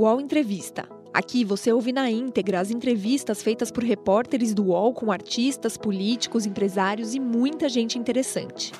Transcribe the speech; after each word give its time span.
UOL 0.00 0.18
Entrevista. 0.18 0.88
Aqui 1.12 1.44
você 1.44 1.70
ouve 1.70 1.92
na 1.92 2.10
íntegra 2.10 2.58
as 2.58 2.70
entrevistas 2.70 3.42
feitas 3.42 3.70
por 3.70 3.84
repórteres 3.84 4.54
do 4.54 4.68
UOL 4.68 4.94
com 4.94 5.12
artistas, 5.12 5.76
políticos, 5.76 6.46
empresários 6.46 7.14
e 7.14 7.20
muita 7.20 7.68
gente 7.68 7.98
interessante. 7.98 8.72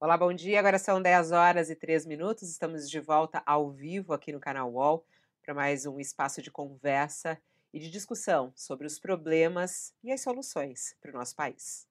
Olá, 0.00 0.16
bom 0.16 0.32
dia. 0.32 0.58
Agora 0.58 0.78
são 0.78 1.02
10 1.02 1.32
horas 1.32 1.68
e 1.68 1.76
3 1.76 2.06
minutos. 2.06 2.48
Estamos 2.48 2.88
de 2.88 2.98
volta 2.98 3.42
ao 3.44 3.70
vivo 3.70 4.14
aqui 4.14 4.32
no 4.32 4.40
canal 4.40 4.72
UOL 4.72 5.04
para 5.44 5.52
mais 5.52 5.84
um 5.84 6.00
espaço 6.00 6.40
de 6.40 6.50
conversa 6.50 7.38
e 7.74 7.78
de 7.78 7.90
discussão 7.90 8.54
sobre 8.56 8.86
os 8.86 8.98
problemas 8.98 9.92
e 10.02 10.10
as 10.10 10.22
soluções 10.22 10.96
para 10.98 11.10
o 11.10 11.14
nosso 11.14 11.36
país. 11.36 11.86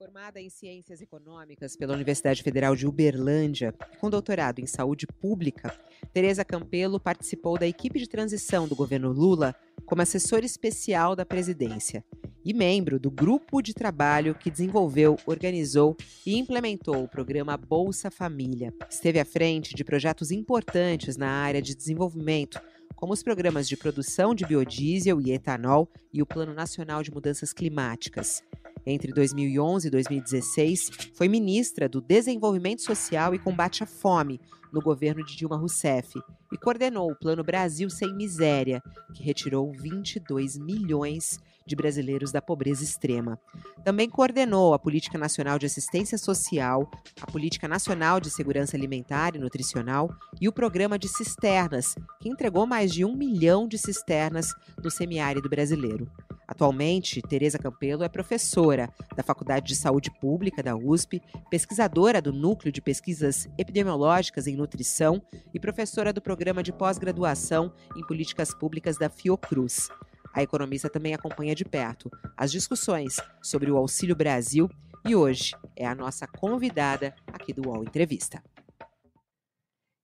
Formada 0.00 0.40
em 0.40 0.48
Ciências 0.48 1.02
Econômicas 1.02 1.76
pela 1.76 1.92
Universidade 1.92 2.42
Federal 2.42 2.74
de 2.74 2.86
Uberlândia, 2.86 3.74
com 4.00 4.08
doutorado 4.08 4.58
em 4.58 4.66
Saúde 4.66 5.06
Pública, 5.06 5.78
Tereza 6.10 6.42
Campelo 6.42 6.98
participou 6.98 7.58
da 7.58 7.66
equipe 7.66 7.98
de 7.98 8.08
transição 8.08 8.66
do 8.66 8.74
governo 8.74 9.12
Lula 9.12 9.54
como 9.84 10.00
assessora 10.00 10.46
especial 10.46 11.14
da 11.14 11.26
presidência 11.26 12.02
e 12.42 12.54
membro 12.54 12.98
do 12.98 13.10
grupo 13.10 13.60
de 13.60 13.74
trabalho 13.74 14.34
que 14.34 14.50
desenvolveu, 14.50 15.18
organizou 15.26 15.94
e 16.24 16.38
implementou 16.38 17.04
o 17.04 17.08
programa 17.08 17.54
Bolsa 17.58 18.10
Família. 18.10 18.72
Esteve 18.88 19.20
à 19.20 19.24
frente 19.26 19.74
de 19.74 19.84
projetos 19.84 20.30
importantes 20.30 21.18
na 21.18 21.28
área 21.28 21.60
de 21.60 21.74
desenvolvimento, 21.74 22.58
como 22.96 23.12
os 23.12 23.22
programas 23.22 23.68
de 23.68 23.76
produção 23.76 24.34
de 24.34 24.46
biodiesel 24.46 25.20
e 25.20 25.30
etanol 25.32 25.90
e 26.10 26.22
o 26.22 26.26
Plano 26.26 26.54
Nacional 26.54 27.02
de 27.02 27.12
Mudanças 27.12 27.52
Climáticas. 27.52 28.42
Entre 28.86 29.12
2011 29.12 29.88
e 29.88 29.90
2016, 29.90 30.90
foi 31.14 31.28
ministra 31.28 31.88
do 31.88 32.00
Desenvolvimento 32.00 32.82
Social 32.82 33.34
e 33.34 33.38
Combate 33.38 33.82
à 33.82 33.86
Fome 33.86 34.40
no 34.72 34.80
governo 34.80 35.24
de 35.24 35.36
Dilma 35.36 35.56
Rousseff 35.56 36.18
e 36.52 36.56
coordenou 36.56 37.10
o 37.10 37.16
Plano 37.16 37.42
Brasil 37.42 37.90
Sem 37.90 38.14
Miséria, 38.14 38.82
que 39.14 39.22
retirou 39.22 39.72
22 39.72 40.56
milhões 40.58 41.38
de 41.66 41.76
brasileiros 41.76 42.32
da 42.32 42.42
pobreza 42.42 42.82
extrema. 42.82 43.38
Também 43.84 44.08
coordenou 44.08 44.74
a 44.74 44.78
Política 44.78 45.18
Nacional 45.18 45.58
de 45.58 45.66
Assistência 45.66 46.18
Social, 46.18 46.90
a 47.20 47.30
Política 47.30 47.68
Nacional 47.68 48.20
de 48.20 48.30
Segurança 48.30 48.76
Alimentar 48.76 49.36
e 49.36 49.38
Nutricional 49.38 50.10
e 50.40 50.48
o 50.48 50.52
Programa 50.52 50.98
de 50.98 51.08
Cisternas, 51.08 51.94
que 52.20 52.28
entregou 52.28 52.66
mais 52.66 52.92
de 52.92 53.04
um 53.04 53.14
milhão 53.14 53.68
de 53.68 53.78
cisternas 53.78 54.52
no 54.82 54.90
semiárido 54.90 55.48
brasileiro. 55.48 56.10
Atualmente, 56.50 57.22
Tereza 57.22 57.60
Campelo 57.60 58.02
é 58.02 58.08
professora 58.08 58.92
da 59.14 59.22
Faculdade 59.22 59.68
de 59.68 59.76
Saúde 59.76 60.10
Pública 60.20 60.60
da 60.60 60.74
USP, 60.74 61.22
pesquisadora 61.48 62.20
do 62.20 62.32
Núcleo 62.32 62.72
de 62.72 62.82
Pesquisas 62.82 63.48
Epidemiológicas 63.56 64.48
em 64.48 64.56
Nutrição 64.56 65.22
e 65.54 65.60
professora 65.60 66.12
do 66.12 66.20
Programa 66.20 66.60
de 66.60 66.72
Pós-Graduação 66.72 67.72
em 67.96 68.04
Políticas 68.04 68.52
Públicas 68.52 68.98
da 68.98 69.08
Fiocruz. 69.08 69.90
A 70.34 70.42
economista 70.42 70.90
também 70.90 71.14
acompanha 71.14 71.54
de 71.54 71.64
perto 71.64 72.10
as 72.36 72.50
discussões 72.50 73.18
sobre 73.40 73.70
o 73.70 73.76
Auxílio 73.76 74.16
Brasil 74.16 74.68
e 75.06 75.14
hoje 75.14 75.52
é 75.76 75.86
a 75.86 75.94
nossa 75.94 76.26
convidada 76.26 77.14
aqui 77.32 77.52
do 77.52 77.68
UOL 77.68 77.84
Entrevista. 77.84 78.42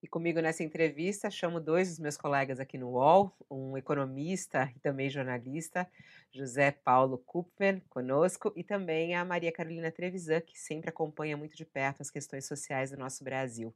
E 0.07 0.09
comigo 0.09 0.41
nessa 0.41 0.63
entrevista 0.63 1.29
chamo 1.29 1.59
dois 1.59 1.89
dos 1.89 1.99
meus 1.99 2.17
colegas 2.17 2.61
aqui 2.61 2.79
no 2.79 2.91
UOL, 2.91 3.37
um 3.51 3.77
economista 3.77 4.71
e 4.77 4.79
também 4.79 5.11
jornalista, 5.11 5.85
José 6.31 6.71
Paulo 6.71 7.19
Kupfer, 7.19 7.83
conosco, 7.91 8.53
e 8.55 8.63
também 8.63 9.17
a 9.17 9.25
Maria 9.25 9.51
Carolina 9.51 9.91
Trevisan, 9.91 10.41
que 10.43 10.57
sempre 10.57 10.91
acompanha 10.91 11.37
muito 11.37 11.57
de 11.57 11.65
perto 11.65 12.03
as 12.03 12.09
questões 12.09 12.47
sociais 12.47 12.93
do 12.93 12.97
nosso 12.97 13.25
Brasil. 13.25 13.75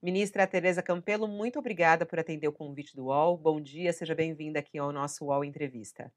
Ministra 0.00 0.46
Tereza 0.46 0.84
Campelo, 0.84 1.26
muito 1.26 1.58
obrigada 1.58 2.06
por 2.06 2.20
atender 2.20 2.46
o 2.46 2.52
convite 2.52 2.94
do 2.94 3.06
UOL. 3.06 3.36
Bom 3.36 3.60
dia, 3.60 3.92
seja 3.92 4.14
bem-vinda 4.14 4.60
aqui 4.60 4.78
ao 4.78 4.92
nosso 4.92 5.24
UOL 5.24 5.44
Entrevista. 5.44 6.12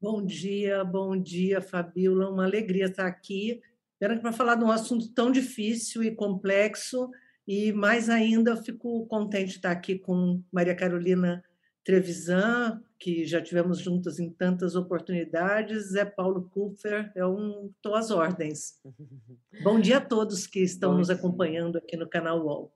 Bom 0.00 0.26
dia, 0.26 0.82
bom 0.82 1.16
dia, 1.16 1.60
Fabíola. 1.60 2.30
Uma 2.30 2.46
alegria 2.46 2.86
estar 2.86 3.06
aqui. 3.06 3.62
Para 4.00 4.32
falar 4.32 4.56
de 4.56 4.64
um 4.64 4.72
assunto 4.72 5.08
tão 5.14 5.30
difícil 5.30 6.02
e 6.02 6.12
complexo, 6.12 7.08
e 7.46 7.72
mais 7.72 8.08
ainda 8.08 8.56
fico 8.56 9.06
contente 9.06 9.50
de 9.50 9.56
estar 9.56 9.70
aqui 9.70 9.98
com 9.98 10.42
Maria 10.52 10.74
Carolina 10.74 11.42
Trevisan, 11.84 12.80
que 12.98 13.24
já 13.24 13.42
tivemos 13.42 13.78
juntas 13.80 14.20
em 14.20 14.30
tantas 14.30 14.76
oportunidades, 14.76 15.90
Zé 15.90 16.04
Paulo 16.04 16.48
Kupfer, 16.50 17.10
é 17.16 17.26
um 17.26 17.72
estou 17.74 17.96
às 17.96 18.10
ordens. 18.10 18.80
Bom 19.62 19.80
dia 19.80 19.96
a 19.96 20.00
todos 20.00 20.46
que 20.46 20.60
estão 20.60 20.92
Bom 20.92 20.98
nos 20.98 21.10
acompanhando 21.10 21.78
aqui 21.78 21.96
no 21.96 22.08
canal 22.08 22.44
UOL. 22.44 22.72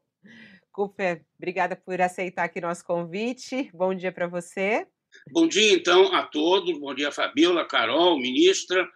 Kupfer, 0.73 1.25
obrigada 1.39 1.77
por 1.77 2.01
aceitar 2.01 2.45
aqui 2.45 2.61
nosso 2.61 2.85
convite. 2.85 3.71
Bom 3.73 3.95
dia 3.95 4.11
para 4.11 4.27
você. 4.27 4.87
Bom 5.31 5.47
dia, 5.47 5.73
então, 5.73 6.13
a 6.13 6.25
todos. 6.25 6.79
Bom 6.79 6.95
dia, 6.95 7.13
Fabiola, 7.13 7.65
Carol, 7.65 8.19
ministra. 8.19 8.87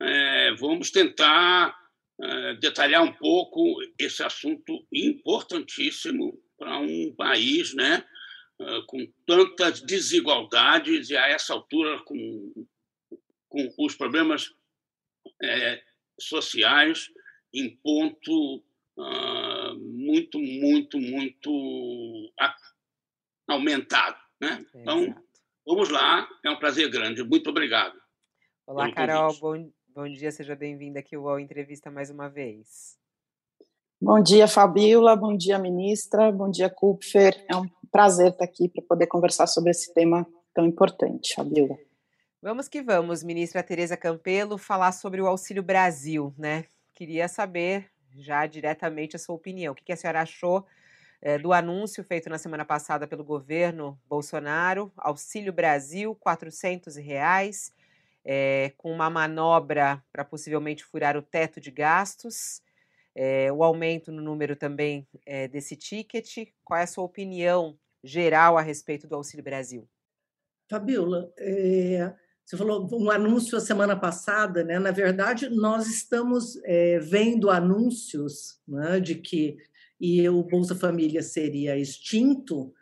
É, 0.00 0.54
vamos 0.58 0.90
tentar 0.90 1.76
detalhar 2.60 3.02
um 3.02 3.12
pouco 3.12 3.80
esse 3.98 4.22
assunto 4.22 4.86
importantíssimo 4.92 6.38
para 6.58 6.78
um 6.78 7.14
país, 7.16 7.74
né? 7.74 8.04
com 8.86 9.10
tantas 9.26 9.80
desigualdades 9.80 11.08
e 11.08 11.16
a 11.16 11.28
essa 11.28 11.54
altura 11.54 11.98
com, 12.04 12.66
com 13.48 13.74
os 13.78 13.94
problemas 13.94 14.52
é, 15.42 15.82
sociais 16.20 17.08
em 17.52 17.76
ponto 17.76 18.62
uh, 18.96 19.74
muito, 19.78 20.38
muito, 20.38 20.98
muito 20.98 22.32
aumentado. 23.48 24.20
Né? 24.40 24.64
Então, 24.74 25.14
vamos 25.66 25.88
lá, 25.88 26.28
é 26.44 26.50
um 26.50 26.58
prazer 26.58 26.88
grande. 26.88 27.22
Muito 27.22 27.50
obrigado. 27.50 28.00
Olá, 28.66 28.92
Carol, 28.92 29.36
bom, 29.38 29.72
bom 29.94 30.08
dia, 30.08 30.30
seja 30.30 30.54
bem-vinda 30.54 31.00
aqui 31.00 31.16
ao 31.16 31.40
Entrevista 31.40 31.90
mais 31.90 32.10
uma 32.10 32.28
vez. 32.28 32.96
Bom 34.00 34.22
dia, 34.22 34.46
Fabiola, 34.46 35.14
bom 35.16 35.36
dia, 35.36 35.58
ministra, 35.58 36.32
bom 36.32 36.50
dia, 36.50 36.70
Kupfer. 36.70 37.44
É 37.48 37.56
um 37.56 37.68
prazer 37.90 38.30
estar 38.30 38.44
aqui 38.44 38.68
para 38.68 38.82
poder 38.82 39.06
conversar 39.06 39.46
sobre 39.46 39.70
esse 39.70 39.92
tema 39.92 40.26
tão 40.54 40.64
importante, 40.64 41.34
Fabiola. 41.34 41.76
Vamos 42.40 42.68
que 42.68 42.82
vamos, 42.82 43.22
ministra 43.22 43.62
Tereza 43.62 43.96
Campelo, 43.96 44.56
falar 44.56 44.92
sobre 44.92 45.20
o 45.20 45.26
Auxílio 45.26 45.62
Brasil, 45.62 46.32
né? 46.38 46.64
Queria 46.94 47.28
saber 47.28 47.90
já 48.16 48.46
diretamente 48.46 49.16
a 49.16 49.18
sua 49.18 49.34
opinião. 49.34 49.72
O 49.72 49.76
que 49.76 49.92
a 49.92 49.96
senhora 49.96 50.22
achou 50.22 50.64
é, 51.20 51.36
do 51.36 51.52
anúncio 51.52 52.02
feito 52.02 52.30
na 52.30 52.38
semana 52.38 52.64
passada 52.64 53.06
pelo 53.06 53.22
governo 53.22 54.00
Bolsonaro, 54.08 54.90
Auxílio 54.96 55.52
Brasil, 55.52 56.16
R$ 56.24 57.02
reais, 57.02 57.72
é, 58.24 58.72
com 58.76 58.92
uma 58.92 59.08
manobra 59.08 60.02
para 60.12 60.24
possivelmente 60.24 60.84
furar 60.84 61.16
o 61.16 61.22
teto 61.22 61.60
de 61.60 61.70
gastos 61.70 62.62
é, 63.14 63.52
o 63.52 63.64
aumento 63.64 64.12
no 64.12 64.22
número 64.22 64.54
também 64.54 65.06
é, 65.26 65.48
desse 65.48 65.76
ticket. 65.76 66.48
Qual 66.64 66.78
é 66.78 66.84
a 66.84 66.86
sua 66.86 67.04
opinião 67.04 67.76
geral 68.04 68.56
a 68.56 68.62
respeito 68.62 69.06
do 69.06 69.16
Auxílio 69.16 69.44
Brasil? 69.44 69.88
Fabiola, 70.70 71.28
você 72.44 72.56
falou 72.56 72.88
um 72.92 73.10
anúncio 73.10 73.58
a 73.58 73.60
semana 73.60 73.98
passada, 73.98 74.62
né? 74.62 74.78
Na 74.78 74.92
verdade, 74.92 75.48
nós 75.48 75.88
estamos 75.88 76.54
vendo 77.02 77.50
anúncios 77.50 78.60
né, 78.68 79.00
de 79.00 79.16
que 79.16 79.56
e 80.00 80.26
o 80.28 80.42
Bolsa 80.42 80.74
Família 80.74 81.22
seria 81.22 81.76
extinto 81.76 82.72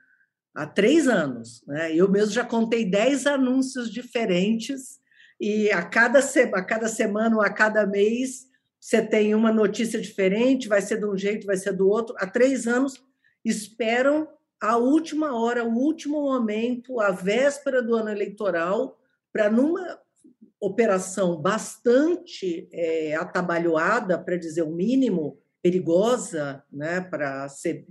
há 0.55 0.67
três 0.67 1.09
anos. 1.09 1.65
Né? 1.67 1.97
Eu 1.97 2.09
mesmo 2.09 2.33
já 2.33 2.45
contei 2.45 2.89
dez 2.89 3.27
anúncios 3.27 3.91
diferentes 3.91 5.01
e 5.41 5.71
a 5.71 5.83
cada, 5.83 6.19
a 6.19 6.63
cada 6.63 6.89
semana 6.89 7.37
ou 7.37 7.43
a 7.43 7.51
cada 7.51 7.87
mês 7.87 8.49
você 8.81 9.03
tem 9.03 9.35
uma 9.35 9.53
notícia 9.53 10.01
diferente, 10.01 10.69
vai 10.69 10.81
ser 10.81 10.99
de 10.99 11.07
um 11.07 11.17
jeito, 11.17 11.47
vai 11.47 11.57
ser 11.57 11.73
do 11.73 11.89
outro. 11.89 12.15
Há 12.19 12.27
três 12.27 12.67
anos 12.67 13.03
esperam 13.45 14.29
a 14.61 14.77
última 14.77 15.37
hora, 15.39 15.65
o 15.65 15.75
último 15.75 16.23
momento, 16.23 17.01
a 17.01 17.11
véspera 17.11 17.83
do 17.83 17.95
ano 17.95 18.11
eleitoral, 18.11 18.99
para 19.33 19.51
numa 19.51 20.01
operação 20.61 21.41
bastante 21.41 22.69
é, 22.73 23.15
atabalhoada, 23.15 24.19
para 24.19 24.37
dizer 24.37 24.63
o 24.63 24.73
mínimo, 24.73 25.39
perigosa, 25.63 26.63
né, 26.73 27.01
para 27.01 27.49
ser 27.49 27.87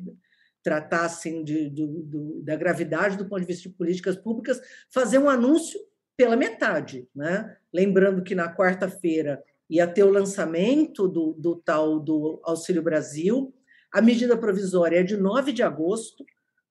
tratar 0.64 1.06
assim 1.06 1.44
de, 1.44 1.70
de, 1.70 1.88
de, 1.88 2.42
da 2.44 2.56
gravidade 2.56 3.18
do 3.18 3.28
ponto 3.28 3.40
de 3.40 3.48
vista 3.48 3.70
de 3.70 3.76
políticas 3.76 4.18
públicas, 4.18 4.60
fazer 4.90 5.18
um 5.18 5.30
anúncio 5.30 5.80
pela 6.18 6.36
metade, 6.36 7.08
né? 7.16 7.56
Lembrando 7.72 8.24
que 8.24 8.34
na 8.34 8.54
quarta-feira 8.54 9.42
ia 9.70 9.86
ter 9.86 10.04
o 10.04 10.10
lançamento 10.10 11.08
do, 11.08 11.34
do 11.34 11.56
tal 11.56 12.00
do 12.00 12.42
Auxílio 12.44 12.82
Brasil. 12.82 13.54
A 13.94 14.02
medida 14.02 14.36
provisória 14.36 15.00
é 15.00 15.04
de 15.04 15.16
9 15.16 15.54
de 15.54 15.62
agosto, 15.62 16.26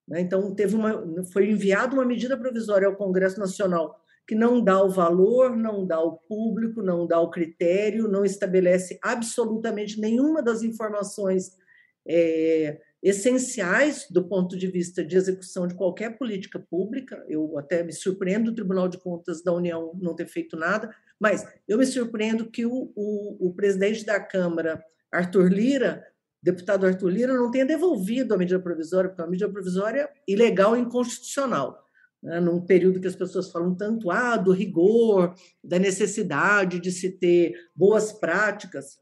né? 0.09 0.21
então 0.21 0.55
teve 0.55 0.75
uma, 0.75 1.23
foi 1.33 1.51
enviada 1.51 1.95
uma 1.95 2.05
medida 2.05 2.37
provisória 2.37 2.89
ao 2.89 2.97
Congresso 2.97 3.39
Nacional 3.39 3.99
que 4.27 4.35
não 4.35 4.61
dá 4.61 4.83
o 4.83 4.91
valor, 4.91 5.57
não 5.57 5.87
dá 5.87 6.01
o 6.01 6.17
público, 6.17 6.83
não 6.83 7.07
dá 7.07 7.21
o 7.21 7.31
critério, 7.31 8.09
não 8.09 8.25
estabelece 8.25 8.99
absolutamente 9.01 10.01
nenhuma 10.01 10.43
das 10.43 10.65
informações 10.65 11.53
é, 12.05 12.81
essenciais 13.03 14.07
do 14.11 14.27
ponto 14.27 14.57
de 14.57 14.67
vista 14.67 15.05
de 15.05 15.17
execução 15.17 15.67
de 15.67 15.75
qualquer 15.75 16.17
política 16.17 16.59
pública. 16.59 17.25
Eu 17.29 17.59
até 17.59 17.83
me 17.83 17.93
surpreendo 17.93 18.51
do 18.51 18.55
Tribunal 18.55 18.89
de 18.89 18.99
Contas 18.99 19.43
da 19.43 19.53
União 19.53 19.93
não 20.01 20.15
ter 20.15 20.27
feito 20.27 20.57
nada, 20.57 20.91
mas 21.21 21.47
eu 21.69 21.79
me 21.79 21.87
surpreendo 21.87 22.51
que 22.51 22.67
o, 22.67 22.93
o, 22.95 23.49
o 23.49 23.55
presidente 23.55 24.05
da 24.05 24.19
Câmara, 24.21 24.83
Arthur 25.13 25.53
Lira, 25.53 26.05
deputado 26.43 26.87
Arthur 26.87 27.11
Lira, 27.11 27.35
não 27.35 27.51
tenha 27.51 27.67
devolvido 27.67 28.35
a 28.35 28.39
medida 28.39 28.61
provisória, 28.61 29.09
porque 29.09 29.21
é 29.21 29.25
uma 29.25 29.31
medida 29.31 29.51
provisória 29.51 30.09
ilegal 30.27 30.77
e 30.77 30.81
inconstitucional. 30.81 31.87
Né? 32.23 32.41
Num 32.41 32.61
período 32.61 33.01
que 33.01 33.07
as 33.07 33.17
pessoas 33.17 33.51
falam 33.51 33.75
tanto 33.75 34.11
ah, 34.11 34.37
do 34.37 34.53
rigor, 34.53 35.35
da 35.63 35.79
necessidade 35.79 36.81
de 36.81 36.91
se 36.91 37.11
ter 37.11 37.55
boas 37.75 38.13
práticas, 38.13 38.99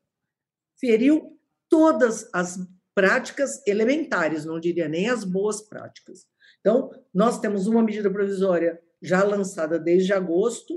feriu 0.79 1.39
todas 1.69 2.29
as 2.33 2.59
práticas 2.95 3.61
elementares, 3.67 4.45
não 4.45 4.61
diria 4.61 4.89
nem 4.89 5.09
as 5.09 5.25
boas 5.25 5.61
práticas. 5.61 6.27
Então, 6.61 6.91
nós 7.13 7.41
temos 7.41 7.67
uma 7.67 7.83
medida 7.83 8.11
provisória 8.11 8.81
já 9.03 9.23
lançada 9.23 9.79
desde 9.79 10.13
agosto. 10.13 10.75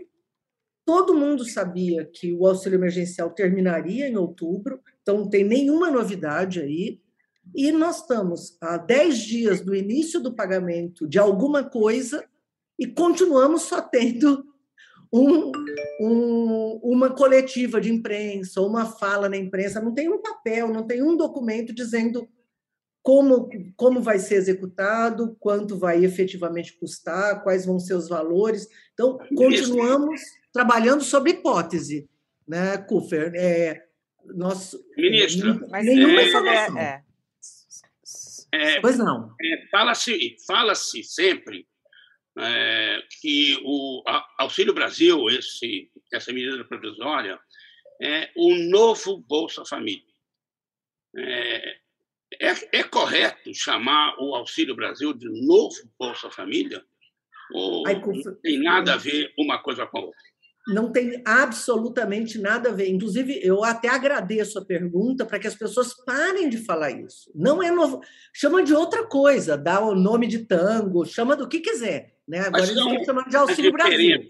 Todo 0.85 1.15
mundo 1.15 1.45
sabia 1.45 2.05
que 2.05 2.33
o 2.33 2.45
auxílio 2.45 2.77
emergencial 2.77 3.29
terminaria 3.29 4.07
em 4.07 4.17
outubro, 4.17 4.81
então 5.01 5.19
não 5.19 5.29
tem 5.29 5.43
nenhuma 5.43 5.91
novidade 5.91 6.59
aí. 6.59 7.01
E 7.55 7.71
nós 7.71 8.01
estamos 8.01 8.57
a 8.61 8.77
10 8.77 9.17
dias 9.19 9.61
do 9.61 9.73
início 9.73 10.19
do 10.19 10.35
pagamento 10.35 11.07
de 11.07 11.17
alguma 11.17 11.63
coisa 11.63 12.25
e 12.77 12.85
continuamos 12.85 13.63
só 13.63 13.81
tendo 13.81 14.45
um, 15.11 15.51
um, 16.01 16.26
uma 16.97 17.11
coletiva 17.11 17.79
de 17.79 17.91
imprensa, 17.91 18.59
uma 18.61 18.85
fala 18.85 19.29
na 19.29 19.37
imprensa, 19.37 19.79
não 19.79 19.93
tem 19.93 20.09
um 20.09 20.19
papel, 20.19 20.69
não 20.69 20.85
tem 20.85 21.03
um 21.03 21.15
documento 21.15 21.73
dizendo 21.73 22.27
como, 23.03 23.49
como 23.75 24.01
vai 24.01 24.17
ser 24.17 24.35
executado, 24.35 25.37
quanto 25.39 25.77
vai 25.77 26.03
efetivamente 26.03 26.73
custar, 26.73 27.43
quais 27.43 27.65
vão 27.65 27.79
ser 27.79 27.93
os 27.93 28.09
valores. 28.09 28.67
Então, 28.93 29.17
continuamos 29.35 30.19
trabalhando 30.51 31.03
sobre 31.03 31.31
hipótese, 31.31 32.09
né, 32.47 32.77
Kufer? 32.79 33.31
É, 33.35 33.83
nós, 34.25 34.75
Ministro, 34.97 35.67
mas 35.69 35.85
nenhuma 35.85 36.19
é, 36.19 36.27
informação. 36.27 36.77
É, 36.77 37.03
é, 38.51 38.81
pois 38.81 38.97
não. 38.97 39.35
É, 39.41 39.67
Fala-se 39.69 40.35
fala 40.47 40.73
-se 40.73 41.03
sempre 41.03 41.67
é, 42.37 43.01
que 43.21 43.59
o 43.63 44.03
Auxílio 44.37 44.73
Brasil, 44.73 45.29
esse, 45.29 45.89
essa 46.13 46.31
medida 46.31 46.63
provisória, 46.65 47.39
é 48.01 48.29
o 48.35 48.55
novo 48.69 49.17
Bolsa 49.27 49.65
Família. 49.65 50.03
É, 51.15 51.77
é, 52.41 52.79
é, 52.79 52.83
correto 52.83 53.53
chamar 53.53 54.15
o 54.19 54.35
Auxílio 54.35 54.75
Brasil 54.75 55.13
de 55.13 55.27
novo 55.45 55.75
Bolsa 55.97 56.29
Família? 56.29 56.83
Ou 57.53 57.87
Ai, 57.87 57.95
não 57.95 58.35
tem 58.41 58.59
nada 58.59 58.93
a 58.93 58.97
ver 58.97 59.33
uma 59.37 59.57
coisa 59.59 59.87
com 59.87 59.97
a 59.97 60.01
outra? 60.01 60.27
não 60.67 60.91
tem 60.91 61.21
absolutamente 61.25 62.37
nada 62.37 62.69
a 62.69 62.73
ver. 62.73 62.89
Inclusive, 62.89 63.39
eu 63.41 63.63
até 63.63 63.87
agradeço 63.87 64.59
a 64.59 64.65
pergunta 64.65 65.25
para 65.25 65.39
que 65.39 65.47
as 65.47 65.55
pessoas 65.55 65.93
parem 66.05 66.49
de 66.49 66.57
falar 66.57 66.91
isso. 66.91 67.31
Não 67.33 67.63
é 67.63 67.71
novo. 67.71 68.01
Chama 68.33 68.61
de 68.61 68.73
outra 68.73 69.05
coisa, 69.05 69.57
dá 69.57 69.79
o 69.79 69.95
nome 69.95 70.27
de 70.27 70.39
tango, 70.39 71.05
chama 71.05 71.37
do 71.37 71.47
que 71.47 71.61
quiser. 71.61 72.16
Né? 72.27 72.39
Agora 72.39 72.63
eles 72.63 72.75
estão 72.75 73.05
chamando 73.05 73.29
de 73.29 73.37
Auxílio 73.37 73.71
Brasil. 73.71 74.21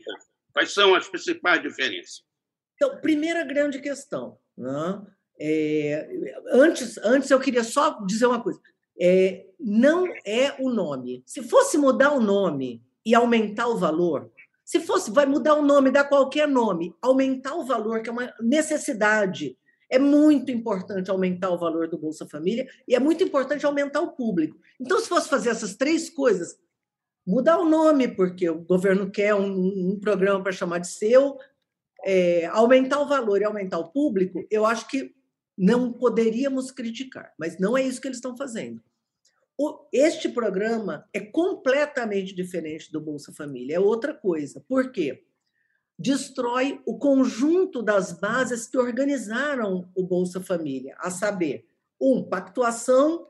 Quais 0.53 0.71
são 0.71 0.93
as 0.95 1.07
principais 1.07 1.61
diferenças? 1.61 2.23
Então, 2.75 3.01
primeira 3.01 3.43
grande 3.43 3.79
questão. 3.79 4.37
Né? 4.57 5.01
É, 5.39 6.09
antes, 6.51 6.97
antes, 6.99 7.29
eu 7.31 7.39
queria 7.39 7.63
só 7.63 8.03
dizer 8.05 8.27
uma 8.27 8.41
coisa. 8.41 8.59
É, 8.99 9.45
não 9.59 10.07
é 10.25 10.55
o 10.59 10.69
nome. 10.69 11.23
Se 11.25 11.43
fosse 11.43 11.77
mudar 11.77 12.11
o 12.11 12.19
nome 12.19 12.83
e 13.05 13.15
aumentar 13.15 13.67
o 13.67 13.77
valor, 13.77 14.31
se 14.63 14.79
fosse, 14.79 15.11
vai 15.11 15.25
mudar 15.25 15.55
o 15.55 15.61
nome, 15.61 15.91
dar 15.91 16.03
qualquer 16.03 16.47
nome, 16.47 16.93
aumentar 17.01 17.55
o 17.55 17.65
valor, 17.65 18.01
que 18.01 18.09
é 18.09 18.11
uma 18.11 18.33
necessidade. 18.41 19.57
É 19.89 19.97
muito 19.97 20.51
importante 20.51 21.09
aumentar 21.09 21.49
o 21.51 21.57
valor 21.57 21.87
do 21.87 21.97
Bolsa 21.97 22.27
Família 22.27 22.67
e 22.87 22.93
é 22.93 22.99
muito 22.99 23.23
importante 23.23 23.65
aumentar 23.65 24.01
o 24.01 24.11
público. 24.11 24.59
Então, 24.79 24.99
se 24.99 25.07
fosse 25.07 25.29
fazer 25.29 25.49
essas 25.49 25.75
três 25.75 26.09
coisas, 26.09 26.59
mudar 27.27 27.59
o 27.59 27.69
nome, 27.69 28.07
porque 28.07 28.49
o 28.49 28.61
governo 28.61 29.11
quer 29.11 29.35
um, 29.35 29.91
um 29.91 29.99
programa 29.99 30.41
para 30.41 30.53
chamar 30.53 30.77
de 30.77 30.87
seu, 30.87 31.37
é, 32.05 32.45
aumentar 32.45 33.01
o 33.01 33.07
valor 33.07 33.41
e 33.41 33.43
aumentar 33.43 33.77
o 33.79 33.89
público, 33.89 34.47
eu 34.49 34.65
acho 34.65 34.87
que 34.87 35.13
não 35.57 35.91
poderíamos 35.91 36.71
criticar, 36.71 37.33
mas 37.37 37.59
não 37.59 37.77
é 37.77 37.83
isso 37.83 37.99
que 37.99 38.07
eles 38.07 38.19
estão 38.19 38.37
fazendo. 38.37 38.81
O, 39.57 39.87
este 39.91 40.29
programa 40.29 41.05
é 41.11 41.19
completamente 41.19 42.33
diferente 42.33 42.91
do 42.91 43.01
Bolsa 43.01 43.33
Família, 43.33 43.75
é 43.75 43.79
outra 43.79 44.13
coisa. 44.13 44.63
Por 44.65 44.91
quê? 44.91 45.25
Destrói 45.99 46.79
o 46.85 46.97
conjunto 46.97 47.81
das 47.81 48.13
bases 48.13 48.67
que 48.67 48.77
organizaram 48.77 49.89
o 49.95 50.03
Bolsa 50.03 50.39
Família, 50.39 50.95
a 50.99 51.09
saber, 51.09 51.65
um, 51.99 52.23
pactuação 52.23 53.27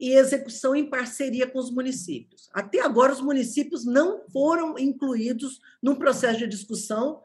e 0.00 0.14
execução 0.14 0.74
em 0.74 0.88
parceria 0.88 1.46
com 1.46 1.58
os 1.58 1.70
municípios. 1.70 2.48
Até 2.54 2.80
agora, 2.80 3.12
os 3.12 3.20
municípios 3.20 3.84
não 3.84 4.22
foram 4.32 4.78
incluídos 4.78 5.60
num 5.82 5.94
processo 5.94 6.38
de 6.38 6.46
discussão 6.46 7.22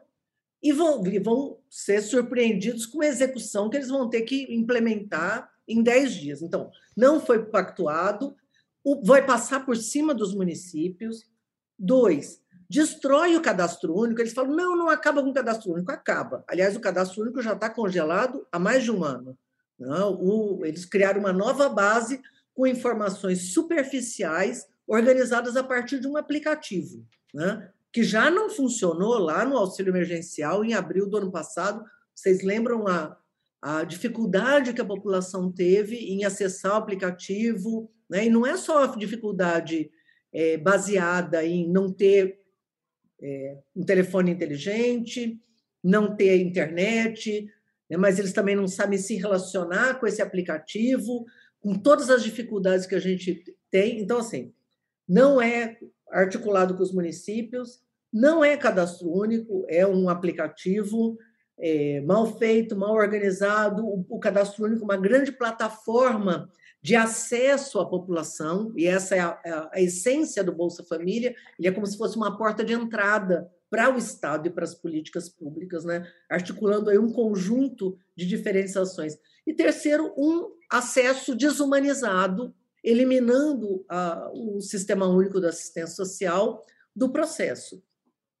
e 0.62 0.72
vão, 0.72 1.02
vão 1.22 1.58
ser 1.70 2.02
surpreendidos 2.02 2.84
com 2.84 3.00
a 3.00 3.06
execução 3.06 3.70
que 3.70 3.78
eles 3.78 3.88
vão 3.88 4.10
ter 4.10 4.22
que 4.22 4.54
implementar 4.54 5.50
em 5.66 5.82
10 5.82 6.14
dias. 6.14 6.42
Então, 6.42 6.70
não 6.94 7.18
foi 7.18 7.46
pactuado, 7.46 8.36
vai 9.02 9.24
passar 9.24 9.64
por 9.64 9.76
cima 9.76 10.14
dos 10.14 10.34
municípios. 10.34 11.24
Dois, 11.78 12.42
destrói 12.68 13.36
o 13.36 13.42
cadastro 13.42 13.96
único. 13.96 14.20
Eles 14.20 14.34
falam: 14.34 14.54
não, 14.54 14.76
não 14.76 14.88
acaba 14.90 15.22
com 15.22 15.30
o 15.30 15.34
cadastro 15.34 15.72
único. 15.72 15.90
Acaba. 15.90 16.44
Aliás, 16.46 16.76
o 16.76 16.80
cadastro 16.80 17.22
único 17.22 17.40
já 17.40 17.54
está 17.54 17.70
congelado 17.70 18.46
há 18.52 18.58
mais 18.58 18.84
de 18.84 18.90
um 18.90 19.02
ano. 19.02 19.36
Não, 19.78 20.14
o, 20.14 20.64
eles 20.64 20.84
criaram 20.84 21.20
uma 21.20 21.32
nova 21.32 21.68
base 21.68 22.20
com 22.56 22.66
informações 22.66 23.52
superficiais 23.52 24.66
organizadas 24.88 25.56
a 25.56 25.62
partir 25.62 26.00
de 26.00 26.08
um 26.08 26.16
aplicativo, 26.16 27.06
né? 27.34 27.70
que 27.92 28.02
já 28.02 28.30
não 28.30 28.48
funcionou 28.48 29.18
lá 29.18 29.44
no 29.44 29.58
auxílio 29.58 29.90
emergencial 29.90 30.64
em 30.64 30.72
abril 30.72 31.06
do 31.06 31.18
ano 31.18 31.30
passado. 31.30 31.84
Vocês 32.14 32.42
lembram 32.42 32.88
a, 32.88 33.16
a 33.60 33.84
dificuldade 33.84 34.72
que 34.72 34.80
a 34.80 34.86
população 34.86 35.52
teve 35.52 35.96
em 35.96 36.24
acessar 36.24 36.72
o 36.72 36.76
aplicativo, 36.76 37.90
né? 38.08 38.26
E 38.26 38.30
não 38.30 38.46
é 38.46 38.56
só 38.56 38.84
a 38.84 38.96
dificuldade 38.96 39.90
é, 40.32 40.56
baseada 40.56 41.44
em 41.44 41.68
não 41.70 41.92
ter 41.92 42.38
é, 43.20 43.58
um 43.74 43.84
telefone 43.84 44.30
inteligente, 44.30 45.40
não 45.82 46.14
ter 46.14 46.40
internet, 46.40 47.50
né? 47.88 47.96
mas 47.96 48.18
eles 48.18 48.32
também 48.32 48.56
não 48.56 48.68
sabem 48.68 48.98
se 48.98 49.14
relacionar 49.16 49.98
com 49.98 50.06
esse 50.06 50.20
aplicativo, 50.20 51.24
com 51.66 51.74
todas 51.74 52.10
as 52.10 52.22
dificuldades 52.22 52.86
que 52.86 52.94
a 52.94 53.00
gente 53.00 53.42
tem. 53.72 53.98
Então, 53.98 54.18
assim, 54.18 54.52
não 55.08 55.42
é 55.42 55.76
articulado 56.12 56.76
com 56.76 56.82
os 56.84 56.92
municípios, 56.92 57.80
não 58.12 58.44
é 58.44 58.56
cadastro 58.56 59.10
único, 59.10 59.66
é 59.68 59.84
um 59.84 60.08
aplicativo 60.08 61.18
é, 61.58 62.00
mal 62.02 62.38
feito, 62.38 62.76
mal 62.76 62.94
organizado. 62.94 63.84
O, 63.84 64.06
o 64.08 64.20
cadastro 64.20 64.64
único, 64.64 64.84
uma 64.84 64.96
grande 64.96 65.32
plataforma 65.32 66.48
de 66.80 66.94
acesso 66.94 67.80
à 67.80 67.90
população, 67.90 68.72
e 68.76 68.86
essa 68.86 69.16
é 69.16 69.18
a, 69.18 69.40
é 69.44 69.50
a, 69.50 69.70
a, 69.72 69.82
essência 69.82 70.44
do 70.44 70.52
Bolsa 70.52 70.84
Família, 70.84 71.34
ele 71.58 71.66
é 71.66 71.72
como 71.72 71.84
se 71.84 71.98
fosse 71.98 72.16
uma 72.16 72.38
porta 72.38 72.64
de 72.64 72.74
entrada 72.74 73.50
para 73.68 73.92
o 73.92 73.98
Estado 73.98 74.46
e 74.46 74.50
para 74.50 74.62
as 74.62 74.76
políticas 74.76 75.28
públicas, 75.28 75.84
né? 75.84 76.06
articulando 76.30 76.90
aí 76.90 76.98
um 76.98 77.12
conjunto 77.12 77.98
de 78.14 78.24
diferenciações. 78.24 79.18
E 79.46 79.54
terceiro, 79.54 80.12
um 80.16 80.50
acesso 80.70 81.34
desumanizado, 81.34 82.54
eliminando 82.82 83.84
a, 83.88 84.30
o 84.32 84.60
Sistema 84.60 85.06
Único 85.06 85.40
da 85.40 85.48
Assistência 85.50 85.94
Social 85.94 86.64
do 86.94 87.10
processo. 87.10 87.82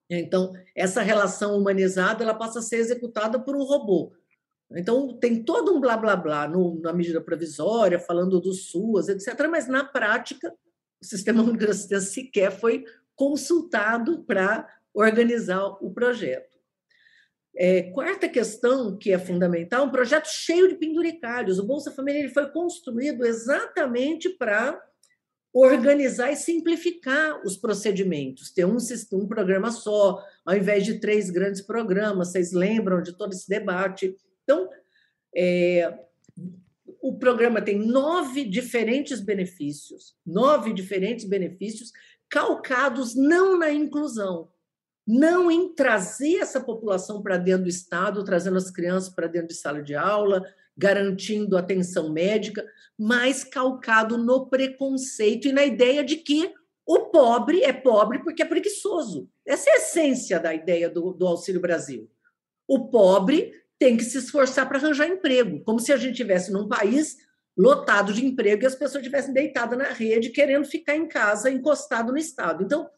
Então, 0.08 0.52
essa 0.74 1.02
relação 1.02 1.56
humanizada 1.56 2.22
ela 2.22 2.34
passa 2.34 2.60
a 2.60 2.62
ser 2.62 2.76
executada 2.76 3.40
por 3.40 3.56
um 3.56 3.64
robô, 3.64 4.12
então, 4.70 5.16
tem 5.16 5.44
todo 5.44 5.74
um 5.74 5.80
blá 5.80 5.96
blá 5.96 6.16
blá 6.16 6.48
no, 6.48 6.80
na 6.80 6.92
medida 6.92 7.20
provisória, 7.20 7.98
falando 7.98 8.40
do 8.40 8.52
SUAS, 8.52 9.08
etc., 9.08 9.46
mas 9.48 9.68
na 9.68 9.84
prática, 9.84 10.52
o 11.00 11.04
Sistema 11.04 11.42
Único 11.42 11.58
de 11.58 11.70
Assistência 11.70 12.10
sequer 12.10 12.50
foi 12.50 12.84
consultado 13.14 14.24
para 14.24 14.68
organizar 14.92 15.64
o 15.80 15.92
projeto. 15.92 16.55
É, 17.58 17.84
quarta 17.84 18.28
questão, 18.28 18.96
que 18.96 19.12
é 19.12 19.18
fundamental, 19.18 19.86
um 19.86 19.90
projeto 19.90 20.26
cheio 20.26 20.68
de 20.68 20.74
penduricalhos. 20.74 21.58
O 21.58 21.66
Bolsa 21.66 21.90
Família 21.90 22.20
ele 22.20 22.28
foi 22.28 22.50
construído 22.50 23.24
exatamente 23.24 24.28
para 24.28 24.78
organizar 25.54 26.30
e 26.30 26.36
simplificar 26.36 27.40
os 27.42 27.56
procedimentos, 27.56 28.50
ter 28.50 28.66
um, 28.66 28.76
um 29.14 29.26
programa 29.26 29.70
só, 29.70 30.22
ao 30.44 30.54
invés 30.54 30.84
de 30.84 31.00
três 31.00 31.30
grandes 31.30 31.62
programas. 31.62 32.28
Vocês 32.28 32.52
lembram 32.52 33.00
de 33.00 33.16
todo 33.16 33.32
esse 33.32 33.48
debate? 33.48 34.14
Então, 34.44 34.68
é, 35.34 35.98
o 37.00 37.16
programa 37.16 37.62
tem 37.62 37.78
nove 37.78 38.44
diferentes 38.44 39.18
benefícios, 39.18 40.14
nove 40.26 40.74
diferentes 40.74 41.24
benefícios 41.24 41.90
calcados 42.28 43.14
não 43.14 43.58
na 43.58 43.72
inclusão, 43.72 44.48
não 45.06 45.50
em 45.50 45.72
trazer 45.72 46.38
essa 46.38 46.60
população 46.60 47.22
para 47.22 47.36
dentro 47.36 47.64
do 47.64 47.68
Estado, 47.68 48.24
trazendo 48.24 48.56
as 48.56 48.70
crianças 48.70 49.08
para 49.08 49.28
dentro 49.28 49.48
de 49.48 49.54
sala 49.54 49.80
de 49.80 49.94
aula, 49.94 50.42
garantindo 50.76 51.56
atenção 51.56 52.12
médica, 52.12 52.66
mas 52.98 53.44
calcado 53.44 54.18
no 54.18 54.46
preconceito 54.46 55.48
e 55.48 55.52
na 55.52 55.64
ideia 55.64 56.02
de 56.02 56.16
que 56.16 56.52
o 56.84 57.06
pobre 57.06 57.62
é 57.62 57.72
pobre 57.72 58.18
porque 58.20 58.42
é 58.42 58.46
preguiçoso. 58.46 59.28
Essa 59.44 59.70
é 59.70 59.72
a 59.74 59.76
essência 59.76 60.40
da 60.40 60.54
ideia 60.54 60.90
do, 60.90 61.12
do 61.12 61.26
Auxílio 61.26 61.60
Brasil. 61.60 62.10
O 62.66 62.88
pobre 62.88 63.52
tem 63.78 63.96
que 63.96 64.04
se 64.04 64.18
esforçar 64.18 64.68
para 64.68 64.78
arranjar 64.78 65.08
emprego, 65.08 65.62
como 65.64 65.78
se 65.78 65.92
a 65.92 65.96
gente 65.96 66.16
tivesse 66.16 66.50
num 66.50 66.68
país 66.68 67.16
lotado 67.56 68.12
de 68.12 68.24
emprego 68.24 68.62
e 68.62 68.66
as 68.66 68.74
pessoas 68.74 69.02
estivessem 69.02 69.32
deitadas 69.32 69.78
na 69.78 69.86
rede 69.86 70.30
querendo 70.30 70.66
ficar 70.66 70.96
em 70.96 71.08
casa 71.08 71.50
encostado 71.50 72.12
no 72.12 72.18
Estado. 72.18 72.62
Então, 72.62 72.88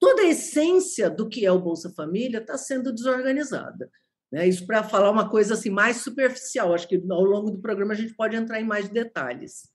toda 0.00 0.22
a 0.22 0.26
essência 0.26 1.10
do 1.10 1.28
que 1.28 1.44
é 1.44 1.52
o 1.52 1.60
Bolsa 1.60 1.92
Família 1.94 2.38
está 2.38 2.56
sendo 2.56 2.92
desorganizada. 2.92 3.90
Né? 4.32 4.46
Isso 4.48 4.66
para 4.66 4.82
falar 4.82 5.10
uma 5.10 5.28
coisa 5.30 5.54
assim 5.54 5.70
mais 5.70 5.98
superficial. 5.98 6.74
Acho 6.74 6.88
que 6.88 7.02
ao 7.10 7.24
longo 7.24 7.50
do 7.50 7.60
programa 7.60 7.92
a 7.92 7.96
gente 7.96 8.14
pode 8.14 8.36
entrar 8.36 8.60
em 8.60 8.64
mais 8.64 8.88
detalhes. 8.88 9.68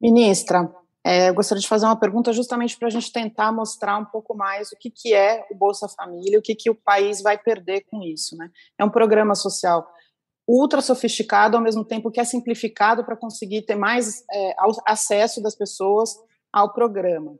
Ministra, 0.00 0.70
é, 1.04 1.28
eu 1.28 1.34
gostaria 1.34 1.60
de 1.60 1.68
fazer 1.68 1.86
uma 1.86 1.98
pergunta 1.98 2.32
justamente 2.32 2.76
para 2.76 2.88
a 2.88 2.90
gente 2.90 3.12
tentar 3.12 3.52
mostrar 3.52 3.96
um 3.96 4.04
pouco 4.04 4.36
mais 4.36 4.72
o 4.72 4.76
que, 4.76 4.90
que 4.90 5.14
é 5.14 5.46
o 5.50 5.54
Bolsa 5.54 5.88
Família, 5.88 6.38
o 6.38 6.42
que, 6.42 6.54
que 6.54 6.68
o 6.68 6.74
país 6.74 7.22
vai 7.22 7.38
perder 7.38 7.84
com 7.88 8.02
isso. 8.02 8.36
Né? 8.36 8.50
É 8.78 8.84
um 8.84 8.90
programa 8.90 9.34
social 9.34 9.88
ultra 10.48 10.80
sofisticado, 10.80 11.56
ao 11.56 11.62
mesmo 11.62 11.84
tempo 11.84 12.10
que 12.10 12.20
é 12.20 12.24
simplificado 12.24 13.04
para 13.04 13.16
conseguir 13.16 13.62
ter 13.62 13.74
mais 13.74 14.24
é, 14.32 14.54
acesso 14.86 15.42
das 15.42 15.56
pessoas 15.56 16.10
ao 16.52 16.72
programa. 16.72 17.36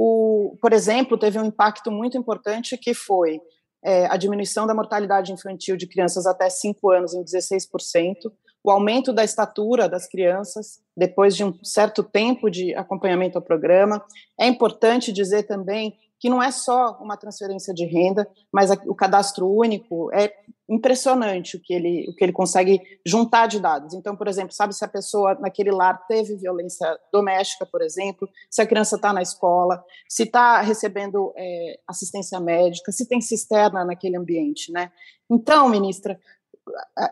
O, 0.00 0.56
por 0.62 0.72
exemplo, 0.72 1.18
teve 1.18 1.40
um 1.40 1.46
impacto 1.46 1.90
muito 1.90 2.16
importante 2.16 2.78
que 2.78 2.94
foi 2.94 3.40
é, 3.84 4.06
a 4.06 4.16
diminuição 4.16 4.64
da 4.64 4.72
mortalidade 4.72 5.32
infantil 5.32 5.76
de 5.76 5.88
crianças 5.88 6.24
até 6.24 6.48
5 6.48 6.88
anos 6.92 7.14
em 7.14 7.24
16%, 7.24 8.30
o 8.62 8.70
aumento 8.70 9.12
da 9.12 9.24
estatura 9.24 9.88
das 9.88 10.06
crianças 10.06 10.80
depois 10.96 11.34
de 11.34 11.42
um 11.42 11.52
certo 11.64 12.04
tempo 12.04 12.48
de 12.48 12.72
acompanhamento 12.76 13.38
ao 13.38 13.42
programa. 13.42 14.00
É 14.38 14.46
importante 14.46 15.12
dizer 15.12 15.48
também 15.48 15.98
que 16.20 16.28
não 16.28 16.42
é 16.42 16.50
só 16.50 16.98
uma 17.00 17.16
transferência 17.16 17.72
de 17.72 17.84
renda, 17.84 18.28
mas 18.52 18.70
o 18.86 18.94
cadastro 18.94 19.48
único 19.48 20.12
é 20.12 20.32
impressionante 20.68 21.56
o 21.56 21.60
que 21.60 21.72
ele, 21.72 22.06
o 22.10 22.14
que 22.14 22.24
ele 22.24 22.32
consegue 22.32 22.80
juntar 23.06 23.46
de 23.46 23.58
dados. 23.58 23.94
Então, 23.94 24.14
por 24.16 24.28
exemplo, 24.28 24.52
sabe 24.52 24.74
se 24.74 24.84
a 24.84 24.88
pessoa 24.88 25.34
naquele 25.40 25.70
lar 25.70 26.06
teve 26.06 26.36
violência 26.36 26.86
doméstica, 27.12 27.64
por 27.64 27.80
exemplo, 27.80 28.28
se 28.50 28.60
a 28.60 28.66
criança 28.66 28.96
está 28.96 29.12
na 29.12 29.22
escola, 29.22 29.82
se 30.08 30.24
está 30.24 30.60
recebendo 30.60 31.32
é, 31.36 31.78
assistência 31.86 32.38
médica, 32.38 32.92
se 32.92 33.08
tem 33.08 33.20
cisterna 33.20 33.84
naquele 33.84 34.16
ambiente, 34.16 34.70
né? 34.72 34.92
Então, 35.30 35.68
ministra, 35.68 36.20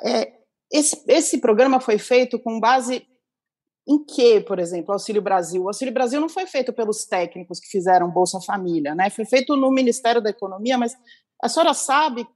é, 0.03 0.33
esse, 0.71 1.03
esse 1.09 1.39
programa 1.39 1.81
foi 1.81 1.99
feito 1.99 2.39
com 2.39 2.61
base 2.61 3.07
em 3.87 4.05
que, 4.05 4.41
por 4.41 4.59
exemplo, 4.59 4.93
Auxílio 4.93 5.23
Brasil? 5.23 5.63
O 5.63 5.69
Auxílio 5.69 5.95
Brasil 5.95 6.21
não 6.21 6.29
foi 6.29 6.47
feito 6.47 6.73
pelos 6.73 7.05
técnicos 7.05 7.61
que 7.61 7.69
fizeram 7.69 8.11
Bolsa 8.11 8.41
Família, 8.41 8.95
né? 8.95 9.11
Foi 9.11 9.25
feito 9.25 9.55
no 9.55 9.71
Ministério 9.71 10.21
da 10.21 10.31
Economia, 10.31 10.77
mas 10.77 10.97
a 11.43 11.49
senhora 11.49 11.73
sabe 11.73 12.27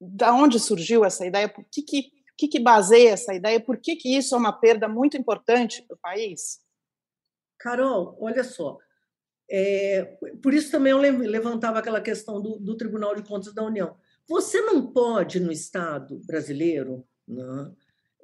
da 0.00 0.32
onde 0.34 0.58
surgiu 0.58 1.04
essa 1.04 1.26
ideia? 1.26 1.48
Por 1.48 1.64
que, 1.70 1.82
que, 1.82 2.02
que, 2.36 2.48
que 2.48 2.60
baseia 2.60 3.10
essa 3.10 3.34
ideia? 3.34 3.60
Por 3.60 3.78
que, 3.78 3.96
que 3.96 4.16
isso 4.16 4.34
é 4.34 4.38
uma 4.38 4.52
perda 4.52 4.88
muito 4.88 5.16
importante 5.16 5.82
para 5.82 5.94
o 5.94 6.00
país? 6.00 6.58
Carol, 7.58 8.16
olha 8.20 8.44
só. 8.44 8.78
É, 9.50 10.16
por 10.42 10.54
isso 10.54 10.70
também 10.70 10.92
eu 10.92 10.98
levantava 10.98 11.78
aquela 11.78 12.00
questão 12.00 12.40
do, 12.40 12.58
do 12.58 12.76
Tribunal 12.76 13.14
de 13.14 13.22
Contas 13.22 13.52
da 13.52 13.64
União. 13.64 13.96
Você 14.28 14.60
não 14.62 14.92
pode, 14.92 15.40
no 15.40 15.50
Estado 15.50 16.20
brasileiro, 16.24 17.04
né, 17.26 17.72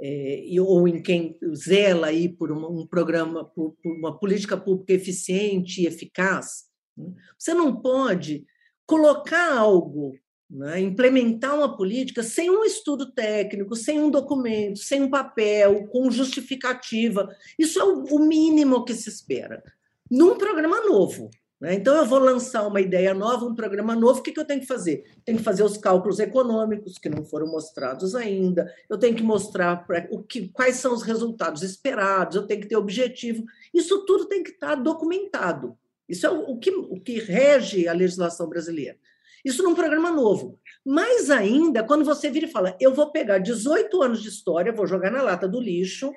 é, 0.00 0.44
ou 0.60 0.86
em 0.86 1.02
quem 1.02 1.38
zela 1.54 2.08
aí 2.08 2.28
por 2.28 2.52
uma, 2.52 2.68
um 2.68 2.86
programa, 2.86 3.44
por, 3.44 3.76
por, 3.82 3.96
uma 3.96 4.18
política 4.18 4.56
pública 4.56 4.92
eficiente 4.92 5.82
e 5.82 5.86
eficaz, 5.86 6.64
né? 6.96 7.12
você 7.38 7.54
não 7.54 7.80
pode 7.80 8.44
colocar 8.86 9.56
algo, 9.56 10.14
né, 10.48 10.80
implementar 10.80 11.56
uma 11.56 11.76
política 11.76 12.22
sem 12.22 12.50
um 12.50 12.64
estudo 12.64 13.12
técnico, 13.12 13.74
sem 13.74 14.00
um 14.00 14.10
documento, 14.10 14.78
sem 14.78 15.02
um 15.02 15.10
papel, 15.10 15.88
com 15.88 16.10
justificativa. 16.10 17.28
Isso 17.58 17.80
é 17.80 17.84
o 17.84 18.18
mínimo 18.18 18.84
que 18.84 18.94
se 18.94 19.08
espera. 19.08 19.62
Num 20.10 20.38
programa 20.38 20.82
novo? 20.82 21.30
Então, 21.62 21.96
eu 21.96 22.04
vou 22.04 22.18
lançar 22.18 22.66
uma 22.66 22.80
ideia 22.80 23.14
nova, 23.14 23.46
um 23.46 23.54
programa 23.54 23.96
novo, 23.96 24.20
o 24.20 24.22
que, 24.22 24.38
eu 24.38 24.44
tenho 24.44 24.60
que 24.60 24.66
fazer? 24.66 25.04
Tenho 25.24 25.38
que 25.38 25.44
fazer 25.44 25.62
os 25.62 25.78
cálculos 25.78 26.18
econômicos, 26.18 26.98
que 26.98 27.08
não 27.08 27.24
foram 27.24 27.46
mostrados 27.46 28.14
ainda, 28.14 28.70
eu 28.90 28.98
tenho 28.98 29.16
que 29.16 29.22
mostrar 29.22 29.86
o 30.10 30.22
que, 30.22 30.48
quais 30.48 30.76
são 30.76 30.92
os 30.92 31.02
resultados 31.02 31.62
esperados, 31.62 32.36
eu 32.36 32.46
tenho 32.46 32.60
que 32.60 32.68
ter 32.68 32.76
objetivo. 32.76 33.44
Isso 33.72 34.04
tudo 34.04 34.26
tem 34.26 34.42
que 34.42 34.50
estar 34.50 34.74
documentado. 34.74 35.78
Isso 36.06 36.26
é 36.26 36.30
o, 36.30 36.58
que, 36.58 36.70
o 36.70 37.00
que 37.00 37.18
rege 37.18 37.88
a 37.88 37.92
legislação 37.92 38.48
brasileira. 38.48 38.96
Isso 39.44 39.62
num 39.62 39.74
programa 39.74 40.10
novo. 40.10 40.58
Mais 40.84 41.30
ainda, 41.30 41.82
quando 41.82 42.04
você 42.04 42.30
vira 42.30 42.46
e 42.46 42.50
fala, 42.50 42.76
eu 42.78 42.92
vou 42.92 43.10
pegar 43.10 43.38
18 43.38 44.02
anos 44.02 44.22
de 44.22 44.28
história, 44.28 44.72
vou 44.72 44.86
jogar 44.86 45.10
na 45.10 45.22
lata 45.22 45.48
do 45.48 45.60
lixo, 45.60 46.12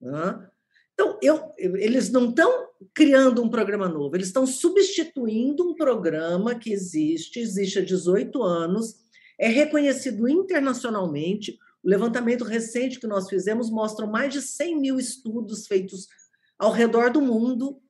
né? 0.00 0.49
Então, 1.00 1.18
eu, 1.22 1.54
eles 1.56 2.10
não 2.10 2.28
estão 2.28 2.68
criando 2.92 3.42
um 3.42 3.48
programa 3.48 3.88
novo, 3.88 4.14
eles 4.14 4.26
estão 4.26 4.46
substituindo 4.46 5.66
um 5.66 5.74
programa 5.74 6.54
que 6.54 6.70
existe, 6.70 7.40
existe 7.40 7.78
há 7.78 7.82
18 7.82 8.42
anos, 8.42 8.96
é 9.38 9.48
reconhecido 9.48 10.28
internacionalmente. 10.28 11.58
O 11.82 11.88
levantamento 11.88 12.44
recente 12.44 13.00
que 13.00 13.06
nós 13.06 13.30
fizemos 13.30 13.70
mostra 13.70 14.06
mais 14.06 14.30
de 14.30 14.42
100 14.42 14.78
mil 14.78 14.98
estudos 14.98 15.66
feitos 15.66 16.06
ao 16.58 16.70
redor 16.70 17.10
do 17.10 17.22
mundo, 17.22 17.80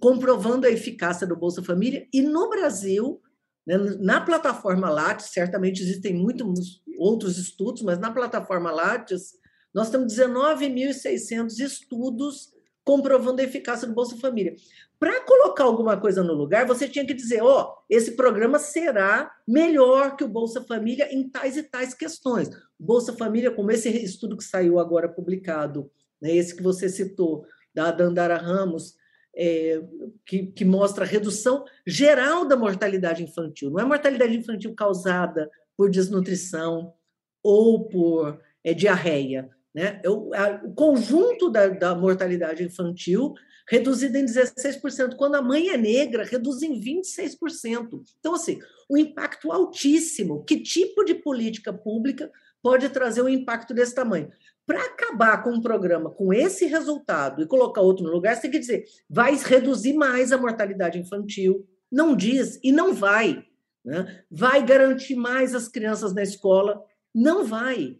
comprovando 0.00 0.66
a 0.66 0.70
eficácia 0.70 1.26
do 1.26 1.36
Bolsa 1.36 1.62
Família. 1.62 2.08
E 2.10 2.22
no 2.22 2.48
Brasil, 2.48 3.20
né, 3.66 3.76
na 4.00 4.22
plataforma 4.22 4.88
Lattes, 4.88 5.26
certamente 5.26 5.82
existem 5.82 6.14
muitos 6.14 6.82
outros 6.96 7.36
estudos, 7.36 7.82
mas 7.82 7.98
na 7.98 8.10
plataforma 8.10 8.70
Lattes, 8.70 9.34
nós 9.74 9.90
temos 9.90 10.14
19.600 10.14 11.58
estudos 11.60 12.53
comprovando 12.84 13.40
a 13.40 13.44
eficácia 13.44 13.88
do 13.88 13.94
Bolsa 13.94 14.16
Família. 14.16 14.54
Para 15.00 15.20
colocar 15.24 15.64
alguma 15.64 15.96
coisa 15.96 16.22
no 16.22 16.34
lugar, 16.34 16.66
você 16.66 16.88
tinha 16.88 17.06
que 17.06 17.14
dizer: 17.14 17.42
ó, 17.42 17.62
oh, 17.62 17.84
esse 17.88 18.12
programa 18.12 18.58
será 18.58 19.34
melhor 19.46 20.16
que 20.16 20.24
o 20.24 20.28
Bolsa 20.28 20.62
Família 20.62 21.12
em 21.12 21.28
tais 21.28 21.56
e 21.56 21.62
tais 21.62 21.94
questões. 21.94 22.50
Bolsa 22.78 23.12
Família, 23.14 23.50
como 23.50 23.70
esse 23.70 23.88
estudo 23.88 24.36
que 24.36 24.44
saiu 24.44 24.78
agora 24.78 25.08
publicado, 25.08 25.90
né, 26.20 26.34
esse 26.34 26.54
que 26.54 26.62
você 26.62 26.88
citou, 26.88 27.46
da 27.74 27.90
Dandara 27.90 28.36
Ramos, 28.36 28.94
é, 29.36 29.82
que, 30.24 30.46
que 30.46 30.64
mostra 30.64 31.04
a 31.04 31.08
redução 31.08 31.64
geral 31.84 32.46
da 32.46 32.56
mortalidade 32.56 33.22
infantil. 33.22 33.70
Não 33.70 33.80
é 33.80 33.84
mortalidade 33.84 34.36
infantil 34.36 34.74
causada 34.74 35.50
por 35.76 35.90
desnutrição 35.90 36.94
ou 37.42 37.88
por 37.88 38.40
é, 38.62 38.72
diarreia, 38.72 39.50
né? 39.74 40.00
Eu, 40.04 40.32
a, 40.32 40.60
o 40.64 40.72
conjunto 40.72 41.50
da, 41.50 41.66
da, 41.68 41.94
mortalidade 41.94 42.62
infantil 42.62 43.34
reduzida 43.68 44.18
em 44.18 44.24
16%, 44.24 45.16
quando 45.16 45.34
a 45.34 45.42
mãe 45.42 45.70
é 45.70 45.76
negra, 45.76 46.22
reduz 46.22 46.62
em 46.62 46.78
26%. 46.78 48.02
Então, 48.20 48.34
assim, 48.34 48.60
um 48.88 48.96
impacto 48.96 49.50
altíssimo. 49.50 50.44
Que 50.44 50.60
tipo 50.60 51.02
de 51.02 51.14
política 51.14 51.72
pública 51.72 52.30
pode 52.62 52.88
trazer 52.90 53.22
um 53.22 53.28
impacto 53.28 53.74
desse 53.74 53.94
tamanho? 53.94 54.30
Para 54.66 54.84
acabar 54.84 55.42
com 55.42 55.50
um 55.50 55.60
programa 55.60 56.10
com 56.10 56.32
esse 56.32 56.66
resultado 56.66 57.42
e 57.42 57.46
colocar 57.46 57.80
outro 57.80 58.04
no 58.04 58.12
lugar, 58.12 58.34
você 58.34 58.42
tem 58.42 58.50
que 58.50 58.58
dizer, 58.58 58.84
vai 59.08 59.34
reduzir 59.34 59.94
mais 59.94 60.30
a 60.30 60.38
mortalidade 60.38 60.98
infantil. 60.98 61.66
Não 61.90 62.14
diz 62.14 62.60
e 62.62 62.70
não 62.70 62.94
vai. 62.94 63.44
Né? 63.84 64.24
Vai 64.30 64.64
garantir 64.64 65.16
mais 65.16 65.54
as 65.54 65.68
crianças 65.68 66.14
na 66.14 66.22
escola? 66.22 66.82
Não 67.14 67.44
vai 67.44 67.98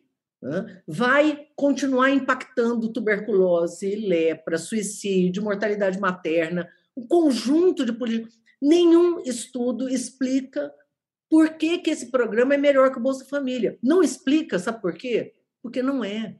vai 0.86 1.46
continuar 1.56 2.10
impactando 2.10 2.92
tuberculose, 2.92 3.96
lepra, 3.96 4.58
suicídio, 4.58 5.42
mortalidade 5.42 5.98
materna, 5.98 6.68
um 6.96 7.06
conjunto 7.06 7.84
de 7.84 7.92
políticas. 7.92 8.38
Nenhum 8.60 9.20
estudo 9.20 9.88
explica 9.88 10.72
por 11.30 11.54
que, 11.54 11.78
que 11.78 11.90
esse 11.90 12.10
programa 12.10 12.54
é 12.54 12.58
melhor 12.58 12.92
que 12.92 12.98
o 12.98 13.02
Bolsa 13.02 13.24
Família. 13.24 13.78
Não 13.82 14.02
explica, 14.02 14.58
sabe 14.58 14.80
por 14.80 14.94
quê? 14.94 15.34
Porque 15.62 15.82
não 15.82 16.04
é. 16.04 16.36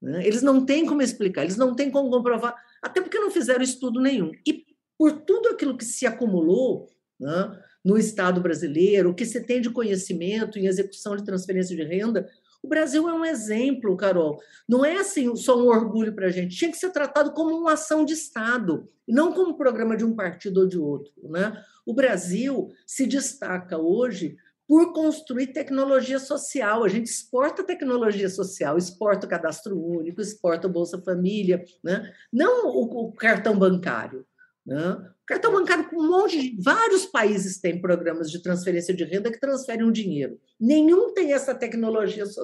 Né? 0.00 0.26
Eles 0.26 0.42
não 0.42 0.64
têm 0.64 0.86
como 0.86 1.02
explicar, 1.02 1.42
eles 1.42 1.56
não 1.56 1.74
têm 1.74 1.90
como 1.90 2.10
comprovar, 2.10 2.54
até 2.82 3.00
porque 3.00 3.18
não 3.18 3.30
fizeram 3.30 3.62
estudo 3.62 4.00
nenhum. 4.00 4.32
E 4.46 4.64
por 4.98 5.12
tudo 5.20 5.50
aquilo 5.50 5.76
que 5.76 5.84
se 5.84 6.06
acumulou 6.06 6.88
né, 7.20 7.62
no 7.84 7.98
Estado 7.98 8.40
brasileiro, 8.40 9.10
o 9.10 9.14
que 9.14 9.24
se 9.24 9.40
tem 9.40 9.60
de 9.60 9.70
conhecimento 9.70 10.58
em 10.58 10.66
execução 10.66 11.14
de 11.16 11.24
transferência 11.24 11.76
de 11.76 11.82
renda, 11.82 12.28
o 12.64 12.66
Brasil 12.66 13.06
é 13.06 13.12
um 13.12 13.26
exemplo, 13.26 13.94
Carol. 13.94 14.40
Não 14.66 14.82
é 14.82 14.96
assim 14.96 15.36
só 15.36 15.54
um 15.62 15.66
orgulho 15.66 16.14
para 16.14 16.28
a 16.28 16.30
gente. 16.30 16.56
Tinha 16.56 16.70
que 16.70 16.78
ser 16.78 16.90
tratado 16.90 17.32
como 17.34 17.54
uma 17.54 17.74
ação 17.74 18.06
de 18.06 18.14
Estado, 18.14 18.88
não 19.06 19.34
como 19.34 19.56
programa 19.56 19.94
de 19.98 20.04
um 20.04 20.16
partido 20.16 20.60
ou 20.60 20.66
de 20.66 20.78
outro. 20.78 21.12
Né? 21.24 21.62
O 21.84 21.92
Brasil 21.92 22.70
se 22.86 23.06
destaca 23.06 23.76
hoje 23.76 24.38
por 24.66 24.94
construir 24.94 25.48
tecnologia 25.48 26.18
social. 26.18 26.84
A 26.84 26.88
gente 26.88 27.08
exporta 27.08 27.62
tecnologia 27.62 28.30
social, 28.30 28.78
exporta 28.78 29.26
o 29.26 29.30
cadastro 29.30 29.78
único, 29.78 30.22
exporta 30.22 30.66
o 30.66 30.72
Bolsa 30.72 30.98
Família, 31.02 31.62
né? 31.82 32.10
não 32.32 32.68
o, 32.68 33.08
o 33.08 33.12
cartão 33.12 33.58
bancário. 33.58 34.24
Né? 34.66 35.10
Cartão 35.26 35.52
bancário, 35.52 35.88
um 35.92 36.08
monte 36.08 36.40
de. 36.40 36.62
Vários 36.62 37.06
países 37.06 37.60
têm 37.60 37.80
programas 37.80 38.30
de 38.30 38.42
transferência 38.42 38.94
de 38.94 39.04
renda 39.04 39.30
que 39.30 39.40
transferem 39.40 39.84
o 39.84 39.92
dinheiro. 39.92 40.40
Nenhum 40.58 41.12
tem 41.12 41.32
essa 41.32 41.54
tecnologia 41.54 42.26
so 42.26 42.42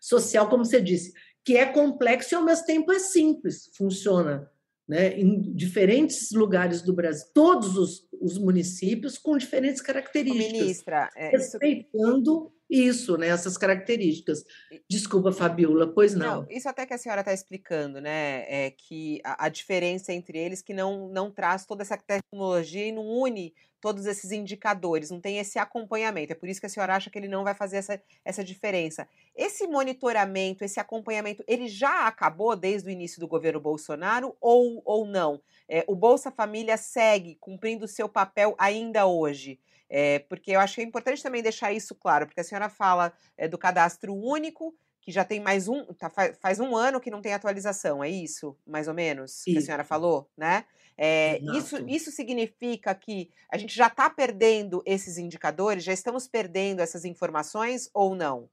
social, 0.00 0.48
como 0.48 0.64
você 0.64 0.80
disse, 0.80 1.12
que 1.44 1.56
é 1.56 1.66
complexo 1.66 2.34
e 2.34 2.36
ao 2.36 2.44
mesmo 2.44 2.66
tempo 2.66 2.92
é 2.92 2.98
simples, 2.98 3.70
funciona 3.76 4.50
né, 4.86 5.18
em 5.18 5.40
diferentes 5.54 6.30
lugares 6.32 6.82
do 6.82 6.92
Brasil, 6.92 7.26
todos 7.32 7.76
os, 7.76 8.08
os 8.20 8.36
municípios 8.38 9.16
com 9.16 9.36
diferentes 9.38 9.80
características. 9.80 10.52
Ministra, 10.52 11.10
é, 11.16 11.30
respeitando 11.30 12.46
isso, 12.46 12.52
né, 13.18 13.28
essas 13.28 13.58
características. 13.58 14.44
Desculpa, 14.88 15.30
Fabiola, 15.30 15.92
pois 15.92 16.14
não. 16.14 16.42
não 16.42 16.46
isso 16.50 16.68
até 16.68 16.86
que 16.86 16.94
a 16.94 16.98
senhora 16.98 17.20
está 17.20 17.32
explicando, 17.32 18.00
né, 18.00 18.44
é 18.48 18.70
que 18.70 19.20
a, 19.24 19.46
a, 19.46 19.48
diferença 19.48 20.12
entre 20.12 20.38
eles 20.38 20.62
que 20.62 20.72
não, 20.72 21.08
não 21.08 21.30
traz 21.30 21.66
toda 21.66 21.82
essa 21.82 21.96
tecnologia 21.96 22.86
e 22.86 22.92
não 22.92 23.06
une 23.06 23.52
todos 23.82 24.06
esses 24.06 24.30
indicadores, 24.30 25.10
não 25.10 25.20
tem 25.20 25.38
esse 25.38 25.58
acompanhamento. 25.58 26.32
É 26.32 26.36
por 26.36 26.48
isso 26.48 26.60
que 26.60 26.66
a 26.66 26.68
senhora 26.68 26.94
acha 26.94 27.10
que 27.10 27.18
ele 27.18 27.26
não 27.26 27.42
vai 27.42 27.52
fazer 27.52 27.78
essa, 27.78 28.00
essa 28.24 28.44
diferença. 28.44 29.08
Esse 29.34 29.66
monitoramento, 29.66 30.64
esse 30.64 30.78
acompanhamento, 30.78 31.42
ele 31.48 31.66
já 31.66 32.06
acabou 32.06 32.54
desde 32.54 32.88
o 32.88 32.92
início 32.92 33.18
do 33.18 33.26
governo 33.26 33.60
Bolsonaro 33.60 34.36
ou, 34.40 34.80
ou 34.84 35.04
não? 35.04 35.42
É, 35.68 35.84
o 35.88 35.96
Bolsa 35.96 36.30
Família 36.30 36.76
segue 36.76 37.36
cumprindo 37.40 37.84
o 37.84 37.88
seu 37.88 38.08
papel 38.08 38.54
ainda 38.56 39.04
hoje? 39.06 39.58
É, 39.94 40.20
porque 40.20 40.52
eu 40.52 40.60
acho 40.60 40.76
que 40.76 40.80
é 40.80 40.84
importante 40.84 41.22
também 41.22 41.42
deixar 41.42 41.70
isso 41.70 41.94
claro, 41.94 42.26
porque 42.26 42.40
a 42.40 42.44
senhora 42.44 42.70
fala 42.70 43.12
é, 43.36 43.46
do 43.46 43.58
cadastro 43.58 44.14
único, 44.14 44.74
que 45.02 45.12
já 45.12 45.22
tem 45.22 45.38
mais 45.38 45.68
um, 45.68 45.84
tá, 45.92 46.10
faz 46.40 46.58
um 46.58 46.74
ano 46.74 46.98
que 46.98 47.10
não 47.10 47.20
tem 47.20 47.34
atualização, 47.34 48.02
é 48.02 48.08
isso, 48.08 48.56
mais 48.66 48.88
ou 48.88 48.94
menos, 48.94 49.32
isso. 49.40 49.44
que 49.44 49.58
a 49.58 49.60
senhora 49.60 49.84
falou, 49.84 50.30
né? 50.34 50.64
É, 50.96 51.40
isso, 51.56 51.76
isso 51.86 52.10
significa 52.10 52.94
que 52.94 53.28
a 53.50 53.58
gente 53.58 53.74
já 53.74 53.88
está 53.88 54.08
perdendo 54.08 54.82
esses 54.86 55.18
indicadores, 55.18 55.84
já 55.84 55.92
estamos 55.92 56.26
perdendo 56.26 56.80
essas 56.80 57.04
informações 57.04 57.90
ou 57.92 58.14
não? 58.14 58.48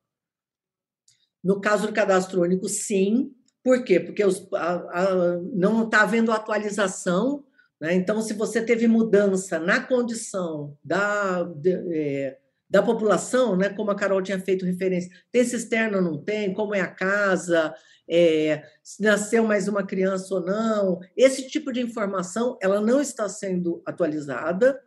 No 1.41 1.61
caso 1.61 1.87
do 1.87 1.93
cadastro 1.93 2.41
único, 2.41 2.67
sim. 2.67 3.33
Por 3.63 3.83
quê? 3.85 3.97
Porque 3.99 4.25
os, 4.25 4.45
a, 4.53 4.73
a, 4.73 5.37
não 5.53 5.85
está 5.85 6.01
havendo 6.01 6.33
atualização? 6.33 7.45
Então, 7.81 8.21
se 8.21 8.33
você 8.33 8.61
teve 8.61 8.87
mudança 8.87 9.57
na 9.57 9.79
condição 9.79 10.77
da, 10.83 11.43
de, 11.43 11.71
é, 11.95 12.37
da 12.69 12.83
população, 12.83 13.55
né? 13.55 13.69
como 13.69 13.89
a 13.89 13.95
Carol 13.95 14.21
tinha 14.21 14.39
feito 14.39 14.65
referência, 14.65 15.09
tem 15.31 15.45
cisterna 15.45 15.97
ou 15.97 16.03
não 16.03 16.17
tem, 16.21 16.53
como 16.53 16.75
é 16.75 16.81
a 16.81 16.87
casa, 16.87 17.73
é, 18.09 18.63
se 18.83 19.01
nasceu 19.01 19.45
mais 19.45 19.67
uma 19.67 19.85
criança 19.85 20.35
ou 20.35 20.41
não, 20.41 20.99
esse 21.15 21.47
tipo 21.47 21.71
de 21.71 21.79
informação 21.79 22.57
ela 22.61 22.81
não 22.81 22.99
está 22.99 23.29
sendo 23.29 23.81
atualizada. 23.85 24.79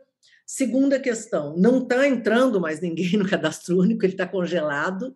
Segunda 0.45 1.01
questão, 1.01 1.57
não 1.57 1.83
está 1.83 2.07
entrando 2.07 2.61
mais 2.61 2.81
ninguém 2.81 3.13
no 3.17 3.29
cadastro 3.29 3.79
único, 3.79 4.05
ele 4.05 4.13
está 4.13 4.27
congelado. 4.27 5.15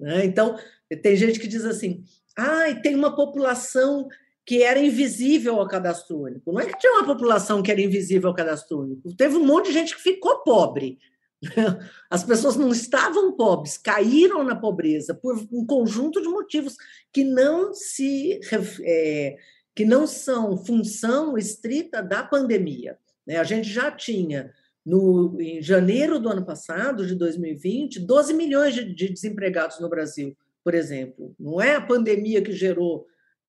Né? 0.00 0.24
Então, 0.24 0.56
tem 1.02 1.14
gente 1.14 1.38
que 1.38 1.48
diz 1.48 1.64
assim: 1.64 2.02
ah, 2.36 2.74
tem 2.82 2.94
uma 2.94 3.14
população 3.14 4.08
que 4.48 4.62
era 4.62 4.80
invisível 4.80 5.60
ao 5.60 5.68
cadastro 5.68 6.22
único. 6.22 6.50
Não 6.50 6.58
é 6.58 6.64
que 6.64 6.78
tinha 6.78 6.94
uma 6.94 7.04
população 7.04 7.62
que 7.62 7.70
era 7.70 7.82
invisível 7.82 8.30
ao 8.30 8.34
cadastro 8.34 8.80
único. 8.80 9.14
Teve 9.14 9.36
um 9.36 9.44
monte 9.44 9.66
de 9.66 9.74
gente 9.74 9.94
que 9.94 10.00
ficou 10.00 10.42
pobre. 10.42 10.98
As 12.08 12.24
pessoas 12.24 12.56
não 12.56 12.70
estavam 12.70 13.36
pobres, 13.36 13.76
caíram 13.76 14.42
na 14.42 14.56
pobreza 14.56 15.12
por 15.12 15.36
um 15.52 15.66
conjunto 15.66 16.22
de 16.22 16.28
motivos 16.28 16.76
que 17.12 17.24
não 17.24 17.74
se 17.74 18.40
é, 18.84 19.36
que 19.74 19.84
não 19.84 20.06
são 20.06 20.56
função 20.56 21.36
estrita 21.36 22.02
da 22.02 22.22
pandemia. 22.22 22.96
Né? 23.26 23.36
A 23.36 23.44
gente 23.44 23.68
já 23.68 23.90
tinha 23.90 24.50
no, 24.82 25.38
em 25.42 25.60
janeiro 25.60 26.18
do 26.18 26.30
ano 26.30 26.46
passado, 26.46 27.06
de 27.06 27.14
2020, 27.14 28.00
12 28.00 28.32
milhões 28.32 28.74
de, 28.74 28.94
de 28.94 29.10
desempregados 29.10 29.78
no 29.78 29.90
Brasil, 29.90 30.34
por 30.64 30.74
exemplo. 30.74 31.34
Não 31.38 31.60
é 31.60 31.76
a 31.76 31.82
pandemia 31.82 32.40
que 32.40 32.52
gerou 32.52 33.06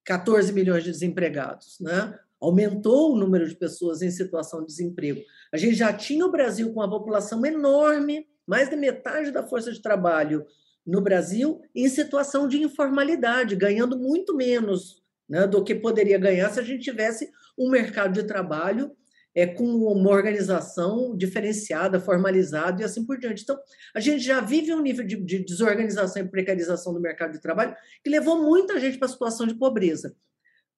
14 0.10 0.52
milhões 0.52 0.84
de 0.84 0.90
desempregados, 0.90 1.80
né? 1.80 2.18
Aumentou 2.42 3.14
o 3.14 3.16
número 3.16 3.48
de 3.48 3.56
pessoas 3.56 4.02
em 4.02 4.10
situação 4.10 4.62
de 4.62 4.66
desemprego. 4.66 5.22
A 5.54 5.58
gente 5.58 5.76
já 5.76 5.94
tinha 5.94 6.26
o 6.26 6.32
Brasil 6.32 6.74
com 6.74 6.80
uma 6.80 6.90
população 6.90 7.46
enorme, 7.46 8.26
mais 8.48 8.72
da 8.72 8.76
metade 8.76 9.30
da 9.30 9.46
força 9.46 9.72
de 9.72 9.80
trabalho 9.80 10.48
no 10.84 11.00
Brasil 11.00 11.62
em 11.76 11.88
situação 11.88 12.48
de 12.48 12.58
informalidade, 12.58 13.56
ganhando 13.56 14.00
muito 14.00 14.36
menos 14.36 15.04
né, 15.30 15.46
do 15.46 15.64
que 15.64 15.76
poderia 15.76 16.18
ganhar 16.18 16.50
se 16.50 16.60
a 16.60 16.64
gente 16.64 16.84
tivesse 16.84 17.30
um 17.56 17.70
mercado 17.70 18.14
de 18.14 18.24
trabalho 18.24 18.92
é, 19.40 19.48
com 19.48 19.64
uma 19.64 20.10
organização 20.10 21.16
diferenciada, 21.16 21.98
formalizada 21.98 22.82
e 22.82 22.86
assim 22.86 23.06
por 23.06 23.18
diante. 23.18 23.44
Então, 23.44 23.58
a 23.96 24.00
gente 24.02 24.22
já 24.22 24.42
vive 24.42 24.74
um 24.74 24.82
nível 24.82 25.06
de, 25.08 25.16
de 25.16 25.46
desorganização 25.46 26.22
e 26.22 26.28
precarização 26.28 26.94
do 26.94 27.00
mercado 27.00 27.32
de 27.32 27.42
trabalho 27.42 27.74
que 28.04 28.10
levou 28.10 28.42
muita 28.42 28.78
gente 28.78 28.98
para 28.98 29.08
a 29.08 29.12
situação 29.12 29.48
de 29.48 29.56
pobreza. 29.56 30.14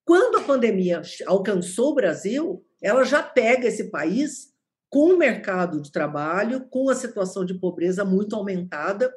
Quando 0.06 0.38
a 0.38 0.44
pandemia 0.44 1.02
alcançou 1.26 1.92
o 1.92 1.96
Brasil, 1.96 2.64
ela 2.80 3.04
já 3.04 3.24
pega 3.24 3.68
esse 3.68 3.90
país 3.90 4.54
com 4.90 5.14
o 5.14 5.18
mercado 5.18 5.82
de 5.82 5.92
trabalho, 5.92 6.68
com 6.70 6.88
a 6.90 6.96
situação 6.96 7.44
de 7.44 7.56
pobreza 7.56 8.06
muito 8.06 8.36
aumentada. 8.36 9.12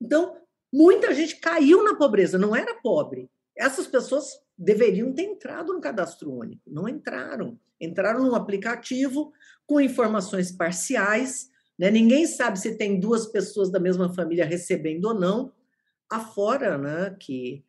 Então, 0.00 0.36
muita 0.72 1.14
gente 1.14 1.36
caiu 1.36 1.84
na 1.84 1.94
pobreza, 1.94 2.36
não 2.36 2.56
era 2.56 2.74
pobre. 2.82 3.30
Essas 3.56 3.86
pessoas 3.86 4.26
deveriam 4.56 5.12
ter 5.12 5.22
entrado 5.22 5.72
no 5.72 5.80
cadastro 5.80 6.32
único, 6.32 6.62
não 6.66 6.88
entraram 6.88 7.56
entraram 7.80 8.24
num 8.24 8.34
aplicativo 8.34 9.32
com 9.66 9.80
informações 9.80 10.50
parciais, 10.50 11.50
né? 11.78 11.90
ninguém 11.90 12.26
sabe 12.26 12.58
se 12.58 12.76
tem 12.76 12.98
duas 12.98 13.26
pessoas 13.26 13.70
da 13.70 13.78
mesma 13.78 14.12
família 14.12 14.44
recebendo 14.44 15.06
ou 15.06 15.14
não, 15.14 15.52
afora 16.10 16.78
né, 16.78 17.16
que 17.20 17.64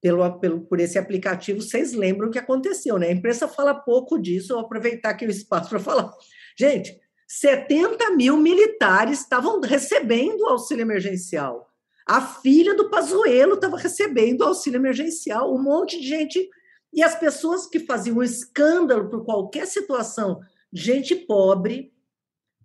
pelo, 0.00 0.38
pelo, 0.38 0.60
por 0.60 0.80
esse 0.80 0.98
aplicativo, 0.98 1.62
vocês 1.62 1.94
lembram 1.94 2.28
o 2.28 2.30
que 2.30 2.38
aconteceu, 2.38 2.98
né? 2.98 3.08
A 3.08 3.12
imprensa 3.12 3.48
fala 3.48 3.74
pouco 3.74 4.18
disso, 4.18 4.52
eu 4.52 4.56
vou 4.56 4.66
aproveitar 4.66 5.08
aqui 5.08 5.24
o 5.24 5.30
espaço 5.30 5.70
para 5.70 5.78
falar. 5.78 6.12
Gente, 6.58 7.00
70 7.26 8.10
mil 8.10 8.36
militares 8.36 9.20
estavam 9.20 9.60
recebendo 9.62 10.46
auxílio 10.46 10.82
emergencial. 10.82 11.70
A 12.06 12.20
filha 12.20 12.74
do 12.74 12.90
Pazuello 12.90 13.54
estava 13.54 13.78
recebendo 13.78 14.44
auxílio 14.44 14.76
emergencial. 14.76 15.54
Um 15.54 15.62
monte 15.62 15.98
de 15.98 16.06
gente 16.06 16.50
e 16.94 17.02
as 17.02 17.18
pessoas 17.18 17.66
que 17.66 17.80
faziam 17.80 18.18
um 18.18 18.22
escândalo 18.22 19.10
por 19.10 19.24
qualquer 19.24 19.66
situação, 19.66 20.40
gente 20.72 21.14
pobre, 21.14 21.92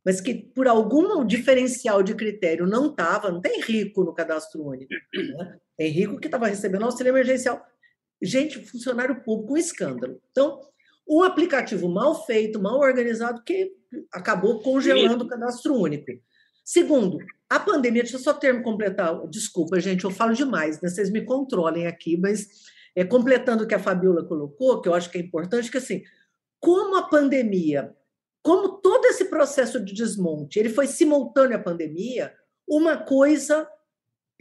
mas 0.05 0.21
que 0.21 0.33
por 0.33 0.67
algum 0.67 1.25
diferencial 1.25 2.03
de 2.03 2.13
critério 2.15 2.67
não 2.67 2.91
estava, 2.91 3.31
não 3.31 3.41
tem 3.41 3.59
rico 3.61 4.03
no 4.03 4.13
cadastro 4.13 4.63
único. 4.63 4.91
Né? 5.13 5.59
Tem 5.77 5.91
rico 5.91 6.19
que 6.19 6.27
estava 6.27 6.47
recebendo 6.47 6.85
auxílio 6.85 7.11
emergencial. 7.11 7.61
Gente, 8.21 8.63
funcionário 8.65 9.23
público, 9.23 9.53
um 9.53 9.57
escândalo. 9.57 10.21
Então, 10.31 10.61
um 11.07 11.23
aplicativo 11.23 11.89
mal 11.89 12.25
feito, 12.25 12.61
mal 12.61 12.79
organizado, 12.79 13.43
que 13.43 13.71
acabou 14.11 14.61
congelando 14.61 15.25
o 15.25 15.27
cadastro 15.27 15.73
único. 15.73 16.11
Segundo, 16.63 17.17
a 17.49 17.59
pandemia, 17.59 18.03
deixa 18.03 18.17
eu 18.17 18.21
só 18.21 18.33
termo 18.33 18.61
completar, 18.61 19.27
desculpa, 19.27 19.79
gente, 19.79 20.03
eu 20.03 20.11
falo 20.11 20.33
demais, 20.33 20.79
né? 20.81 20.87
vocês 20.87 21.09
me 21.09 21.25
controlem 21.25 21.87
aqui, 21.87 22.15
mas 22.15 22.47
é, 22.99 23.05
completando 23.05 23.63
o 23.63 23.67
que 23.67 23.73
a 23.73 23.79
Fabiola 23.79 24.25
colocou, 24.25 24.81
que 24.81 24.89
eu 24.89 24.93
acho 24.93 25.09
que 25.09 25.17
é 25.17 25.21
importante, 25.21 25.71
que 25.71 25.77
assim, 25.77 26.03
como 26.59 26.97
a 26.97 27.03
pandemia, 27.03 27.95
como 28.43 28.73
todo 28.81 29.05
esse 29.05 29.25
processo 29.25 29.79
de 29.79 29.93
desmonte, 29.93 30.59
ele 30.59 30.67
foi 30.67 30.85
simultâneo 30.85 31.55
à 31.55 31.61
pandemia, 31.61 32.33
uma 32.67 32.97
coisa 32.97 33.65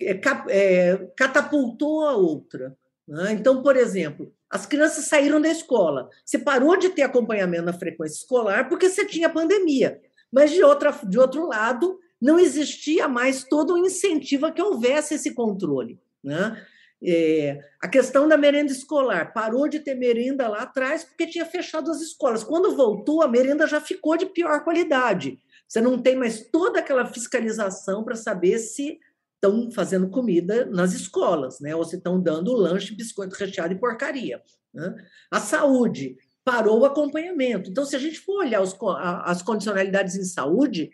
é, 0.00 0.20
é, 0.48 0.96
catapultou 1.16 2.04
a 2.04 2.16
outra. 2.16 2.76
Né? 3.06 3.34
Então, 3.34 3.62
por 3.62 3.76
exemplo, 3.76 4.34
as 4.50 4.66
crianças 4.66 5.04
saíram 5.04 5.40
da 5.40 5.48
escola. 5.48 6.08
Você 6.24 6.36
parou 6.36 6.76
de 6.76 6.88
ter 6.88 7.02
acompanhamento 7.02 7.64
na 7.64 7.72
frequência 7.72 8.16
escolar 8.16 8.68
porque 8.68 8.88
você 8.88 9.06
tinha 9.06 9.30
pandemia. 9.30 10.00
Mas, 10.32 10.50
de, 10.50 10.64
outra, 10.64 10.90
de 11.06 11.16
outro 11.16 11.46
lado, 11.46 12.00
não 12.20 12.40
existia 12.40 13.06
mais 13.06 13.44
todo 13.44 13.74
o 13.74 13.78
incentivo 13.78 14.46
a 14.46 14.50
que 14.50 14.60
houvesse 14.60 15.14
esse 15.14 15.32
controle. 15.32 16.00
Né? 16.24 16.60
É, 17.02 17.60
a 17.80 17.86
questão 17.86 18.26
da 18.26 18.36
merenda 18.36 18.72
escolar 18.72 19.32
parou 19.32 19.68
de 19.68 19.78
ter 19.78 19.94
merenda 19.94 20.48
lá 20.48 20.62
atrás 20.62 21.04
porque 21.04 21.26
tinha 21.28 21.46
fechado 21.46 21.90
as 21.90 22.00
escolas. 22.00 22.42
Quando 22.42 22.74
voltou, 22.74 23.22
a 23.22 23.28
merenda 23.28 23.66
já 23.66 23.80
ficou 23.80 24.16
de 24.16 24.26
pior 24.26 24.64
qualidade. 24.64 25.38
Você 25.66 25.80
não 25.80 26.00
tem 26.00 26.16
mais 26.16 26.48
toda 26.50 26.80
aquela 26.80 27.06
fiscalização 27.06 28.02
para 28.02 28.16
saber 28.16 28.58
se 28.58 28.98
estão 29.34 29.70
fazendo 29.70 30.08
comida 30.08 30.66
nas 30.66 30.92
escolas, 30.92 31.60
né? 31.60 31.74
ou 31.74 31.84
se 31.84 31.96
estão 31.96 32.20
dando 32.20 32.52
lanche, 32.54 32.94
biscoito 32.94 33.36
recheado 33.36 33.72
e 33.72 33.78
porcaria. 33.78 34.42
Né? 34.74 34.94
A 35.30 35.38
saúde 35.38 36.16
parou 36.44 36.80
o 36.80 36.84
acompanhamento. 36.84 37.70
Então, 37.70 37.84
se 37.84 37.94
a 37.94 37.98
gente 37.98 38.18
for 38.18 38.38
olhar 38.44 38.60
os, 38.60 38.76
as 39.24 39.42
condicionalidades 39.42 40.16
em 40.16 40.24
saúde, 40.24 40.90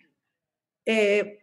é, 0.87 1.39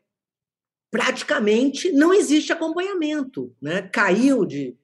praticamente 0.91 1.91
não 1.91 2.13
existe 2.13 2.51
acompanhamento. 2.51 3.56
Né? 3.62 3.82
Caiu 3.82 4.45
de 4.45 4.77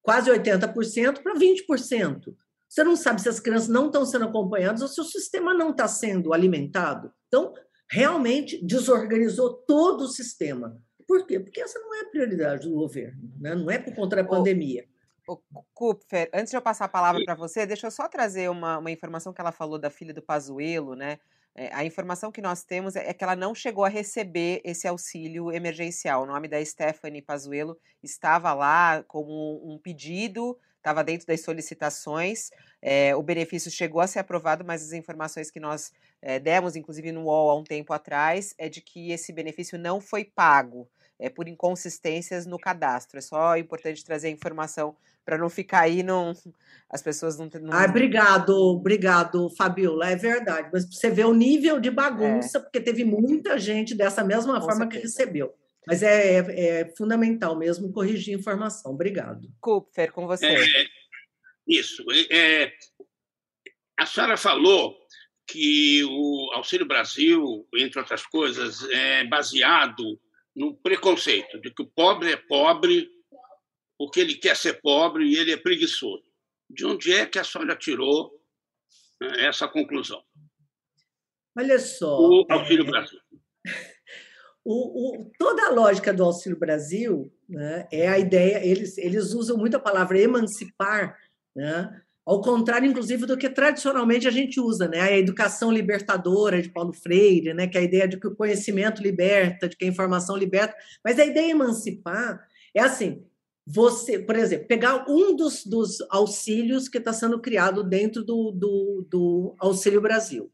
quase 0.00 0.30
80% 0.30 1.22
para 1.22 1.34
20%. 1.34 2.34
Você 2.68 2.84
não 2.84 2.94
sabe 2.94 3.20
se 3.20 3.28
as 3.28 3.40
crianças 3.40 3.68
não 3.68 3.86
estão 3.86 4.06
sendo 4.06 4.26
acompanhadas 4.26 4.80
ou 4.80 4.88
se 4.88 5.00
o 5.00 5.04
sistema 5.04 5.52
não 5.52 5.70
está 5.70 5.88
sendo 5.88 6.32
alimentado. 6.32 7.12
Então, 7.26 7.52
realmente 7.90 8.64
desorganizou 8.64 9.52
todo 9.66 10.02
o 10.02 10.08
sistema. 10.08 10.80
Por 11.06 11.26
quê? 11.26 11.40
Porque 11.40 11.60
essa 11.60 11.80
não 11.80 11.92
é 11.96 12.02
a 12.02 12.08
prioridade 12.08 12.68
do 12.68 12.74
governo, 12.76 13.32
né? 13.40 13.56
não 13.56 13.68
é 13.68 13.78
por 13.78 13.92
conta 13.96 14.14
da 14.14 14.24
pandemia. 14.24 14.86
O, 15.28 15.34
o 15.52 15.64
Kupfer, 15.74 16.30
antes 16.32 16.50
de 16.50 16.56
eu 16.56 16.62
passar 16.62 16.84
a 16.84 16.88
palavra 16.88 17.24
para 17.24 17.34
você, 17.34 17.66
deixa 17.66 17.88
eu 17.88 17.90
só 17.90 18.06
trazer 18.06 18.48
uma, 18.48 18.78
uma 18.78 18.90
informação 18.90 19.32
que 19.32 19.40
ela 19.40 19.50
falou 19.50 19.76
da 19.76 19.90
filha 19.90 20.14
do 20.14 20.22
Pazuello, 20.22 20.94
né? 20.94 21.18
É, 21.54 21.74
a 21.74 21.84
informação 21.84 22.30
que 22.30 22.40
nós 22.40 22.62
temos 22.62 22.96
é, 22.96 23.10
é 23.10 23.14
que 23.14 23.24
ela 23.24 23.36
não 23.36 23.54
chegou 23.54 23.84
a 23.84 23.88
receber 23.88 24.60
esse 24.64 24.86
auxílio 24.86 25.50
emergencial. 25.52 26.22
O 26.22 26.26
nome 26.26 26.48
da 26.48 26.64
Stephanie 26.64 27.22
Pazuello 27.22 27.76
estava 28.02 28.52
lá 28.54 29.02
como 29.08 29.60
um 29.64 29.78
pedido, 29.78 30.56
estava 30.76 31.02
dentro 31.02 31.26
das 31.26 31.42
solicitações. 31.42 32.50
É, 32.80 33.14
o 33.14 33.22
benefício 33.22 33.70
chegou 33.70 34.00
a 34.00 34.06
ser 34.06 34.20
aprovado, 34.20 34.64
mas 34.64 34.82
as 34.82 34.92
informações 34.92 35.50
que 35.50 35.60
nós 35.60 35.92
é, 36.22 36.38
demos, 36.38 36.76
inclusive 36.76 37.12
no 37.12 37.24
UOL 37.24 37.50
há 37.50 37.56
um 37.56 37.64
tempo 37.64 37.92
atrás, 37.92 38.54
é 38.56 38.68
de 38.68 38.80
que 38.80 39.10
esse 39.10 39.32
benefício 39.32 39.78
não 39.78 40.00
foi 40.00 40.24
pago 40.24 40.88
é, 41.20 41.28
por 41.28 41.46
inconsistências 41.46 42.46
no 42.46 42.58
cadastro. 42.58 43.18
É 43.18 43.20
só 43.20 43.56
importante 43.56 44.04
trazer 44.04 44.28
a 44.28 44.30
informação 44.30 44.96
para 45.24 45.36
não 45.36 45.50
ficar 45.50 45.80
aí, 45.80 46.02
não, 46.02 46.32
as 46.88 47.02
pessoas 47.02 47.38
não, 47.38 47.48
não. 47.60 47.72
Ah, 47.72 47.84
obrigado, 47.84 48.50
obrigado, 48.50 49.50
Fabiola. 49.56 50.10
É 50.10 50.16
verdade. 50.16 50.70
Mas 50.72 50.86
você 50.92 51.10
vê 51.10 51.24
o 51.24 51.34
nível 51.34 51.78
de 51.78 51.90
bagunça, 51.90 52.58
é. 52.58 52.60
porque 52.60 52.80
teve 52.80 53.04
muita 53.04 53.58
gente 53.58 53.94
dessa 53.94 54.24
mesma 54.24 54.54
Com 54.54 54.66
forma 54.66 54.84
certeza. 54.84 55.00
que 55.00 55.06
recebeu. 55.06 55.54
Mas 55.86 56.02
é, 56.02 56.38
é, 56.38 56.38
é, 56.38 56.94
fundamental 56.96 57.56
mesmo 57.56 57.92
corrigir 57.92 58.34
a 58.34 58.38
informação. 58.38 58.92
Obrigado. 58.92 59.48
Kupfer, 59.60 60.12
com 60.12 60.26
você. 60.26 60.46
É, 60.46 60.64
isso. 61.66 62.04
É, 62.30 62.72
a 63.98 64.06
senhora 64.06 64.36
falou 64.36 64.96
que 65.46 66.04
o 66.04 66.50
Auxílio 66.52 66.86
Brasil, 66.86 67.66
entre 67.74 67.98
outras 67.98 68.24
coisas, 68.24 68.88
é 68.90 69.24
baseado 69.24 70.20
no 70.54 70.76
preconceito 70.76 71.60
de 71.60 71.72
que 71.72 71.82
o 71.82 71.86
pobre 71.86 72.32
é 72.32 72.36
pobre 72.36 73.08
porque 73.98 74.20
ele 74.20 74.34
quer 74.34 74.56
ser 74.56 74.80
pobre 74.80 75.24
e 75.24 75.36
ele 75.36 75.52
é 75.52 75.56
preguiçoso. 75.56 76.24
De 76.68 76.86
onde 76.86 77.12
é 77.12 77.26
que 77.26 77.38
a 77.38 77.44
senhora 77.44 77.76
tirou 77.76 78.30
né, 79.20 79.46
essa 79.46 79.68
conclusão? 79.68 80.22
Olha 81.56 81.78
só. 81.78 82.18
O 82.18 82.46
Auxílio. 82.48 82.84
Brasil. 82.84 83.20
O, 84.62 85.22
o, 85.22 85.32
toda 85.38 85.68
a 85.68 85.70
lógica 85.70 86.12
do 86.12 86.22
Auxílio 86.22 86.58
Brasil 86.58 87.32
né, 87.48 87.88
é 87.90 88.06
a 88.06 88.18
ideia, 88.18 88.62
eles, 88.62 88.98
eles 88.98 89.32
usam 89.32 89.56
muito 89.56 89.78
a 89.78 89.80
palavra 89.80 90.20
emancipar, 90.20 91.18
né, 91.56 92.02
ao 92.24 92.40
contrário, 92.40 92.88
inclusive, 92.88 93.26
do 93.26 93.36
que 93.36 93.48
tradicionalmente 93.48 94.28
a 94.28 94.30
gente 94.30 94.60
usa, 94.60 94.86
né? 94.86 95.00
A 95.00 95.18
educação 95.18 95.70
libertadora 95.72 96.60
de 96.60 96.68
Paulo 96.68 96.92
Freire, 96.92 97.54
né? 97.54 97.66
Que 97.66 97.78
é 97.78 97.80
a 97.80 97.84
ideia 97.84 98.06
de 98.06 98.18
que 98.18 98.26
o 98.26 98.36
conhecimento 98.36 99.02
liberta, 99.02 99.68
de 99.68 99.76
que 99.76 99.84
a 99.84 99.88
informação 99.88 100.36
liberta. 100.36 100.76
Mas 101.04 101.18
a 101.18 101.24
ideia 101.24 101.46
de 101.46 101.52
emancipar 101.52 102.40
é 102.74 102.80
assim: 102.80 103.24
você, 103.66 104.18
por 104.18 104.36
exemplo, 104.36 104.66
pegar 104.66 105.06
um 105.08 105.34
dos, 105.34 105.64
dos 105.64 105.98
auxílios 106.10 106.88
que 106.88 106.98
está 106.98 107.12
sendo 107.12 107.40
criado 107.40 107.82
dentro 107.82 108.24
do, 108.24 108.50
do, 108.50 109.06
do 109.08 109.54
Auxílio 109.58 110.00
Brasil, 110.00 110.50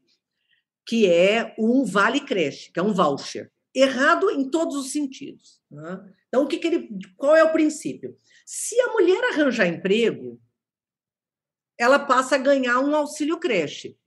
que 0.85 1.05
é 1.05 1.53
um 1.57 1.83
Vale 1.83 2.21
Creche, 2.21 2.71
que 2.71 2.79
é 2.79 2.83
um 2.83 2.93
voucher. 2.93 3.51
Errado 3.75 4.31
em 4.31 4.49
todos 4.49 4.75
os 4.75 4.91
sentidos. 4.91 5.59
Né? 5.69 5.99
Então, 6.27 6.43
o 6.43 6.47
que, 6.47 6.57
que 6.57 6.67
ele, 6.67 6.89
qual 7.15 7.35
é 7.35 7.43
o 7.43 7.51
princípio? 7.51 8.15
Se 8.45 8.79
a 8.81 8.93
mulher 8.93 9.21
arranjar 9.31 9.67
emprego, 9.67 10.39
ela 11.77 11.99
passa 11.99 12.35
a 12.35 12.39
ganhar 12.39 12.79
um 12.79 12.95
auxílio 12.95 13.37
creche, 13.39 13.97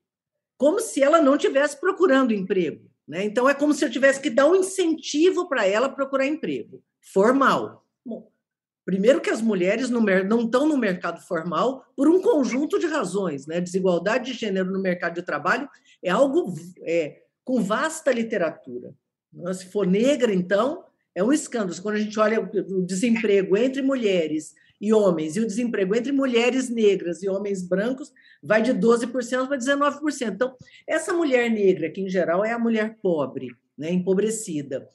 como 0.59 0.80
se 0.80 1.02
ela 1.02 1.22
não 1.22 1.38
tivesse 1.38 1.78
procurando 1.78 2.33
emprego. 2.33 2.90
Né? 3.06 3.24
Então, 3.24 3.48
é 3.48 3.54
como 3.54 3.74
se 3.74 3.85
eu 3.85 3.90
tivesse 3.90 4.20
que 4.20 4.30
dar 4.30 4.46
um 4.46 4.56
incentivo 4.56 5.48
para 5.48 5.66
ela 5.66 5.88
procurar 5.88 6.26
emprego 6.26 6.83
formal. 7.00 7.85
Bom, 8.04 8.30
primeiro 8.85 9.20
que 9.20 9.30
as 9.30 9.40
mulheres 9.40 9.90
no, 9.90 10.00
não 10.00 10.42
estão 10.42 10.66
no 10.68 10.76
mercado 10.76 11.20
formal 11.20 11.85
por 11.96 12.09
um 12.09 12.20
conjunto 12.20 12.78
de 12.78 12.87
razões. 12.87 13.46
Né? 13.46 13.61
Desigualdade 13.61 14.33
de 14.33 14.38
gênero 14.38 14.70
no 14.70 14.80
mercado 14.80 15.14
de 15.14 15.22
trabalho 15.22 15.68
é 16.02 16.11
algo 16.11 16.54
é, 16.83 17.22
com 17.44 17.62
vasta 17.62 18.12
literatura. 18.12 18.94
Né? 19.33 19.52
Se 19.54 19.66
for 19.66 19.87
negra, 19.87 20.33
então, 20.33 20.85
é 21.14 21.22
um 21.24 21.33
escândalo. 21.33 21.83
Quando 21.83 21.96
a 21.96 22.00
gente 22.00 22.18
olha 22.18 22.40
o 22.40 22.83
desemprego 22.83 23.56
entre 23.56 23.83
mulheres 23.83 24.54
e 24.80 24.92
homens, 24.92 25.36
e 25.36 25.40
o 25.40 25.46
desemprego 25.46 25.94
entre 25.94 26.10
mulheres 26.10 26.70
negras 26.70 27.22
e 27.22 27.28
homens 27.28 27.62
brancos 27.62 28.12
vai 28.42 28.62
de 28.62 28.72
12% 28.72 29.46
para 29.46 29.58
19%. 29.58 30.32
Então, 30.32 30.56
essa 30.86 31.12
mulher 31.12 31.50
negra, 31.50 31.90
que 31.90 32.00
em 32.00 32.08
geral 32.08 32.44
é 32.44 32.52
a 32.52 32.58
mulher 32.58 32.96
pobre, 33.02 33.48
né, 33.76 33.90
empobrecida, 33.90 34.88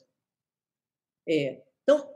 é, 1.28 1.60
então, 1.82 2.12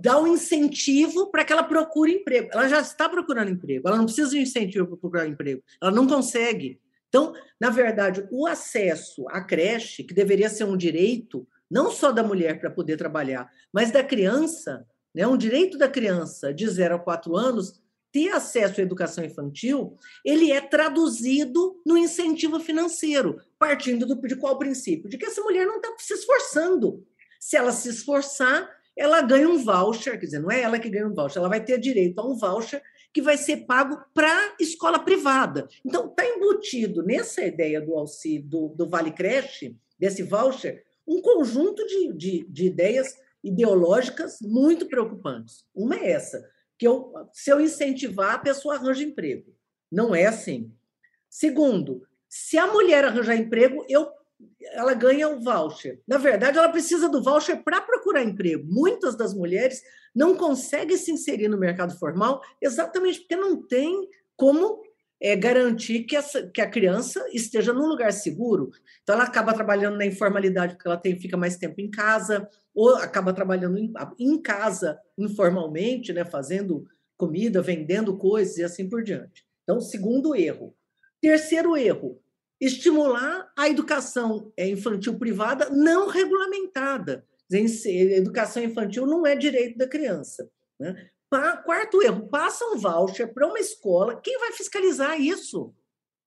dar 0.00 0.20
um 0.20 0.26
incentivo 0.26 1.30
para 1.30 1.44
que 1.44 1.52
ela 1.52 1.62
procure 1.62 2.12
emprego. 2.12 2.48
Ela 2.52 2.68
já 2.68 2.80
está 2.80 3.08
procurando 3.08 3.52
emprego, 3.52 3.86
ela 3.86 3.96
não 3.96 4.06
precisa 4.06 4.30
de 4.30 4.40
incentivo 4.40 4.88
para 4.88 4.96
procurar 4.96 5.28
emprego, 5.28 5.62
ela 5.80 5.92
não 5.92 6.06
consegue. 6.06 6.80
Então, 7.08 7.32
na 7.60 7.70
verdade, 7.70 8.26
o 8.32 8.44
acesso 8.44 9.24
à 9.28 9.40
creche, 9.40 10.02
que 10.02 10.12
deveria 10.12 10.48
ser 10.48 10.64
um 10.64 10.76
direito, 10.76 11.46
não 11.70 11.92
só 11.92 12.10
da 12.10 12.24
mulher 12.24 12.58
para 12.58 12.70
poder 12.70 12.96
trabalhar, 12.96 13.48
mas 13.72 13.92
da 13.92 14.02
criança, 14.02 14.84
né, 15.14 15.26
um 15.26 15.36
direito 15.36 15.78
da 15.78 15.88
criança 15.88 16.52
de 16.52 16.68
0 16.68 16.96
a 16.96 16.98
4 16.98 17.36
anos 17.36 17.80
ter 18.14 18.30
acesso 18.30 18.80
à 18.80 18.82
educação 18.82 19.24
infantil, 19.24 19.96
ele 20.24 20.52
é 20.52 20.60
traduzido 20.60 21.80
no 21.84 21.98
incentivo 21.98 22.60
financeiro, 22.60 23.40
partindo 23.58 24.06
do, 24.06 24.14
de 24.20 24.36
qual 24.36 24.56
princípio? 24.56 25.08
De 25.10 25.18
que 25.18 25.26
essa 25.26 25.42
mulher 25.42 25.66
não 25.66 25.76
está 25.76 25.92
se 25.98 26.14
esforçando. 26.14 27.04
Se 27.40 27.56
ela 27.56 27.72
se 27.72 27.88
esforçar, 27.88 28.70
ela 28.96 29.20
ganha 29.20 29.48
um 29.48 29.58
voucher, 29.58 30.18
quer 30.18 30.26
dizer, 30.26 30.38
não 30.38 30.50
é 30.50 30.60
ela 30.60 30.78
que 30.78 30.88
ganha 30.88 31.08
um 31.08 31.12
voucher, 31.12 31.38
ela 31.38 31.48
vai 31.48 31.64
ter 31.64 31.78
direito 31.78 32.20
a 32.20 32.24
um 32.24 32.36
voucher 32.36 32.80
que 33.12 33.20
vai 33.20 33.36
ser 33.36 33.58
pago 33.66 34.00
para 34.14 34.54
escola 34.60 35.00
privada. 35.00 35.68
Então, 35.84 36.06
está 36.06 36.24
embutido 36.24 37.02
nessa 37.02 37.44
ideia 37.44 37.80
do 37.80 37.94
auxílio, 37.94 38.46
do, 38.46 38.68
do 38.68 38.88
Vale 38.88 39.10
Creche, 39.10 39.76
desse 39.98 40.22
voucher, 40.22 40.84
um 41.06 41.20
conjunto 41.20 41.84
de, 41.86 42.12
de, 42.12 42.46
de 42.48 42.66
ideias 42.66 43.16
ideológicas 43.44 44.38
muito 44.40 44.88
preocupantes. 44.88 45.64
Uma 45.74 45.96
é 45.96 46.12
essa, 46.12 46.48
que 46.78 46.86
eu, 46.86 47.12
se 47.32 47.50
eu 47.50 47.60
incentivar, 47.60 48.34
a 48.34 48.38
pessoa 48.38 48.76
arranja 48.76 49.02
emprego. 49.02 49.54
Não 49.92 50.14
é 50.14 50.26
assim. 50.26 50.72
Segundo, 51.28 52.02
se 52.28 52.56
a 52.58 52.66
mulher 52.66 53.04
arranjar 53.04 53.36
emprego, 53.36 53.84
eu, 53.88 54.08
ela 54.72 54.94
ganha 54.94 55.28
o 55.28 55.40
voucher. 55.40 56.00
Na 56.08 56.16
verdade, 56.16 56.58
ela 56.58 56.70
precisa 56.70 57.08
do 57.08 57.22
voucher 57.22 57.62
para 57.62 57.80
procurar 57.80 58.24
emprego. 58.24 58.64
Muitas 58.66 59.14
das 59.14 59.34
mulheres 59.34 59.82
não 60.14 60.34
conseguem 60.34 60.96
se 60.96 61.12
inserir 61.12 61.48
no 61.48 61.58
mercado 61.58 61.96
formal 61.98 62.40
exatamente 62.60 63.20
porque 63.20 63.36
não 63.36 63.62
tem 63.62 64.08
como 64.36 64.82
é 65.20 65.34
garantir 65.36 66.04
que, 66.04 66.16
essa, 66.16 66.46
que 66.48 66.60
a 66.60 66.68
criança 66.68 67.24
esteja 67.32 67.72
num 67.72 67.86
lugar 67.86 68.12
seguro. 68.12 68.70
Então, 69.02 69.14
ela 69.14 69.24
acaba 69.24 69.54
trabalhando 69.54 69.96
na 69.96 70.06
informalidade 70.06 70.74
porque 70.74 70.88
ela 70.88 70.96
tem, 70.96 71.18
fica 71.18 71.36
mais 71.36 71.56
tempo 71.56 71.80
em 71.80 71.90
casa, 71.90 72.48
ou 72.74 72.96
acaba 72.96 73.32
trabalhando 73.32 73.78
em, 73.78 73.92
em 74.18 74.40
casa 74.40 74.98
informalmente, 75.16 76.12
né, 76.12 76.24
fazendo 76.24 76.84
comida, 77.16 77.62
vendendo 77.62 78.16
coisas 78.18 78.58
e 78.58 78.64
assim 78.64 78.88
por 78.88 79.02
diante. 79.02 79.44
Então, 79.62 79.80
segundo 79.80 80.34
erro. 80.34 80.76
Terceiro 81.20 81.76
erro, 81.76 82.20
estimular 82.60 83.50
a 83.56 83.68
educação 83.68 84.52
é, 84.56 84.68
infantil 84.68 85.18
privada 85.18 85.70
não 85.70 86.08
regulamentada. 86.08 87.24
Educação 87.50 88.62
infantil 88.62 89.06
não 89.06 89.26
é 89.26 89.36
direito 89.36 89.78
da 89.78 89.86
criança. 89.86 90.50
Né? 90.78 91.08
Quarto 91.28 92.02
erro, 92.02 92.28
passa 92.28 92.64
um 92.66 92.78
voucher 92.78 93.32
para 93.32 93.46
uma 93.46 93.58
escola. 93.58 94.20
Quem 94.20 94.38
vai 94.38 94.52
fiscalizar 94.52 95.20
isso? 95.20 95.74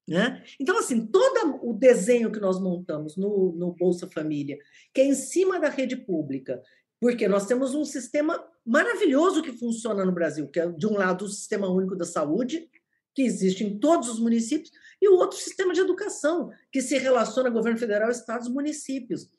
Né? 0.08 0.44
Então, 0.60 0.78
assim, 0.80 1.06
todo 1.06 1.60
o 1.62 1.74
desenho 1.74 2.32
que 2.32 2.40
nós 2.40 2.60
montamos 2.62 3.18
no, 3.18 3.52
no 3.54 3.74
Bolsa 3.74 4.08
Família, 4.08 4.58
que 4.94 5.02
é 5.02 5.06
em 5.06 5.14
cima 5.14 5.60
da 5.60 5.68
rede 5.68 5.98
pública, 5.98 6.62
porque 7.00 7.28
nós 7.28 7.46
temos 7.46 7.76
um 7.76 7.84
sistema 7.84 8.42
maravilhoso 8.66 9.44
que 9.44 9.52
funciona 9.52 10.06
no 10.06 10.14
Brasil, 10.14 10.48
que 10.48 10.60
é, 10.60 10.68
de 10.70 10.88
um 10.88 10.94
lado, 10.94 11.26
o 11.26 11.30
Sistema 11.30 11.70
Único 11.70 11.96
da 11.96 12.06
Saúde, 12.06 12.70
que 13.14 13.22
existe 13.22 13.64
em 13.64 13.80
todos 13.80 14.10
os 14.10 14.20
municípios, 14.20 14.72
e 15.02 15.10
o 15.10 15.16
outro 15.16 15.38
sistema 15.38 15.74
de 15.74 15.82
educação, 15.82 16.52
que 16.72 16.82
se 16.82 16.98
relaciona 16.98 17.50
governo 17.50 17.78
federal, 17.78 18.10
estados 18.10 18.48
municípios. 18.48 19.30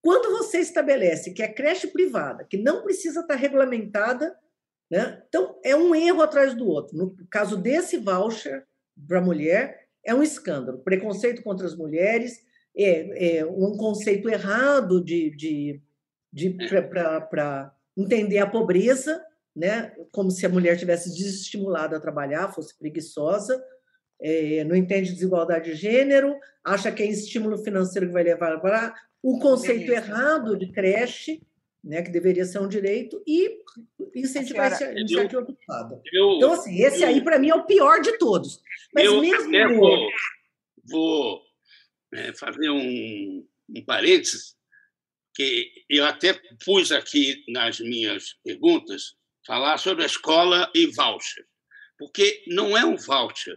Quando 0.00 0.30
você 0.38 0.58
estabelece 0.58 1.32
que 1.32 1.42
é 1.42 1.52
creche 1.52 1.88
privada, 1.88 2.44
que 2.44 2.56
não 2.56 2.82
precisa 2.82 3.20
estar 3.20 3.34
regulamentada, 3.34 4.36
né? 4.90 5.22
então 5.28 5.58
é 5.64 5.74
um 5.74 5.94
erro 5.94 6.22
atrás 6.22 6.54
do 6.54 6.66
outro. 6.66 6.96
No 6.96 7.16
caso 7.30 7.56
desse 7.56 7.96
voucher 7.96 8.64
para 9.06 9.20
mulher, 9.20 9.86
é 10.04 10.14
um 10.14 10.22
escândalo. 10.22 10.78
Preconceito 10.78 11.42
contra 11.42 11.66
as 11.66 11.76
mulheres, 11.76 12.40
é, 12.76 13.38
é 13.38 13.46
um 13.46 13.76
conceito 13.76 14.28
errado 14.28 15.02
de, 15.02 15.30
de, 15.30 15.82
de 16.32 16.50
para 16.90 17.74
entender 17.96 18.38
a 18.38 18.46
pobreza, 18.46 19.22
né? 19.54 19.92
como 20.12 20.30
se 20.30 20.44
a 20.46 20.50
mulher 20.50 20.78
tivesse 20.78 21.12
desestimulada 21.12 21.96
a 21.96 22.00
trabalhar, 22.00 22.52
fosse 22.52 22.76
preguiçosa, 22.78 23.62
é, 24.20 24.64
não 24.64 24.76
entende 24.76 25.12
desigualdade 25.12 25.72
de 25.72 25.76
gênero, 25.76 26.36
acha 26.64 26.92
que 26.92 27.02
é 27.02 27.06
estímulo 27.06 27.58
financeiro 27.58 28.06
que 28.06 28.12
vai 28.12 28.22
levar 28.22 28.60
para 28.60 28.94
o 29.22 29.38
conceito 29.38 29.90
errado 29.90 30.56
de 30.56 30.70
creche, 30.70 31.42
né, 31.86 32.02
que 32.02 32.10
deveria 32.10 32.44
ser 32.44 32.58
um 32.58 32.68
direito, 32.68 33.22
e 33.24 33.62
incentivar 34.16 34.72
essa 34.72 34.90
iniciativa 34.90 35.44
privada. 35.44 36.02
Então, 36.12 36.52
assim, 36.52 36.82
esse 36.82 37.02
eu, 37.02 37.08
aí, 37.08 37.22
para 37.22 37.38
mim, 37.38 37.48
é 37.48 37.54
o 37.54 37.64
pior 37.64 38.00
de 38.00 38.18
todos. 38.18 38.60
Mas 38.92 39.04
eu 39.04 39.20
mesmo. 39.20 39.48
Até 39.48 39.68
vou, 39.68 40.10
vou 40.90 41.42
é, 42.12 42.32
fazer 42.32 42.70
um, 42.70 43.46
um 43.68 43.84
parênteses, 43.84 44.56
que 45.32 45.70
eu 45.88 46.04
até 46.04 46.34
pus 46.64 46.90
aqui 46.90 47.44
nas 47.48 47.78
minhas 47.78 48.34
perguntas, 48.42 49.14
falar 49.46 49.78
sobre 49.78 50.02
a 50.02 50.06
escola 50.06 50.68
e 50.74 50.86
voucher. 50.86 51.46
Porque 51.98 52.42
não 52.48 52.76
é 52.76 52.84
um 52.84 52.96
voucher, 52.96 53.56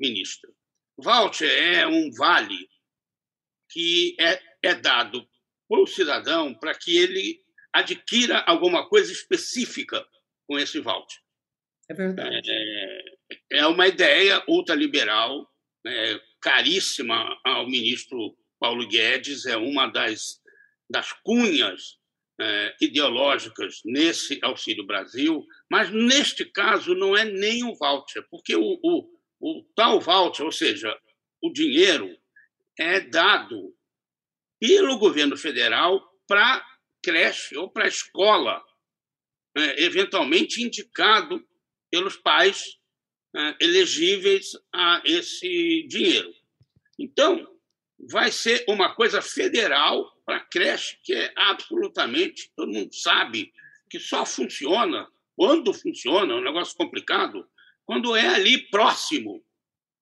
ministro. 0.00 0.50
Voucher 0.96 1.50
é 1.50 1.86
um 1.86 2.10
vale 2.12 2.66
que 3.70 4.16
é, 4.18 4.40
é 4.62 4.74
dado 4.74 5.28
para 5.68 5.82
o 5.82 5.86
cidadão 5.86 6.54
para 6.54 6.74
que 6.74 6.96
ele 6.96 7.46
adquira 7.72 8.38
alguma 8.40 8.88
coisa 8.88 9.12
específica 9.12 10.06
com 10.46 10.58
esse 10.58 10.80
voucher. 10.80 11.20
É 11.88 11.94
verdade. 11.94 12.50
É, 12.50 13.58
é 13.58 13.66
uma 13.66 13.86
ideia 13.86 14.42
ultraliberal, 14.48 15.48
é, 15.86 16.20
caríssima 16.40 17.38
ao 17.44 17.66
ministro 17.66 18.36
Paulo 18.58 18.86
Guedes, 18.86 19.46
é 19.46 19.56
uma 19.56 19.86
das, 19.86 20.40
das 20.90 21.12
cunhas 21.12 21.98
é, 22.40 22.76
ideológicas 22.80 23.80
nesse 23.84 24.38
Auxílio 24.42 24.86
Brasil, 24.86 25.44
mas 25.70 25.90
neste 25.90 26.44
caso 26.44 26.94
não 26.94 27.16
é 27.16 27.24
nem 27.24 27.64
um 27.64 27.74
voucher, 27.74 28.24
porque 28.30 28.54
o, 28.54 28.78
o, 28.82 29.18
o 29.40 29.64
tal 29.74 30.00
voucher, 30.00 30.44
ou 30.44 30.52
seja, 30.52 30.96
o 31.42 31.50
dinheiro, 31.52 32.16
é 32.78 33.00
dado 33.00 33.74
pelo 34.60 34.98
governo 34.98 35.36
federal 35.36 36.00
para 36.26 36.64
creche 37.02 37.56
ou 37.56 37.70
para 37.70 37.84
a 37.84 37.88
escola, 37.88 38.62
né, 39.56 39.74
eventualmente 39.80 40.62
indicado 40.62 41.46
pelos 41.90 42.16
pais 42.16 42.78
né, 43.32 43.56
elegíveis 43.60 44.52
a 44.72 45.02
esse 45.04 45.86
dinheiro. 45.88 46.32
Então, 46.98 47.46
vai 48.10 48.30
ser 48.30 48.64
uma 48.68 48.94
coisa 48.94 49.20
federal 49.20 50.16
para 50.24 50.40
creche, 50.40 50.98
que 51.02 51.14
é 51.14 51.32
absolutamente, 51.36 52.52
todo 52.54 52.72
mundo 52.72 52.94
sabe 52.94 53.52
que 53.88 53.98
só 53.98 54.26
funciona, 54.26 55.08
quando 55.34 55.72
funciona, 55.72 56.34
é 56.34 56.36
um 56.36 56.42
negócio 56.42 56.76
complicado, 56.76 57.48
quando 57.86 58.14
é 58.14 58.26
ali 58.26 58.68
próximo 58.70 59.42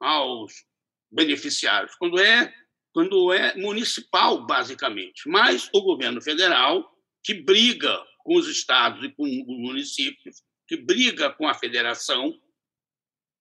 aos 0.00 0.66
beneficiários, 1.10 1.94
quando 1.94 2.18
é 2.18 2.52
quando 2.96 3.30
é 3.30 3.54
municipal, 3.56 4.46
basicamente. 4.46 5.28
Mas 5.28 5.68
o 5.74 5.82
governo 5.82 6.18
federal, 6.22 6.82
que 7.22 7.34
briga 7.34 7.94
com 8.20 8.36
os 8.36 8.48
estados 8.48 9.04
e 9.04 9.12
com 9.12 9.22
os 9.22 9.46
municípios, 9.46 10.42
que 10.66 10.78
briga 10.78 11.30
com 11.30 11.46
a 11.46 11.52
federação, 11.52 12.32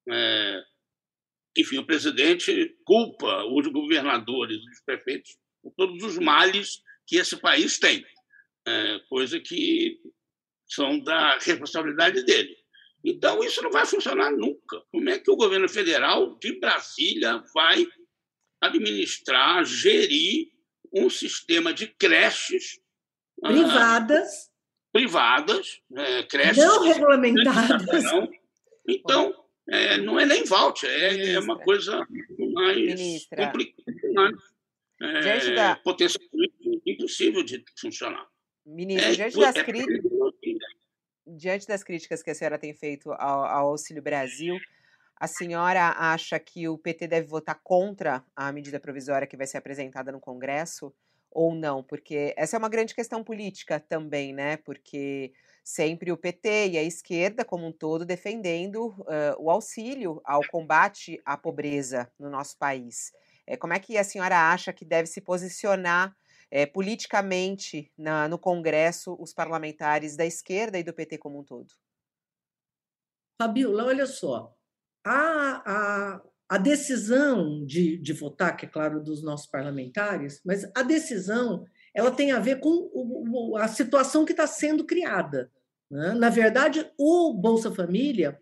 é, 0.09 0.61
enfim, 1.57 1.77
o 1.77 1.85
presidente 1.85 2.75
culpa 2.83 3.45
os 3.45 3.65
governadores 3.67 4.57
os 4.57 4.81
prefeitos 4.85 5.37
por 5.63 5.73
todos 5.77 6.03
os 6.03 6.17
males 6.17 6.81
que 7.07 7.15
esse 7.15 7.37
país 7.37 7.79
tem, 7.79 8.05
é, 8.67 8.99
coisa 9.07 9.39
que 9.39 10.01
são 10.67 10.99
da 10.99 11.37
responsabilidade 11.37 12.25
dele. 12.25 12.57
Então, 13.05 13.41
isso 13.41 13.61
não 13.61 13.71
vai 13.71 13.85
funcionar 13.85 14.31
nunca. 14.33 14.81
Como 14.91 15.09
é 15.09 15.17
que 15.17 15.31
o 15.31 15.37
governo 15.37 15.69
federal 15.69 16.37
de 16.39 16.59
Brasília 16.59 17.41
vai 17.53 17.87
administrar, 18.65 19.65
gerir 19.65 20.51
um 20.93 21.09
sistema 21.09 21.73
de 21.73 21.87
creches 21.87 22.79
privadas, 23.41 24.47
ah, 24.47 24.51
privadas, 24.91 25.81
é, 25.95 26.23
creches 26.23 26.63
não 26.63 26.83
regulamentadas. 26.83 28.03
Então, 28.87 29.33
é, 29.67 29.97
não 29.97 30.19
é 30.19 30.25
nem 30.25 30.43
voucher, 30.43 30.89
é, 30.89 31.33
é 31.33 31.39
uma 31.39 31.57
coisa 31.59 32.05
mais 32.53 32.77
Ministra. 32.77 33.47
complicada, 33.47 34.37
é, 35.01 35.55
da... 35.55 35.75
potencialmente 35.77 36.81
impossível 36.85 37.43
de 37.43 37.63
funcionar. 37.79 38.27
Ministro, 38.65 39.11
é, 39.11 39.15
diante, 39.15 39.39
das 39.39 39.61
críticas, 39.61 40.11
diante 41.27 41.67
das 41.67 41.83
críticas 41.83 42.23
que 42.23 42.29
a 42.29 42.35
senhora 42.35 42.57
tem 42.57 42.73
feito 42.73 43.11
ao, 43.11 43.43
ao 43.45 43.69
Auxílio 43.69 44.01
Brasil, 44.01 44.57
a 45.17 45.27
senhora 45.27 45.95
acha 45.97 46.37
que 46.39 46.67
o 46.67 46.77
PT 46.77 47.07
deve 47.07 47.27
votar 47.27 47.59
contra 47.63 48.23
a 48.35 48.51
medida 48.51 48.79
provisória 48.79 49.27
que 49.27 49.37
vai 49.37 49.47
ser 49.47 49.57
apresentada 49.57 50.11
no 50.11 50.19
Congresso 50.19 50.93
ou 51.31 51.55
não? 51.55 51.81
Porque 51.83 52.33
essa 52.37 52.57
é 52.57 52.59
uma 52.59 52.69
grande 52.69 52.93
questão 52.93 53.23
política 53.23 53.79
também, 53.79 54.33
né? 54.33 54.57
Porque 54.57 55.31
sempre 55.63 56.11
o 56.11 56.17
PT 56.17 56.69
e 56.69 56.77
a 56.77 56.83
esquerda 56.83 57.43
como 57.43 57.65
um 57.65 57.71
todo 57.71 58.05
defendendo 58.05 58.87
uh, 58.87 59.35
o 59.39 59.49
auxílio 59.49 60.21
ao 60.23 60.41
combate 60.47 61.19
à 61.25 61.37
pobreza 61.37 62.11
no 62.19 62.29
nosso 62.29 62.57
país. 62.57 63.11
É, 63.47 63.55
como 63.57 63.73
é 63.73 63.79
que 63.79 63.97
a 63.97 64.03
senhora 64.03 64.51
acha 64.51 64.73
que 64.73 64.85
deve 64.85 65.07
se 65.07 65.21
posicionar 65.21 66.15
é, 66.51 66.65
politicamente 66.65 67.91
na, 67.97 68.27
no 68.27 68.37
Congresso 68.37 69.15
os 69.19 69.33
parlamentares 69.33 70.15
da 70.15 70.25
esquerda 70.25 70.77
e 70.77 70.83
do 70.83 70.93
PT 70.93 71.17
como 71.17 71.39
um 71.39 71.43
todo? 71.43 71.73
Fabiola, 73.41 73.85
olha 73.85 74.05
só, 74.05 74.54
a, 75.05 75.61
a, 75.65 76.21
a 76.49 76.57
decisão 76.57 77.63
de, 77.63 77.97
de 77.97 78.13
votar, 78.13 78.57
que 78.57 78.65
é 78.65 78.69
claro 78.69 79.03
dos 79.03 79.23
nossos 79.23 79.45
parlamentares, 79.47 80.41
mas 80.43 80.69
a 80.75 80.81
decisão 80.81 81.65
ela 81.93 82.11
tem 82.11 82.31
a 82.31 82.39
ver 82.39 82.59
com 82.59 82.89
o, 82.93 83.55
a 83.55 83.67
situação 83.67 84.25
que 84.25 84.33
está 84.33 84.47
sendo 84.47 84.83
criada. 84.83 85.49
Né? 85.89 86.13
Na 86.13 86.29
verdade, 86.29 86.91
o 86.97 87.33
Bolsa 87.33 87.71
Família, 87.71 88.39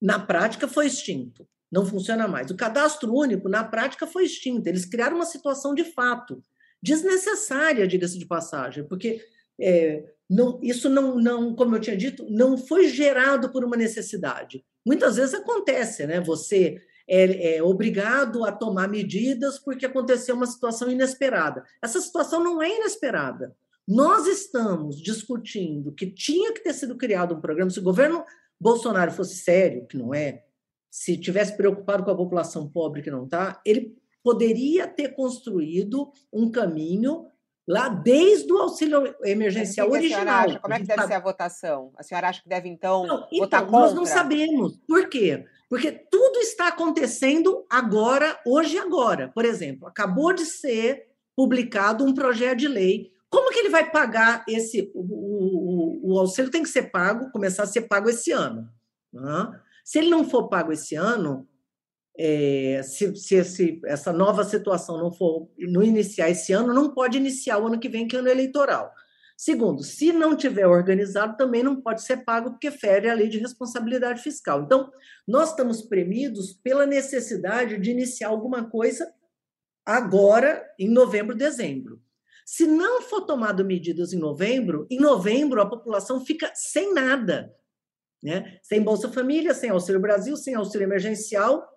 na 0.00 0.18
prática, 0.18 0.66
foi 0.66 0.86
extinto, 0.86 1.46
não 1.70 1.86
funciona 1.86 2.26
mais. 2.26 2.50
O 2.50 2.56
cadastro 2.56 3.14
único, 3.14 3.48
na 3.48 3.62
prática, 3.62 4.06
foi 4.06 4.24
extinto. 4.24 4.66
Eles 4.66 4.84
criaram 4.84 5.16
uma 5.16 5.26
situação 5.26 5.74
de 5.74 5.84
fato 5.84 6.42
desnecessária, 6.82 7.86
diga-se 7.86 8.18
de 8.18 8.26
passagem, 8.26 8.84
porque 8.84 9.24
é, 9.60 10.04
não, 10.28 10.58
isso 10.62 10.88
não, 10.90 11.16
não, 11.16 11.54
como 11.54 11.76
eu 11.76 11.80
tinha 11.80 11.96
dito, 11.96 12.26
não 12.28 12.58
foi 12.58 12.88
gerado 12.88 13.50
por 13.50 13.64
uma 13.64 13.76
necessidade. 13.76 14.64
Muitas 14.84 15.16
vezes 15.16 15.34
acontece, 15.34 16.06
né? 16.06 16.20
Você 16.20 16.80
é, 17.08 17.56
é, 17.56 17.62
obrigado 17.62 18.44
a 18.44 18.52
tomar 18.52 18.88
medidas 18.88 19.58
porque 19.58 19.86
aconteceu 19.86 20.34
uma 20.34 20.46
situação 20.46 20.90
inesperada. 20.90 21.64
Essa 21.82 22.00
situação 22.00 22.42
não 22.42 22.62
é 22.62 22.76
inesperada. 22.76 23.54
Nós 23.86 24.26
estamos 24.26 25.00
discutindo 25.00 25.92
que 25.92 26.06
tinha 26.06 26.52
que 26.54 26.62
ter 26.62 26.72
sido 26.72 26.96
criado 26.96 27.34
um 27.34 27.40
programa, 27.40 27.70
se 27.70 27.78
o 27.78 27.82
governo 27.82 28.24
Bolsonaro 28.58 29.12
fosse 29.12 29.36
sério, 29.36 29.86
que 29.86 29.98
não 29.98 30.14
é, 30.14 30.42
se 30.90 31.18
tivesse 31.18 31.56
preocupado 31.56 32.04
com 32.04 32.10
a 32.10 32.16
população 32.16 32.68
pobre, 32.68 33.02
que 33.02 33.10
não 33.10 33.24
está, 33.24 33.60
ele 33.64 33.94
poderia 34.22 34.88
ter 34.88 35.08
construído 35.10 36.10
um 36.32 36.50
caminho 36.50 37.26
lá 37.66 37.88
desde 37.88 38.52
o 38.52 38.58
auxílio 38.58 39.14
emergencial 39.22 39.90
original. 39.90 40.46
Acha? 40.46 40.58
Como 40.58 40.74
é 40.74 40.80
que 40.80 40.86
deve 40.86 41.06
ser 41.06 41.14
a 41.14 41.20
votação? 41.20 41.92
A 41.96 42.02
senhora 42.02 42.28
acha 42.28 42.42
que 42.42 42.48
deve, 42.48 42.68
então, 42.68 43.06
não, 43.06 43.20
votar 43.30 43.62
então, 43.62 43.66
contra? 43.66 43.80
Nós 43.80 43.94
não 43.94 44.06
sabemos. 44.06 44.78
Por 44.86 45.08
quê? 45.08 45.44
Porque 45.68 45.90
tudo 45.90 46.38
está 46.40 46.68
acontecendo 46.68 47.64
agora, 47.70 48.38
hoje 48.46 48.76
e 48.76 48.78
agora. 48.78 49.30
Por 49.34 49.44
exemplo, 49.44 49.88
acabou 49.88 50.32
de 50.32 50.44
ser 50.44 51.08
publicado 51.34 52.04
um 52.04 52.14
projeto 52.14 52.58
de 52.58 52.68
lei. 52.68 53.12
Como 53.30 53.50
que 53.50 53.58
ele 53.58 53.70
vai 53.70 53.90
pagar 53.90 54.44
esse... 54.48 54.92
O, 54.94 55.00
o, 55.00 56.12
o 56.12 56.18
auxílio 56.18 56.50
tem 56.50 56.62
que 56.62 56.68
ser 56.68 56.90
pago, 56.90 57.30
começar 57.32 57.64
a 57.64 57.66
ser 57.66 57.82
pago 57.82 58.08
esse 58.08 58.30
ano. 58.30 58.68
Né? 59.12 59.60
Se 59.84 59.98
ele 59.98 60.10
não 60.10 60.28
for 60.28 60.48
pago 60.48 60.70
esse 60.70 60.94
ano, 60.94 61.48
é, 62.16 62.80
se, 62.84 63.14
se 63.16 63.34
esse, 63.34 63.80
essa 63.84 64.12
nova 64.12 64.44
situação 64.44 64.98
não 64.98 65.12
for 65.12 65.48
não 65.58 65.82
iniciar 65.82 66.30
esse 66.30 66.52
ano, 66.52 66.72
não 66.72 66.94
pode 66.94 67.18
iniciar 67.18 67.58
o 67.58 67.66
ano 67.66 67.78
que 67.80 67.88
vem, 67.88 68.06
que 68.06 68.16
é 68.16 68.18
ano 68.20 68.28
eleitoral. 68.28 68.92
Segundo, 69.36 69.82
se 69.82 70.12
não 70.12 70.36
tiver 70.36 70.66
organizado, 70.66 71.36
também 71.36 71.62
não 71.62 71.80
pode 71.80 72.02
ser 72.02 72.18
pago, 72.18 72.50
porque 72.50 72.70
fere 72.70 73.10
a 73.10 73.14
lei 73.14 73.28
de 73.28 73.38
responsabilidade 73.38 74.22
fiscal. 74.22 74.62
Então, 74.62 74.92
nós 75.26 75.50
estamos 75.50 75.82
premidos 75.82 76.52
pela 76.52 76.86
necessidade 76.86 77.78
de 77.80 77.90
iniciar 77.90 78.28
alguma 78.28 78.70
coisa 78.70 79.12
agora, 79.84 80.64
em 80.78 80.88
novembro, 80.88 81.36
dezembro. 81.36 82.00
Se 82.46 82.64
não 82.64 83.02
for 83.02 83.22
tomado 83.22 83.64
medidas 83.64 84.12
em 84.12 84.18
novembro, 84.18 84.86
em 84.88 85.00
novembro 85.00 85.60
a 85.60 85.68
população 85.68 86.24
fica 86.24 86.52
sem 86.54 86.94
nada. 86.94 87.52
Né? 88.22 88.58
Sem 88.62 88.82
Bolsa 88.82 89.10
Família, 89.10 89.52
sem 89.52 89.70
Auxílio 89.70 90.00
Brasil, 90.00 90.36
sem 90.36 90.54
auxílio 90.54 90.86
emergencial, 90.86 91.73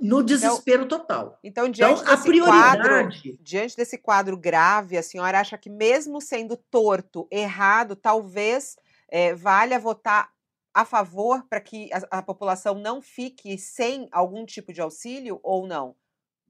no 0.00 0.16
então, 0.16 0.22
desespero 0.22 0.84
então, 0.84 0.98
total. 0.98 1.38
Então, 1.44 1.68
diante, 1.68 2.00
então, 2.00 2.14
desse 2.14 2.26
prioridade... 2.26 2.82
quadro, 2.82 3.38
diante 3.40 3.76
desse 3.76 3.98
quadro 3.98 4.36
grave, 4.36 4.96
a 4.96 5.02
senhora 5.02 5.40
acha 5.40 5.58
que, 5.58 5.68
mesmo 5.68 6.20
sendo 6.20 6.56
torto, 6.56 7.28
errado, 7.30 7.94
talvez 7.94 8.76
é, 9.08 9.34
valha 9.34 9.78
votar 9.78 10.30
a 10.72 10.84
favor 10.84 11.44
para 11.48 11.60
que 11.60 11.90
a, 11.92 12.18
a, 12.18 12.22
população 12.22 12.74
não 12.74 13.02
fique 13.02 13.58
sem 13.58 14.08
algum 14.12 14.46
tipo 14.46 14.72
de 14.72 14.80
auxílio 14.80 15.40
ou 15.42 15.66
não? 15.66 15.94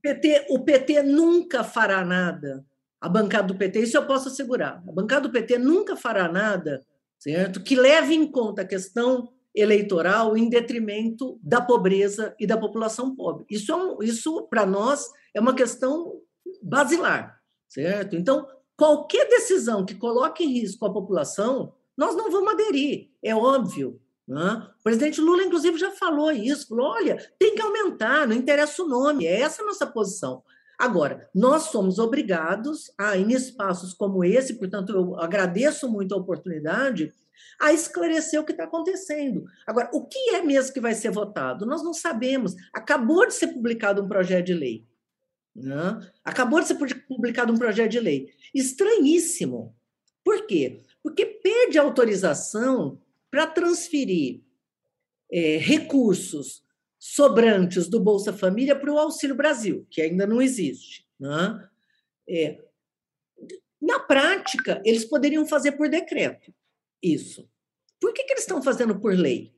PT, 0.02 0.46
o 0.50 0.60
PT 0.60 1.02
nunca 1.02 1.64
fará 1.64 2.04
nada. 2.04 2.64
A 3.00 3.08
bancada 3.08 3.48
do 3.48 3.56
PT, 3.56 3.80
isso 3.80 3.96
eu 3.96 4.06
posso 4.06 4.28
assegurar. 4.28 4.82
A 4.86 4.92
bancada 4.92 5.22
do 5.22 5.32
PT 5.32 5.58
nunca 5.58 5.96
fará 5.96 6.28
nada, 6.28 6.84
certo? 7.18 7.62
Que 7.62 7.74
leve 7.74 8.14
em 8.14 8.30
conta 8.30 8.62
a 8.62 8.66
questão 8.66 9.32
eleitoral 9.54 10.36
em 10.36 10.48
detrimento 10.48 11.38
da 11.42 11.60
pobreza 11.60 12.34
e 12.38 12.46
da 12.46 12.56
população 12.56 13.14
pobre. 13.14 13.44
Isso, 13.50 13.72
é 13.72 13.76
um, 13.76 14.02
isso 14.02 14.46
para 14.48 14.64
nós, 14.64 15.10
é 15.34 15.40
uma 15.40 15.54
questão 15.54 16.20
basilar, 16.62 17.40
certo? 17.68 18.16
Então, 18.16 18.46
qualquer 18.76 19.28
decisão 19.28 19.84
que 19.84 19.94
coloque 19.94 20.44
em 20.44 20.60
risco 20.60 20.86
a 20.86 20.92
população, 20.92 21.74
nós 21.96 22.16
não 22.16 22.30
vamos 22.30 22.52
aderir, 22.52 23.10
é 23.22 23.34
óbvio. 23.34 24.00
Né? 24.26 24.66
O 24.78 24.82
presidente 24.84 25.20
Lula, 25.20 25.42
inclusive, 25.42 25.76
já 25.76 25.90
falou 25.90 26.30
isso, 26.30 26.68
falou, 26.68 26.86
olha, 26.86 27.16
tem 27.38 27.54
que 27.54 27.62
aumentar, 27.62 28.28
não 28.28 28.36
interessa 28.36 28.82
o 28.82 28.88
nome, 28.88 29.26
é 29.26 29.40
essa 29.40 29.62
a 29.62 29.66
nossa 29.66 29.86
posição. 29.86 30.42
Agora, 30.78 31.28
nós 31.34 31.64
somos 31.64 31.98
obrigados 31.98 32.90
a, 32.96 33.14
em 33.16 33.32
espaços 33.32 33.92
como 33.92 34.24
esse, 34.24 34.54
portanto, 34.54 34.92
eu 34.92 35.20
agradeço 35.20 35.90
muito 35.90 36.14
a 36.14 36.16
oportunidade, 36.16 37.12
a 37.60 37.72
esclarecer 37.72 38.40
o 38.40 38.44
que 38.44 38.52
está 38.52 38.64
acontecendo. 38.64 39.44
Agora, 39.66 39.90
o 39.92 40.06
que 40.06 40.30
é 40.30 40.42
mesmo 40.42 40.72
que 40.72 40.80
vai 40.80 40.94
ser 40.94 41.10
votado? 41.10 41.66
Nós 41.66 41.82
não 41.82 41.92
sabemos. 41.92 42.54
Acabou 42.72 43.26
de 43.26 43.34
ser 43.34 43.48
publicado 43.48 44.02
um 44.02 44.08
projeto 44.08 44.46
de 44.46 44.54
lei. 44.54 44.86
Né? 45.54 46.00
Acabou 46.24 46.60
de 46.60 46.68
ser 46.68 46.78
publicado 47.06 47.52
um 47.52 47.58
projeto 47.58 47.90
de 47.90 48.00
lei. 48.00 48.32
Estranhíssimo. 48.54 49.76
Por 50.24 50.46
quê? 50.46 50.80
Porque 51.02 51.26
pede 51.26 51.78
autorização 51.78 53.00
para 53.30 53.46
transferir 53.46 54.42
é, 55.30 55.56
recursos 55.58 56.62
sobrantes 56.98 57.88
do 57.88 58.00
Bolsa 58.00 58.32
Família 58.32 58.76
para 58.76 58.92
o 58.92 58.98
Auxílio 58.98 59.34
Brasil, 59.34 59.86
que 59.90 60.02
ainda 60.02 60.26
não 60.26 60.40
existe. 60.40 61.06
Né? 61.18 61.68
É, 62.28 62.58
na 63.80 64.00
prática, 64.00 64.82
eles 64.84 65.04
poderiam 65.04 65.46
fazer 65.46 65.72
por 65.72 65.88
decreto 65.88 66.52
isso. 67.02 67.48
Por 68.00 68.12
que, 68.12 68.24
que 68.24 68.32
eles 68.32 68.44
estão 68.44 68.62
fazendo 68.62 68.98
por 68.98 69.14
lei? 69.14 69.52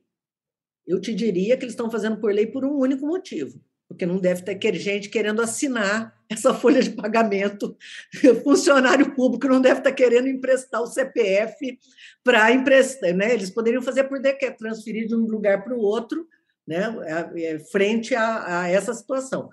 Eu 0.85 0.99
te 0.99 1.13
diria 1.13 1.55
que 1.55 1.63
eles 1.63 1.73
estão 1.73 1.89
fazendo 1.89 2.17
por 2.17 2.33
lei 2.33 2.45
por 2.45 2.65
um 2.65 2.77
único 2.77 3.07
motivo, 3.07 3.59
porque 3.87 4.05
não 4.05 4.17
deve 4.17 4.41
ter 4.41 4.75
gente 4.75 5.09
querendo 5.09 5.41
assinar 5.41 6.13
essa 6.29 6.53
folha 6.55 6.81
de 6.81 6.89
pagamento. 6.89 7.77
Funcionário 8.43 9.15
público 9.15 9.47
não 9.47 9.61
deve 9.61 9.79
estar 9.79 9.93
querendo 9.93 10.27
emprestar 10.27 10.81
o 10.81 10.87
CPF 10.87 11.79
para 12.23 12.51
emprestar, 12.51 13.13
né? 13.13 13.33
Eles 13.33 13.49
poderiam 13.49 13.81
fazer 13.81 14.03
por 14.05 14.19
decreto, 14.19 14.57
transferir 14.57 15.07
de 15.07 15.15
um 15.15 15.25
lugar 15.25 15.63
para 15.63 15.73
o 15.73 15.79
outro, 15.79 16.27
né? 16.67 16.83
É, 17.37 17.59
frente 17.59 18.13
a, 18.13 18.61
a 18.61 18.69
essa 18.69 18.93
situação. 18.93 19.49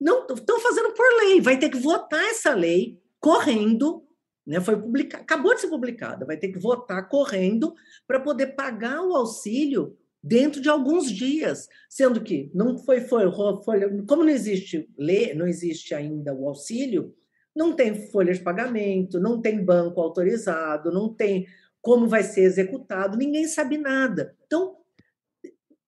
Não 0.00 0.26
estão 0.26 0.60
fazendo 0.60 0.92
por 0.92 1.06
lei, 1.24 1.40
vai 1.40 1.58
ter 1.58 1.70
que 1.70 1.78
votar 1.78 2.22
essa 2.26 2.54
lei 2.54 3.00
correndo 3.18 4.07
né? 4.48 4.60
Foi 4.60 4.80
publicado, 4.80 5.22
acabou 5.22 5.54
de 5.54 5.60
ser 5.60 5.68
publicada, 5.68 6.24
vai 6.24 6.38
ter 6.38 6.48
que 6.48 6.58
votar 6.58 7.06
correndo 7.06 7.74
para 8.06 8.18
poder 8.18 8.54
pagar 8.56 9.02
o 9.02 9.14
auxílio 9.14 9.94
dentro 10.22 10.60
de 10.60 10.70
alguns 10.70 11.10
dias, 11.10 11.68
sendo 11.88 12.22
que 12.22 12.50
não 12.54 12.78
foi, 12.78 13.02
foi, 13.02 13.30
foi 13.62 14.02
como 14.06 14.24
não 14.24 14.30
existe 14.30 14.88
lei, 14.98 15.34
não 15.34 15.46
existe 15.46 15.94
ainda 15.94 16.34
o 16.34 16.48
auxílio, 16.48 17.14
não 17.54 17.74
tem 17.74 18.08
folha 18.10 18.32
de 18.32 18.40
pagamento, 18.40 19.20
não 19.20 19.40
tem 19.40 19.62
banco 19.62 20.00
autorizado, 20.00 20.90
não 20.90 21.12
tem 21.12 21.46
como 21.82 22.08
vai 22.08 22.22
ser 22.22 22.42
executado, 22.42 23.18
ninguém 23.18 23.46
sabe 23.46 23.76
nada. 23.76 24.34
Então, 24.46 24.78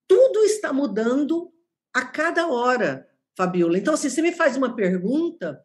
tudo 0.07 0.41
está 0.45 0.73
mudando 0.73 1.51
a 1.95 2.05
cada 2.05 2.47
hora, 2.47 3.09
Fabiola. 3.37 3.79
Então, 3.79 3.95
assim, 3.95 4.11
você 4.11 4.23
me 4.23 4.33
faz 4.33 4.57
uma 4.57 4.77
pergunta, 4.77 5.65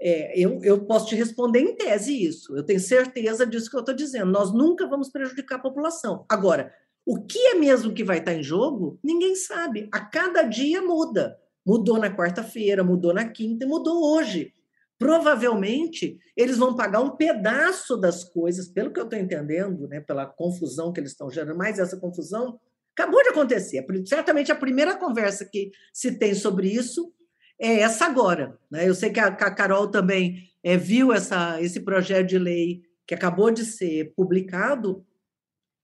é, 0.00 0.38
eu, 0.38 0.60
eu 0.62 0.84
posso 0.84 1.06
te 1.06 1.14
responder 1.14 1.60
em 1.60 1.76
tese 1.76 2.24
isso. 2.24 2.56
Eu 2.56 2.64
tenho 2.64 2.80
certeza 2.80 3.46
disso 3.46 3.70
que 3.70 3.76
eu 3.76 3.80
estou 3.80 3.94
dizendo. 3.94 4.30
Nós 4.30 4.52
nunca 4.52 4.86
vamos 4.86 5.10
prejudicar 5.10 5.56
a 5.56 5.62
população. 5.62 6.24
Agora, 6.28 6.72
o 7.06 7.22
que 7.22 7.38
é 7.38 7.54
mesmo 7.54 7.92
que 7.92 8.04
vai 8.04 8.18
estar 8.18 8.34
em 8.34 8.42
jogo, 8.42 8.98
ninguém 9.02 9.34
sabe. 9.34 9.88
A 9.92 10.00
cada 10.00 10.42
dia 10.42 10.82
muda. 10.82 11.38
Mudou 11.66 11.98
na 11.98 12.14
quarta-feira, 12.14 12.84
mudou 12.84 13.14
na 13.14 13.28
quinta 13.28 13.64
e 13.64 13.68
mudou 13.68 14.14
hoje. 14.14 14.52
Provavelmente 14.98 16.18
eles 16.36 16.58
vão 16.58 16.76
pagar 16.76 17.00
um 17.00 17.16
pedaço 17.16 17.96
das 17.96 18.24
coisas, 18.24 18.68
pelo 18.68 18.92
que 18.92 19.00
eu 19.00 19.04
estou 19.04 19.18
entendendo, 19.18 19.88
né, 19.88 20.00
pela 20.00 20.26
confusão 20.26 20.92
que 20.92 21.00
eles 21.00 21.12
estão 21.12 21.30
gerando, 21.30 21.56
mais 21.56 21.78
essa 21.78 21.96
confusão 21.96 22.58
acabou 22.96 23.22
de 23.22 23.30
acontecer. 23.30 23.84
Certamente 24.06 24.52
a 24.52 24.56
primeira 24.56 24.96
conversa 24.96 25.44
que 25.44 25.72
se 25.92 26.16
tem 26.16 26.34
sobre 26.34 26.68
isso 26.68 27.12
é 27.58 27.80
essa 27.80 28.06
agora. 28.06 28.58
Né? 28.70 28.88
Eu 28.88 28.94
sei 28.94 29.10
que 29.10 29.20
a, 29.20 29.26
a 29.26 29.54
Carol 29.54 29.88
também 29.88 30.50
é, 30.62 30.76
viu 30.76 31.12
essa, 31.12 31.60
esse 31.60 31.80
projeto 31.80 32.28
de 32.28 32.38
lei 32.38 32.82
que 33.06 33.14
acabou 33.14 33.50
de 33.50 33.64
ser 33.64 34.12
publicado, 34.14 35.04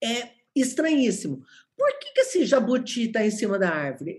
é 0.03 0.31
estranhíssimo. 0.55 1.43
Por 1.77 1.99
que, 1.99 2.13
que 2.13 2.21
esse 2.21 2.45
jabuti 2.45 3.05
está 3.05 3.25
em 3.25 3.31
cima 3.31 3.59
da 3.59 3.71
árvore? 3.71 4.19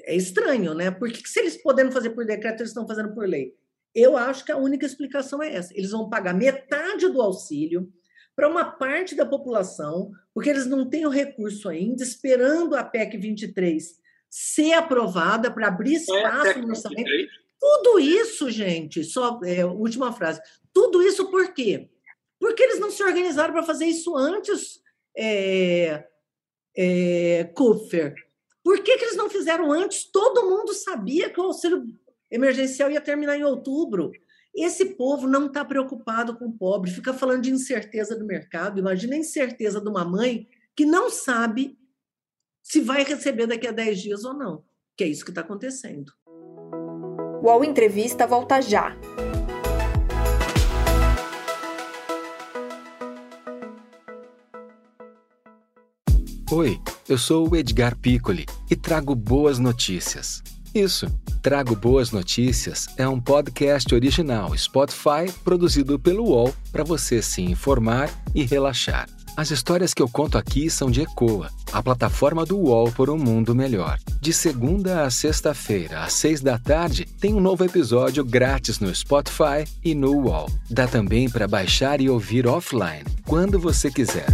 É 0.00 0.14
estranho, 0.14 0.74
né? 0.74 0.90
Por 0.90 1.10
que, 1.10 1.22
que 1.22 1.28
se 1.28 1.40
eles 1.40 1.56
podendo 1.62 1.92
fazer 1.92 2.10
por 2.10 2.26
decreto, 2.26 2.60
eles 2.60 2.70
estão 2.70 2.86
fazendo 2.86 3.14
por 3.14 3.26
lei? 3.26 3.54
Eu 3.94 4.16
acho 4.16 4.44
que 4.44 4.52
a 4.52 4.56
única 4.56 4.84
explicação 4.84 5.42
é 5.42 5.54
essa. 5.54 5.72
Eles 5.76 5.92
vão 5.92 6.10
pagar 6.10 6.34
metade 6.34 7.08
do 7.08 7.22
auxílio 7.22 7.90
para 8.36 8.48
uma 8.48 8.64
parte 8.64 9.14
da 9.14 9.24
população, 9.24 10.10
porque 10.34 10.50
eles 10.50 10.66
não 10.66 10.88
têm 10.88 11.06
o 11.06 11.10
recurso 11.10 11.68
ainda, 11.68 12.02
esperando 12.02 12.74
a 12.74 12.82
PEC 12.82 13.16
23 13.16 14.03
ser 14.36 14.72
aprovada 14.72 15.48
para 15.48 15.68
abrir 15.68 15.94
é, 15.94 15.98
espaço 15.98 16.58
no 16.58 16.70
orçamento. 16.70 17.08
Tudo 17.60 18.00
isso, 18.00 18.50
gente, 18.50 19.04
só 19.04 19.38
é, 19.44 19.64
última 19.64 20.12
frase. 20.12 20.40
Tudo 20.72 21.00
isso 21.00 21.30
por 21.30 21.54
quê? 21.54 21.88
Porque 22.40 22.64
eles 22.64 22.80
não 22.80 22.90
se 22.90 23.00
organizaram 23.04 23.54
para 23.54 23.62
fazer 23.62 23.84
isso 23.84 24.16
antes, 24.16 24.80
é, 25.16 26.04
é, 26.76 27.44
Kupfer. 27.54 28.12
Por 28.64 28.82
que, 28.82 28.98
que 28.98 29.04
eles 29.04 29.16
não 29.16 29.30
fizeram 29.30 29.70
antes? 29.70 30.10
Todo 30.10 30.50
mundo 30.50 30.74
sabia 30.74 31.30
que 31.30 31.38
o 31.38 31.44
auxílio 31.44 31.86
emergencial 32.28 32.90
ia 32.90 33.00
terminar 33.00 33.38
em 33.38 33.44
outubro. 33.44 34.10
Esse 34.52 34.96
povo 34.96 35.28
não 35.28 35.46
está 35.46 35.64
preocupado 35.64 36.36
com 36.36 36.46
o 36.46 36.52
pobre, 36.52 36.90
fica 36.90 37.14
falando 37.14 37.42
de 37.42 37.52
incerteza 37.52 38.16
do 38.16 38.26
mercado. 38.26 38.80
Imagina 38.80 39.14
a 39.14 39.18
incerteza 39.18 39.80
de 39.80 39.88
uma 39.88 40.04
mãe 40.04 40.48
que 40.74 40.84
não 40.84 41.08
sabe 41.08 41.78
se 42.64 42.80
vai 42.80 43.04
receber 43.04 43.46
daqui 43.46 43.66
a 43.66 43.72
10 43.72 44.00
dias 44.00 44.24
ou 44.24 44.32
não, 44.32 44.64
que 44.96 45.04
é 45.04 45.06
isso 45.06 45.22
que 45.22 45.30
está 45.30 45.42
acontecendo. 45.42 46.10
O 47.42 47.46
UOL 47.46 47.62
Entrevista 47.62 48.26
volta 48.26 48.60
já. 48.62 48.96
Oi, 56.50 56.80
eu 57.08 57.18
sou 57.18 57.50
o 57.50 57.56
Edgar 57.56 57.98
Piccoli 57.98 58.46
e 58.70 58.76
trago 58.76 59.14
boas 59.14 59.58
notícias. 59.58 60.42
Isso, 60.74 61.06
Trago 61.42 61.76
Boas 61.76 62.10
Notícias 62.10 62.86
é 62.96 63.06
um 63.06 63.20
podcast 63.20 63.94
original 63.94 64.56
Spotify 64.56 65.30
produzido 65.44 65.98
pelo 65.98 66.24
UOL 66.30 66.54
para 66.72 66.82
você 66.82 67.20
se 67.20 67.42
informar 67.42 68.10
e 68.34 68.44
relaxar. 68.44 69.08
As 69.36 69.50
histórias 69.50 69.92
que 69.92 70.00
eu 70.00 70.08
conto 70.08 70.38
aqui 70.38 70.70
são 70.70 70.88
de 70.88 71.02
Ecoa, 71.02 71.50
a 71.72 71.82
plataforma 71.82 72.46
do 72.46 72.56
UOL 72.56 72.92
por 72.92 73.10
um 73.10 73.18
mundo 73.18 73.52
melhor. 73.52 73.98
De 74.20 74.32
segunda 74.32 75.02
a 75.02 75.10
sexta-feira, 75.10 76.04
às 76.04 76.12
seis 76.12 76.40
da 76.40 76.56
tarde, 76.56 77.04
tem 77.04 77.34
um 77.34 77.40
novo 77.40 77.64
episódio 77.64 78.24
grátis 78.24 78.78
no 78.78 78.94
Spotify 78.94 79.64
e 79.84 79.92
no 79.92 80.12
UOL. 80.12 80.46
Dá 80.70 80.86
também 80.86 81.28
para 81.28 81.48
baixar 81.48 82.00
e 82.00 82.08
ouvir 82.08 82.46
offline, 82.46 83.04
quando 83.26 83.58
você 83.58 83.90
quiser. 83.90 84.28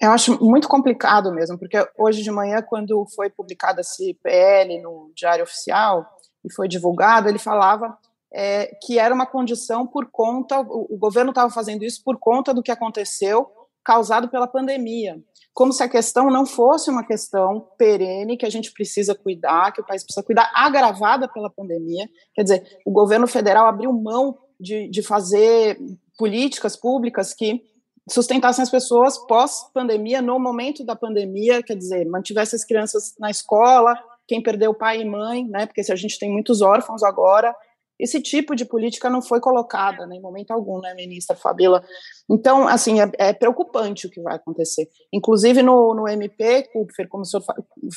Eu 0.00 0.10
acho 0.10 0.42
muito 0.44 0.66
complicado 0.66 1.32
mesmo, 1.32 1.56
porque 1.56 1.78
hoje 1.96 2.24
de 2.24 2.32
manhã, 2.32 2.60
quando 2.62 3.06
foi 3.14 3.30
publicado 3.30 3.80
esse 3.80 4.18
PL 4.20 4.82
no 4.82 5.12
Diário 5.14 5.44
Oficial 5.44 6.04
e 6.44 6.52
foi 6.52 6.66
divulgado, 6.66 7.28
ele 7.28 7.38
falava 7.38 7.96
é, 8.32 8.66
que 8.82 8.98
era 8.98 9.14
uma 9.14 9.26
condição 9.26 9.86
por 9.86 10.08
conta, 10.10 10.60
o, 10.60 10.94
o 10.94 10.98
governo 10.98 11.30
estava 11.30 11.50
fazendo 11.50 11.84
isso 11.84 12.02
por 12.04 12.18
conta 12.18 12.52
do 12.52 12.62
que 12.62 12.70
aconteceu 12.70 13.46
causado 13.84 14.28
pela 14.28 14.46
pandemia. 14.46 15.18
Como 15.54 15.72
se 15.72 15.82
a 15.82 15.88
questão 15.88 16.30
não 16.30 16.44
fosse 16.44 16.90
uma 16.90 17.04
questão 17.04 17.68
perene, 17.78 18.36
que 18.36 18.44
a 18.46 18.50
gente 18.50 18.70
precisa 18.72 19.14
cuidar, 19.14 19.72
que 19.72 19.80
o 19.80 19.84
país 19.84 20.04
precisa 20.04 20.24
cuidar, 20.24 20.50
agravada 20.54 21.26
pela 21.26 21.50
pandemia. 21.50 22.08
Quer 22.34 22.42
dizer, 22.42 22.78
o 22.84 22.92
governo 22.92 23.26
federal 23.26 23.66
abriu 23.66 23.92
mão 23.92 24.38
de, 24.60 24.88
de 24.88 25.02
fazer 25.02 25.78
políticas 26.18 26.76
públicas 26.76 27.32
que 27.32 27.62
sustentassem 28.10 28.62
as 28.62 28.70
pessoas 28.70 29.18
pós-pandemia, 29.26 30.20
no 30.20 30.38
momento 30.38 30.84
da 30.84 30.96
pandemia, 30.96 31.62
quer 31.62 31.76
dizer, 31.76 32.06
mantivesse 32.06 32.56
as 32.56 32.64
crianças 32.64 33.14
na 33.18 33.30
escola, 33.30 33.98
quem 34.26 34.42
perdeu 34.42 34.74
pai 34.74 35.00
e 35.00 35.04
mãe, 35.04 35.46
né, 35.46 35.66
porque 35.66 35.82
se 35.82 35.92
a 35.92 35.96
gente 35.96 36.18
tem 36.18 36.30
muitos 36.30 36.60
órfãos 36.60 37.02
agora, 37.02 37.54
esse 37.98 38.20
tipo 38.20 38.54
de 38.54 38.64
política 38.64 39.10
não 39.10 39.20
foi 39.20 39.40
colocada 39.40 40.06
né, 40.06 40.16
em 40.16 40.20
momento 40.20 40.50
algum, 40.52 40.80
né, 40.80 40.94
ministra 40.94 41.36
Fabila? 41.36 41.82
Então, 42.30 42.68
assim, 42.68 43.00
é, 43.00 43.10
é 43.18 43.32
preocupante 43.32 44.06
o 44.06 44.10
que 44.10 44.20
vai 44.20 44.36
acontecer. 44.36 44.88
Inclusive 45.12 45.62
no, 45.62 45.94
no 45.94 46.08
MP, 46.08 46.68
como 47.08 47.22
o 47.22 47.24
senhor 47.24 47.44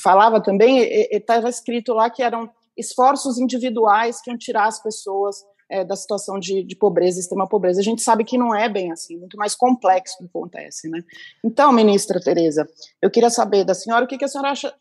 falava 0.02 0.42
também, 0.42 0.80
estava 1.10 1.48
escrito 1.48 1.92
lá 1.92 2.10
que 2.10 2.22
eram 2.22 2.50
esforços 2.76 3.38
individuais 3.38 4.20
que 4.20 4.30
iam 4.30 4.38
tirar 4.38 4.66
as 4.66 4.82
pessoas 4.82 5.36
é, 5.72 5.84
da 5.84 5.96
situação 5.96 6.38
de, 6.38 6.62
de, 6.62 6.76
pobreza, 6.76 7.18
extrema 7.18 7.48
pobreza. 7.48 7.80
A 7.80 7.84
gente 7.84 8.02
sabe 8.02 8.24
que 8.24 8.36
não 8.36 8.54
é 8.54 8.68
bem 8.68 8.92
assim, 8.92 9.16
muito 9.16 9.38
mais 9.38 9.54
complexo 9.54 10.18
que 10.18 10.24
acontece, 10.24 10.88
né? 10.88 11.02
Então, 11.42 11.72
ministra 11.72 12.20
Tereza, 12.20 12.68
eu 13.00 13.10
queria 13.10 13.30
saber 13.30 13.64
da 13.64 13.74
senhora 13.74 14.04
o 14.04 14.08
que, 14.08 14.18
que 14.18 14.24
a 14.24 14.28
senhora 14.28 14.50
acha, 14.50 14.74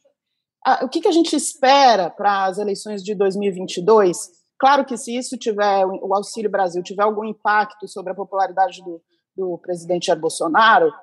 a, 0.65 0.84
o 0.84 0.89
que, 0.89 0.99
que 0.99 1.07
a 1.07 1.13
gente 1.13 1.34
espera 1.34 2.09
para 2.09 2.45
as 2.45 2.57
eleições 2.57 3.01
de 3.01 3.15
2022? 3.15 4.41
Claro 4.62 4.86
que 4.86 4.95
se 4.95 5.18
isso 5.18 5.36
tiver, 5.38 5.88
o 5.88 6.14
Auxílio 6.14 6.47
Brasil 6.47 6.84
tiver 6.84 7.01
algum 7.01 7.26
impacto 7.26 7.88
sobre 7.88 8.12
a 8.12 8.16
popularidade 8.16 8.84
do, 8.84 9.01
do 9.36 9.57
presidente 9.57 10.05
Jair 10.05 10.20
Bolsonaro, 10.20 10.93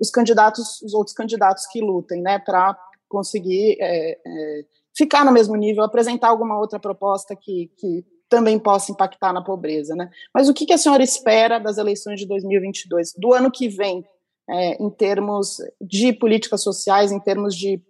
os 0.00 0.08
candidatos, 0.08 0.80
os 0.80 0.94
outros 0.94 1.14
candidatos 1.14 1.66
que 1.66 1.82
lutem, 1.82 2.22
né, 2.22 2.38
para 2.38 2.74
conseguir 3.06 3.76
é, 3.78 4.12
é, 4.26 4.64
ficar 4.96 5.22
no 5.22 5.32
mesmo 5.32 5.54
nível, 5.54 5.84
apresentar 5.84 6.28
alguma 6.28 6.58
outra 6.58 6.80
proposta 6.80 7.36
que, 7.36 7.70
que 7.76 8.06
também 8.26 8.58
possa 8.58 8.90
impactar 8.90 9.34
na 9.34 9.44
pobreza, 9.44 9.94
né? 9.94 10.10
Mas 10.32 10.48
o 10.48 10.54
que, 10.54 10.72
a 10.72 10.78
senhora 10.78 11.02
espera 11.02 11.58
das 11.58 11.76
eleições 11.76 12.18
de 12.18 12.26
2022, 12.26 13.12
do 13.18 13.34
ano 13.34 13.50
que 13.50 13.68
vem, 13.68 14.02
é, 14.48 14.82
em 14.82 14.88
termos 14.88 15.58
de 15.78 16.10
políticas 16.14 16.62
sociais, 16.62 17.12
em 17.12 17.20
termos 17.20 17.54
de 17.54 17.82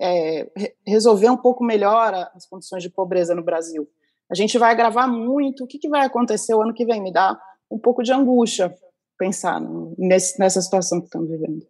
é, 0.00 0.50
resolver 0.84 1.30
um 1.30 1.36
pouco 1.36 1.62
melhor 1.62 2.12
as 2.34 2.44
condições 2.44 2.82
de 2.82 2.90
pobreza 2.90 3.36
no 3.36 3.44
Brasil? 3.44 3.88
A 4.30 4.34
gente 4.34 4.58
vai 4.58 4.72
agravar 4.72 5.10
muito. 5.10 5.64
O 5.64 5.66
que, 5.66 5.78
que 5.78 5.88
vai 5.88 6.04
acontecer 6.04 6.54
o 6.54 6.62
ano 6.62 6.74
que 6.74 6.84
vem? 6.84 7.02
Me 7.02 7.12
dá 7.12 7.38
um 7.70 7.78
pouco 7.78 8.02
de 8.02 8.12
angústia 8.12 8.74
pensar 9.18 9.60
nesse, 9.98 10.38
nessa 10.38 10.60
situação 10.60 11.00
que 11.00 11.06
estamos 11.06 11.30
vivendo. 11.30 11.66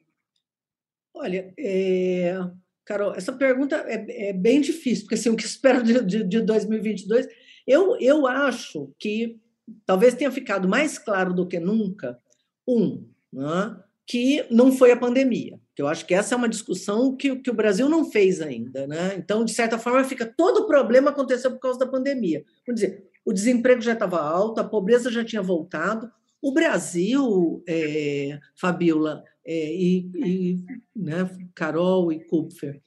Olha, 1.15 1.53
é, 1.59 2.35
Carol, 2.85 3.15
essa 3.15 3.33
pergunta 3.33 3.77
é, 3.87 4.29
é, 4.29 4.33
bem 4.33 4.61
difícil, 4.61 5.05
porque 5.05 5.15
assim, 5.15 5.31
o 5.31 5.37
que 5.37 5.45
espero 5.45 5.83
de, 5.83 6.05
de, 6.05 6.25
de 6.25 6.41
2022 6.41 7.27
eu, 7.69 7.99
eu 8.01 8.27
acho 8.27 8.95
que 8.99 9.39
talvez 9.85 10.15
tenha 10.15 10.31
ficado 10.31 10.67
mais 10.67 10.99
claro 10.99 11.35
do 11.35 11.47
que 11.47 11.61
nunca, 11.61 12.19
um, 12.67 13.07
né, 13.31 13.79
que 14.07 14.47
não 14.51 14.73
foi 14.73 14.91
a 14.91 14.97
pandemia. 14.97 15.61
Eu 15.81 15.89
acho 15.89 16.07
que 16.07 16.15
essa 16.15 16.35
é 16.35 16.39
uma 16.39 16.49
discussão 16.49 17.17
que, 17.17 17.37
que 17.37 17.51
o 17.51 17.55
Brasil 17.55 17.89
não 17.89 18.11
fez 18.11 18.41
ainda. 18.41 18.87
Né? 18.87 19.15
Então, 19.17 19.45
de 19.45 19.53
certa 19.53 19.79
forma, 19.79 20.03
fica 20.05 20.27
todo 20.27 20.59
o 20.59 20.67
problema 20.67 21.11
aconteceu 21.11 21.51
por 21.53 21.61
causa 21.61 21.79
da 21.79 21.87
pandemia. 21.87 22.45
Vamos 22.67 22.81
dizer, 22.81 23.09
o 23.25 23.33
desemprego 23.33 23.81
já 23.81 23.93
estava 23.93 24.21
alto, 24.21 24.61
a 24.61 24.65
pobreza 24.65 25.11
já 25.11 25.25
tinha 25.25 25.43
voltado. 25.43 26.11
O 26.41 26.53
Brasil, 26.53 27.63
é, 27.69 28.39
Fabiola 28.55 29.23
é, 29.45 29.75
e, 29.75 30.11
e 30.15 30.65
né, 30.95 31.31
Carol 31.55 32.13
e 32.13 32.25
Kupfer, 32.25 32.81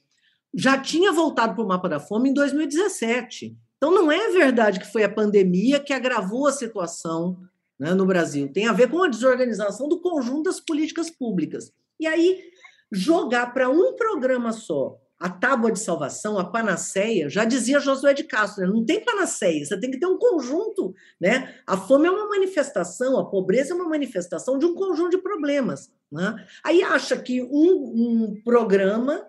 já 0.54 0.78
tinha 0.78 1.12
voltado 1.12 1.56
para 1.56 1.64
o 1.64 1.68
mapa 1.68 1.88
da 1.88 2.00
fome 2.00 2.30
em 2.30 2.34
2017. 2.34 3.58
Então, 3.78 3.92
não 3.92 4.12
é 4.12 4.30
verdade 4.30 4.80
que 4.80 4.92
foi 4.92 5.04
a 5.04 5.10
pandemia 5.10 5.80
que 5.80 5.94
agravou 5.94 6.48
a 6.48 6.52
situação 6.52 7.38
né, 7.80 7.94
no 7.94 8.06
Brasil. 8.06 8.48
Tem 8.52 8.68
a 8.68 8.74
ver 8.74 8.90
com 8.90 9.02
a 9.02 9.08
desorganização 9.08 9.88
do 9.88 10.00
conjunto 10.00 10.44
das 10.44 10.60
políticas 10.60 11.10
públicas. 11.10 11.72
E 12.00 12.06
aí, 12.06 12.51
jogar 12.92 13.54
para 13.54 13.70
um 13.70 13.96
programa 13.96 14.52
só 14.52 15.00
a 15.22 15.30
tábua 15.30 15.72
de 15.72 15.80
salvação, 15.80 16.40
a 16.40 16.44
panaceia, 16.44 17.30
já 17.30 17.46
dizia 17.46 17.80
Josué 17.80 18.12
de 18.12 18.24
Castro, 18.24 18.64
né? 18.66 18.74
não 18.74 18.84
tem 18.84 19.06
panaceia, 19.06 19.64
você 19.64 19.80
tem 19.80 19.92
que 19.92 20.00
ter 20.00 20.08
um 20.08 20.18
conjunto, 20.18 20.96
né? 21.20 21.54
A 21.68 21.78
fome 21.78 22.08
é 22.08 22.12
uma 22.12 22.28
manifestação, 22.28 23.20
a 23.20 23.30
pobreza 23.30 23.72
é 23.72 23.76
uma 23.76 23.88
manifestação 23.88 24.58
de 24.58 24.66
um 24.66 24.74
conjunto 24.74 25.12
de 25.12 25.20
problemas, 25.20 25.92
né? 26.12 26.44
Aí 26.64 26.82
acha 26.82 27.16
que 27.18 27.44
um, 27.44 27.52
um 27.52 28.42
programa, 28.44 29.28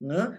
né? 0.00 0.38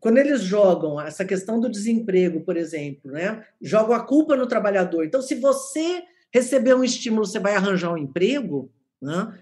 quando 0.00 0.18
eles 0.18 0.42
jogam 0.42 1.00
essa 1.00 1.24
questão 1.24 1.58
do 1.58 1.70
desemprego, 1.70 2.40
por 2.40 2.56
exemplo, 2.56 3.12
né, 3.12 3.44
jogam 3.62 3.94
a 3.94 4.04
culpa 4.04 4.36
no 4.36 4.46
trabalhador. 4.46 5.04
Então, 5.04 5.22
se 5.22 5.36
você 5.36 6.02
receber 6.34 6.74
um 6.74 6.82
estímulo, 6.82 7.24
você 7.24 7.38
vai 7.38 7.54
arranjar 7.54 7.92
um 7.92 7.96
emprego, 7.96 8.72
né, 9.00 9.32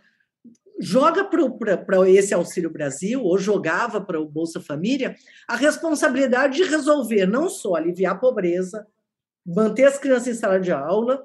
joga 0.78 1.24
para 1.24 2.10
esse 2.10 2.34
Auxílio 2.34 2.70
Brasil, 2.70 3.22
ou 3.22 3.38
jogava 3.38 4.00
para 4.00 4.20
o 4.20 4.28
Bolsa 4.28 4.60
Família, 4.60 5.14
a 5.48 5.56
responsabilidade 5.56 6.56
de 6.56 6.64
resolver 6.64 7.26
não 7.26 7.48
só 7.48 7.74
aliviar 7.74 8.14
a 8.14 8.18
pobreza, 8.18 8.86
manter 9.44 9.84
as 9.84 9.98
crianças 9.98 10.28
em 10.28 10.34
sala 10.34 10.60
de 10.60 10.72
aula, 10.72 11.24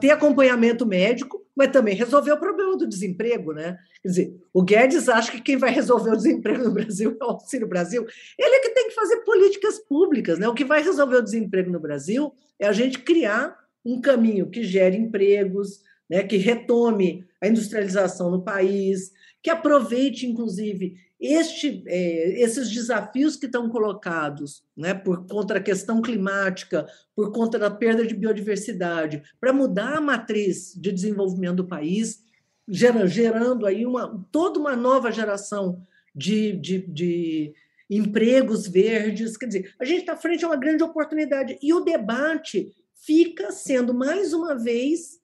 ter 0.00 0.10
acompanhamento 0.10 0.86
médico, 0.86 1.44
mas 1.54 1.70
também 1.70 1.94
resolver 1.94 2.32
o 2.32 2.38
problema 2.38 2.76
do 2.76 2.86
desemprego, 2.86 3.52
né? 3.52 3.76
Quer 4.02 4.08
dizer, 4.08 4.36
o 4.52 4.62
Guedes 4.62 5.08
acha 5.08 5.32
que 5.32 5.40
quem 5.40 5.56
vai 5.56 5.70
resolver 5.70 6.10
o 6.10 6.16
desemprego 6.16 6.62
no 6.62 6.72
Brasil 6.72 7.16
é 7.20 7.24
o 7.24 7.30
Auxílio 7.30 7.66
Brasil. 7.66 8.06
Ele 8.38 8.54
é 8.54 8.60
que 8.60 8.70
tem 8.70 8.88
que 8.88 8.94
fazer 8.94 9.16
políticas 9.18 9.78
públicas, 9.80 10.38
né? 10.38 10.48
O 10.48 10.54
que 10.54 10.64
vai 10.64 10.82
resolver 10.82 11.16
o 11.16 11.22
desemprego 11.22 11.70
no 11.70 11.80
Brasil 11.80 12.32
é 12.58 12.66
a 12.66 12.72
gente 12.72 13.00
criar 13.00 13.56
um 13.84 14.00
caminho 14.00 14.48
que 14.48 14.62
gere 14.62 14.96
empregos, 14.96 15.82
né? 16.08 16.22
Que 16.22 16.36
retome 16.36 17.26
a 17.40 17.46
industrialização 17.46 18.30
no 18.30 18.42
país, 18.42 19.12
que 19.42 19.50
aproveite, 19.50 20.26
inclusive, 20.26 20.96
este, 21.20 21.82
é, 21.86 22.40
esses 22.40 22.70
desafios 22.70 23.36
que 23.36 23.46
estão 23.46 23.68
colocados 23.68 24.62
né, 24.76 24.94
por 24.94 25.26
conta 25.26 25.54
da 25.54 25.60
questão 25.60 26.00
climática, 26.00 26.86
por 27.14 27.32
conta 27.32 27.58
da 27.58 27.70
perda 27.70 28.06
de 28.06 28.14
biodiversidade, 28.14 29.22
para 29.40 29.52
mudar 29.52 29.96
a 29.96 30.00
matriz 30.00 30.74
de 30.74 30.92
desenvolvimento 30.92 31.56
do 31.56 31.66
país, 31.66 32.22
gerando 32.68 33.66
aí 33.66 33.86
uma, 33.86 34.24
toda 34.30 34.60
uma 34.60 34.76
nova 34.76 35.10
geração 35.10 35.80
de, 36.14 36.52
de, 36.52 36.86
de 36.86 37.54
empregos 37.88 38.68
verdes. 38.68 39.36
Quer 39.36 39.46
dizer, 39.46 39.74
a 39.80 39.84
gente 39.84 40.00
está 40.00 40.16
frente 40.16 40.44
a 40.44 40.48
uma 40.48 40.56
grande 40.56 40.82
oportunidade. 40.82 41.58
E 41.62 41.72
o 41.72 41.80
debate 41.80 42.72
fica 42.94 43.50
sendo, 43.50 43.94
mais 43.94 44.32
uma 44.32 44.54
vez, 44.54 45.18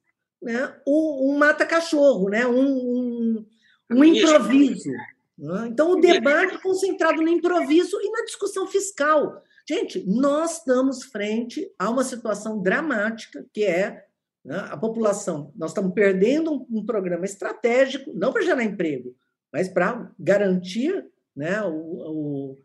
né, 0.45 0.74
um, 0.86 1.36
mata-cachorro, 1.38 2.28
né, 2.28 2.47
um, 2.47 2.61
um, 2.61 3.47
um 3.90 4.05
improviso. 4.05 4.90
Né? 5.38 5.68
Então, 5.68 5.92
o 5.92 6.01
debate 6.01 6.61
concentrado 6.62 7.22
no 7.22 7.28
improviso 7.28 7.99
e 8.01 8.11
na 8.11 8.24
discussão 8.24 8.66
fiscal. 8.66 9.42
Gente, 9.68 10.05
nós 10.07 10.59
estamos 10.59 11.05
frente 11.05 11.72
a 11.78 11.88
uma 11.88 12.05
situação 12.05 12.61
dramática, 12.61 13.45
que 13.53 13.64
é 13.64 14.05
né, 14.45 14.59
a 14.70 14.76
população. 14.76 15.51
Nós 15.57 15.70
estamos 15.70 15.95
perdendo 15.95 16.53
um, 16.53 16.66
um 16.78 16.86
programa 16.86 17.24
estratégico, 17.24 18.12
não 18.14 18.32
para 18.32 18.42
gerar 18.42 18.62
emprego, 18.62 19.16
mas 19.51 19.68
para 19.68 20.12
garantir 20.18 21.07
né, 21.34 21.62
o, 21.62 21.72
o, 21.72 22.59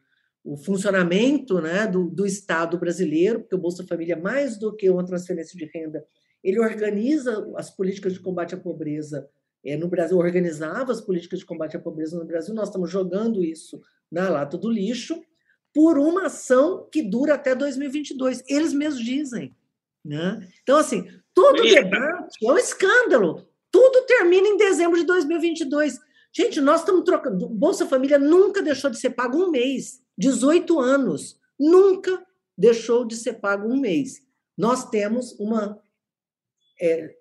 o 0.44 0.58
funcionamento 0.58 1.62
né, 1.62 1.88
do, 1.88 2.10
do, 2.10 2.26
Estado 2.26 2.78
brasileiro, 2.78 3.40
porque 3.40 3.56
o 3.56 3.60
Bolsa 3.60 3.88
Família, 3.88 4.18
mais 4.18 4.58
do 4.58 4.76
que 4.76 4.90
uma 4.90 5.06
transferência 5.06 5.58
de 5.58 5.66
renda, 5.74 6.06
ele 6.44 6.60
organiza 6.60 7.48
as 7.56 7.70
políticas 7.70 8.14
de 8.14 8.20
combate 8.20 8.56
à 8.56 8.58
pobreza 8.58 9.30
é, 9.64 9.76
no 9.76 9.88
Brasil, 9.88 10.18
organizava 10.18 10.92
as 10.92 11.02
políticas 11.02 11.40
de 11.40 11.46
combate 11.46 11.76
à 11.76 11.80
pobreza 11.80 12.18
no 12.18 12.26
Brasil, 12.26 12.54
nós 12.54 12.70
estamos 12.70 12.90
jogando 12.90 13.44
isso 13.44 13.82
na 14.12 14.30
lata 14.30 14.58
do 14.58 14.70
lixo 14.70 15.22
por 15.74 15.98
uma 15.98 16.28
ação 16.28 16.88
que 16.92 17.02
dura 17.02 17.36
até 17.36 17.54
2022. 17.54 18.44
Eles 18.48 18.74
mesmos 18.74 19.04
dizem. 19.04 19.56
Né? 20.04 20.48
Então, 20.64 20.78
assim, 20.78 21.08
todo 21.34 21.62
debate 21.62 22.46
é 22.46 22.52
um 22.52 22.58
escândalo. 22.58 23.48
Tudo 23.72 24.06
termina 24.06 24.48
em 24.48 24.58
dezembro 24.58 24.98
de 24.98 25.06
2022. 25.06 26.00
Gente, 26.32 26.62
nós 26.62 26.82
estamos 26.82 27.04
trocando. 27.04 27.48
Bolsa 27.50 27.86
Família 27.86 28.18
nunca 28.18 28.62
deixou 28.62 28.90
de 28.90 28.98
ser 28.98 29.12
pago 29.12 29.38
um 29.38 29.52
mês. 29.52 30.02
18 30.18 30.80
anos. 30.80 31.40
Nunca 31.60 32.26
deixou 32.58 33.06
de 33.06 33.16
ser 33.16 33.34
pago 33.34 33.68
um 33.68 33.80
mês. 33.80 34.22
Nós 34.58 34.90
temos 34.90 35.34
uma 35.40 35.80
é, 36.82 37.16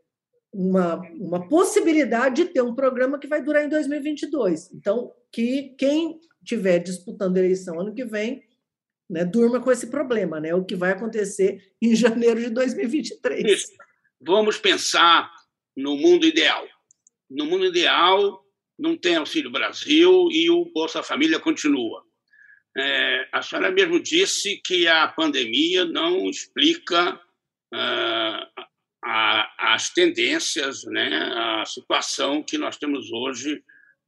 uma, 0.52 0.96
uma 1.12 1.48
possibilidade 1.48 2.44
de 2.44 2.50
ter 2.50 2.62
um 2.62 2.74
programa 2.74 3.18
que 3.18 3.26
vai 3.26 3.42
durar 3.42 3.64
em 3.64 3.68
2022. 3.68 4.72
Então, 4.72 5.12
que 5.30 5.74
quem 5.78 6.18
estiver 6.42 6.78
disputando 6.78 7.36
eleição 7.36 7.80
ano 7.80 7.94
que 7.94 8.04
vem, 8.04 8.42
né, 9.08 9.24
durma 9.24 9.60
com 9.60 9.70
esse 9.70 9.88
problema, 9.88 10.40
né? 10.40 10.54
O 10.54 10.64
que 10.64 10.74
vai 10.74 10.92
acontecer 10.92 11.72
em 11.80 11.94
janeiro 11.94 12.40
de 12.40 12.50
2023. 12.50 13.44
Isso. 13.44 13.72
Vamos 14.20 14.58
pensar 14.58 15.30
no 15.76 15.96
mundo 15.96 16.26
ideal. 16.26 16.66
No 17.30 17.46
mundo 17.46 17.66
ideal, 17.66 18.44
não 18.78 18.96
tem 18.96 19.16
Auxílio 19.16 19.50
Brasil 19.50 20.28
e 20.30 20.50
o 20.50 20.64
Bolsa 20.72 21.02
Família 21.02 21.38
continua. 21.38 22.02
É, 22.76 23.28
a 23.32 23.42
senhora 23.42 23.70
mesmo 23.70 24.00
disse 24.00 24.60
que 24.64 24.86
a 24.86 25.08
pandemia 25.08 25.84
não 25.84 26.28
explica 26.28 27.20
ah, 27.72 28.48
a, 29.04 29.74
as 29.74 29.90
tendências, 29.90 30.84
né, 30.84 31.08
a 31.34 31.64
situação 31.64 32.42
que 32.42 32.58
nós 32.58 32.76
temos 32.76 33.10
hoje 33.12 33.62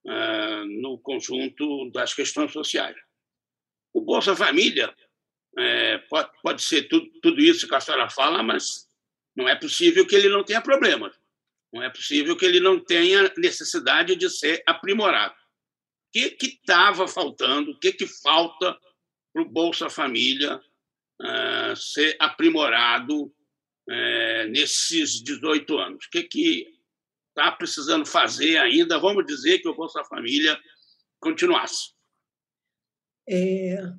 ah, 0.07 0.65
no 0.67 0.99
conjunto 0.99 1.91
das 1.91 2.15
questões 2.15 2.53
sociais. 2.53 2.97
O 3.93 4.01
Bolsa 4.01 4.35
Família 4.35 4.95
é, 5.59 5.99
pode, 5.99 6.31
pode 6.43 6.63
ser 6.63 6.85
tudo, 6.85 7.11
tudo 7.21 7.41
isso 7.41 7.69
que 7.69 7.75
a 7.75 7.81
senhora 7.81 8.09
fala, 8.09 8.43
mas 8.43 8.89
não 9.37 9.49
é 9.49 9.57
possível 9.57 10.07
que 10.07 10.15
ele 10.15 10.29
não 10.29 10.45
tenha 10.45 10.61
problemas. 10.61 11.19
Não 11.73 11.83
é 11.83 11.91
possível 11.91 12.37
que 12.37 12.45
ele 12.45 12.61
não 12.61 12.79
tenha 12.79 13.33
necessidade 13.37 14.17
de 14.17 14.29
ser 14.29 14.63
aprimorado 14.67 15.35
que 16.13 16.37
estava 16.41 17.07
faltando, 17.07 17.71
o 17.71 17.79
que, 17.79 17.93
que 17.93 18.07
falta 18.07 18.77
para 19.33 19.43
o 19.43 19.49
Bolsa 19.49 19.89
Família 19.89 20.57
uh, 20.57 21.77
ser 21.77 22.17
aprimorado 22.19 23.33
uh, 23.91 24.51
nesses 24.51 25.23
18 25.23 25.79
anos? 25.79 26.07
O 26.07 26.11
que 26.11 26.67
está 27.29 27.51
precisando 27.53 28.07
fazer 28.07 28.57
ainda? 28.59 28.99
Vamos 28.99 29.27
dizer 29.27 29.59
que 29.59 29.69
o 29.69 29.75
Bolsa 29.75 30.05
Família 30.05 30.59
continuasse. 31.19 31.91
É, 33.29 33.93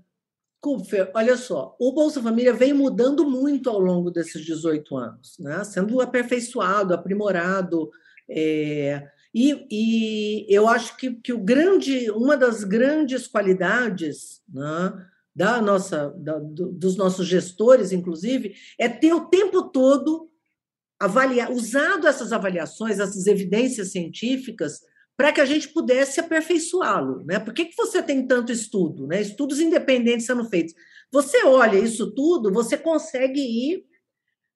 olha 1.14 1.38
só, 1.38 1.76
o 1.80 1.94
Bolsa 1.94 2.22
Família 2.22 2.54
vem 2.54 2.74
mudando 2.74 3.30
muito 3.30 3.70
ao 3.70 3.80
longo 3.80 4.12
desses 4.12 4.46
18 4.46 4.98
anos, 4.98 5.38
né? 5.39 5.64
sendo 5.64 6.02
aperfeiçoado, 6.02 6.94
aprimorado. 6.94 7.89
É, 8.30 9.08
e, 9.34 9.66
e 9.72 10.46
eu 10.50 10.68
acho 10.68 10.98
que, 10.98 11.14
que 11.16 11.32
o 11.32 11.39
grande, 11.39 12.12
uma 12.12 12.36
das 12.36 12.64
grandes 12.64 13.28
qualidades 13.28 14.42
né, 14.50 15.08
da 15.36 15.62
nossa, 15.62 16.14
da, 16.18 16.40
dos 16.40 16.96
nossos 16.96 17.28
gestores, 17.28 17.92
inclusive, 17.92 18.54
é 18.78 18.90
ter 18.90 19.14
o 19.14 19.28
tempo 19.28 19.64
todo 19.70 20.30
avaliar, 21.00 21.52
usado 21.52 22.08
essas 22.08 22.32
avaliações, 22.32 23.00
essas 23.00 23.26
evidências 23.26 23.92
científicas, 23.92 24.82
para 25.18 25.32
que 25.32 25.42
a 25.42 25.46
gente 25.46 25.70
pudesse 25.70 26.20
aperfeiçoá-lo. 26.20 27.24
Né? 27.26 27.40
Por 27.40 27.54
que, 27.54 27.66
que 27.66 27.78
você 27.78 28.04
tem 28.04 28.26
tanto 28.26 28.52
estudo? 28.52 29.08
Né? 29.08 29.22
Estudos 29.22 29.60
independentes 29.60 30.26
sendo 30.26 30.48
feitos. 30.50 30.74
Você 31.12 31.44
olha 31.44 31.78
isso 31.78 32.12
tudo, 32.12 32.52
você 32.52 32.78
consegue 32.78 33.42
ir 33.42 33.86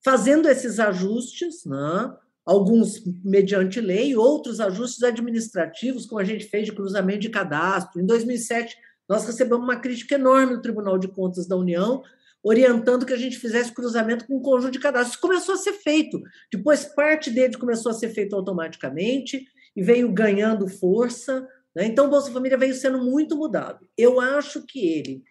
fazendo 0.04 0.48
esses 0.48 0.80
ajustes, 0.80 1.66
né? 1.66 2.16
alguns 2.46 3.04
mediante 3.24 3.82
lei, 3.82 4.16
outros 4.16 4.60
ajustes 4.60 5.02
administrativos, 5.02 6.06
como 6.06 6.22
a 6.22 6.24
gente 6.24 6.46
fez 6.46 6.66
de 6.66 6.74
cruzamento 6.74 7.20
de 7.20 7.30
cadastro. 7.30 8.00
Em 8.00 8.06
2007, 8.06 8.78
nós 9.08 9.26
recebemos 9.26 9.64
uma 9.64 9.80
crítica 9.80 10.16
enorme 10.16 10.56
do 10.56 10.62
Tribunal 10.62 10.98
de 10.98 11.08
Contas 11.08 11.48
da 11.48 11.56
União, 11.56 12.02
orientando 12.44 13.06
que 13.06 13.14
a 13.14 13.18
gente 13.18 13.38
fizesse 13.38 13.74
cruzamento 13.74 14.28
com 14.28 14.38
um 14.38 14.42
conjunto 14.42 14.72
de 14.72 14.80
cadastros. 14.80 15.14
Isso 15.14 15.22
começou 15.22 15.56
a 15.56 15.58
ser 15.58 15.74
feito. 15.74 16.22
Depois, 16.52 16.86
parte 16.86 17.32
dele 17.32 17.58
começou 17.58 17.92
a 17.92 17.96
ser 17.96 18.10
feito 18.10 18.36
automaticamente 18.36 19.48
e 19.76 19.84
veio 19.84 20.12
ganhando 20.14 20.68
força. 20.68 21.48
Né? 21.76 21.86
Então, 21.86 22.06
o 22.06 22.10
Bolsa 22.10 22.32
Família 22.32 22.58
veio 22.58 22.76
sendo 22.76 23.04
muito 23.04 23.36
mudado. 23.36 23.88
Eu 23.98 24.20
acho 24.20 24.64
que 24.64 24.88
ele, 24.88 25.24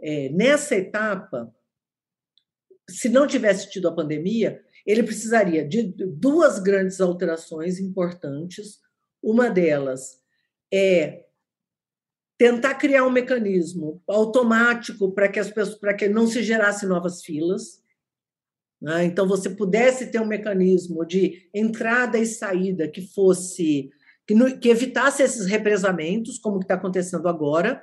é, 0.00 0.30
nessa 0.30 0.74
etapa, 0.74 1.54
se 2.88 3.10
não 3.10 3.26
tivesse 3.26 3.70
tido 3.70 3.88
a 3.88 3.94
pandemia, 3.94 4.62
ele 4.86 5.02
precisaria 5.02 5.66
de 5.66 5.82
duas 5.82 6.58
grandes 6.58 6.98
alterações 6.98 7.78
importantes. 7.78 8.78
Uma 9.22 9.50
delas 9.50 10.18
é 10.72 11.27
tentar 12.38 12.76
criar 12.76 13.04
um 13.04 13.10
mecanismo 13.10 14.00
automático 14.06 15.10
para 15.12 15.28
que 15.28 15.40
as 15.40 15.50
pessoas, 15.50 15.76
para 15.76 15.92
que 15.92 16.08
não 16.08 16.26
se 16.26 16.42
gerasse 16.42 16.86
novas 16.86 17.22
filas. 17.22 17.82
Né? 18.80 19.04
Então, 19.04 19.26
você 19.26 19.50
pudesse 19.50 20.06
ter 20.06 20.20
um 20.20 20.26
mecanismo 20.26 21.04
de 21.04 21.50
entrada 21.52 22.16
e 22.16 22.24
saída 22.24 22.86
que 22.86 23.02
fosse 23.02 23.90
que, 24.24 24.34
no, 24.34 24.56
que 24.58 24.68
evitasse 24.68 25.22
esses 25.22 25.46
represamentos, 25.46 26.38
como 26.38 26.60
está 26.60 26.74
acontecendo 26.74 27.28
agora. 27.28 27.82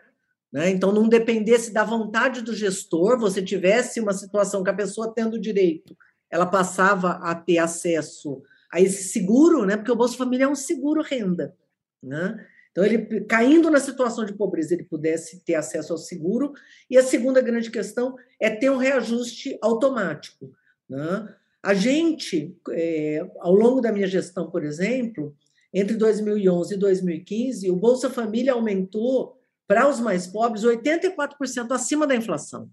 Né? 0.54 0.70
Então, 0.70 0.94
não 0.94 1.10
dependesse 1.10 1.74
da 1.74 1.84
vontade 1.84 2.42
do 2.42 2.56
gestor, 2.56 3.20
você 3.20 3.44
tivesse 3.44 4.00
uma 4.00 4.14
situação 4.14 4.64
que 4.64 4.70
a 4.70 4.76
pessoa 4.76 5.14
tendo 5.14 5.40
direito 5.40 5.96
ela 6.30 6.46
passava 6.46 7.12
a 7.12 7.36
ter 7.36 7.58
acesso 7.58 8.42
a 8.72 8.82
esse 8.82 9.10
seguro, 9.10 9.66
né? 9.66 9.78
Porque 9.78 9.92
o 9.92 9.96
Bolsa 9.96 10.18
Família 10.18 10.46
é 10.46 10.48
um 10.48 10.56
seguro 10.56 11.02
renda, 11.02 11.56
né? 12.02 12.46
Então, 12.76 12.84
ele 12.84 13.22
caindo 13.22 13.72
na 13.72 13.80
situação 13.80 14.26
de 14.26 14.34
pobreza, 14.34 14.74
ele 14.74 14.84
pudesse 14.84 15.40
ter 15.46 15.56
acesso 15.56 15.94
ao 15.94 15.98
seguro. 15.98 16.52
E 16.90 16.98
a 16.98 17.04
segunda 17.04 17.40
grande 17.40 17.72
questão 17.72 18.18
é 18.38 18.50
ter 18.50 18.70
um 18.70 18.76
reajuste 18.76 19.58
automático. 19.62 20.52
Né? 20.90 21.34
A 21.64 21.74
gente, 21.74 22.54
é, 22.72 23.26
ao 23.40 23.56
longo 23.56 23.80
da 23.80 23.94
minha 23.94 24.08
gestão, 24.08 24.52
por 24.52 24.62
exemplo, 24.62 25.34
entre 25.74 25.96
2011 25.96 26.74
e 26.74 26.78
2015, 26.78 27.72
o 27.72 27.78
Bolsa 27.78 28.10
Família 28.10 28.52
aumentou 28.52 29.42
para 29.66 29.88
os 29.88 30.02
mais 30.02 30.28
pobres 30.28 30.66
84% 30.66 31.72
acima 31.72 32.06
da 32.06 32.14
inflação. 32.14 32.70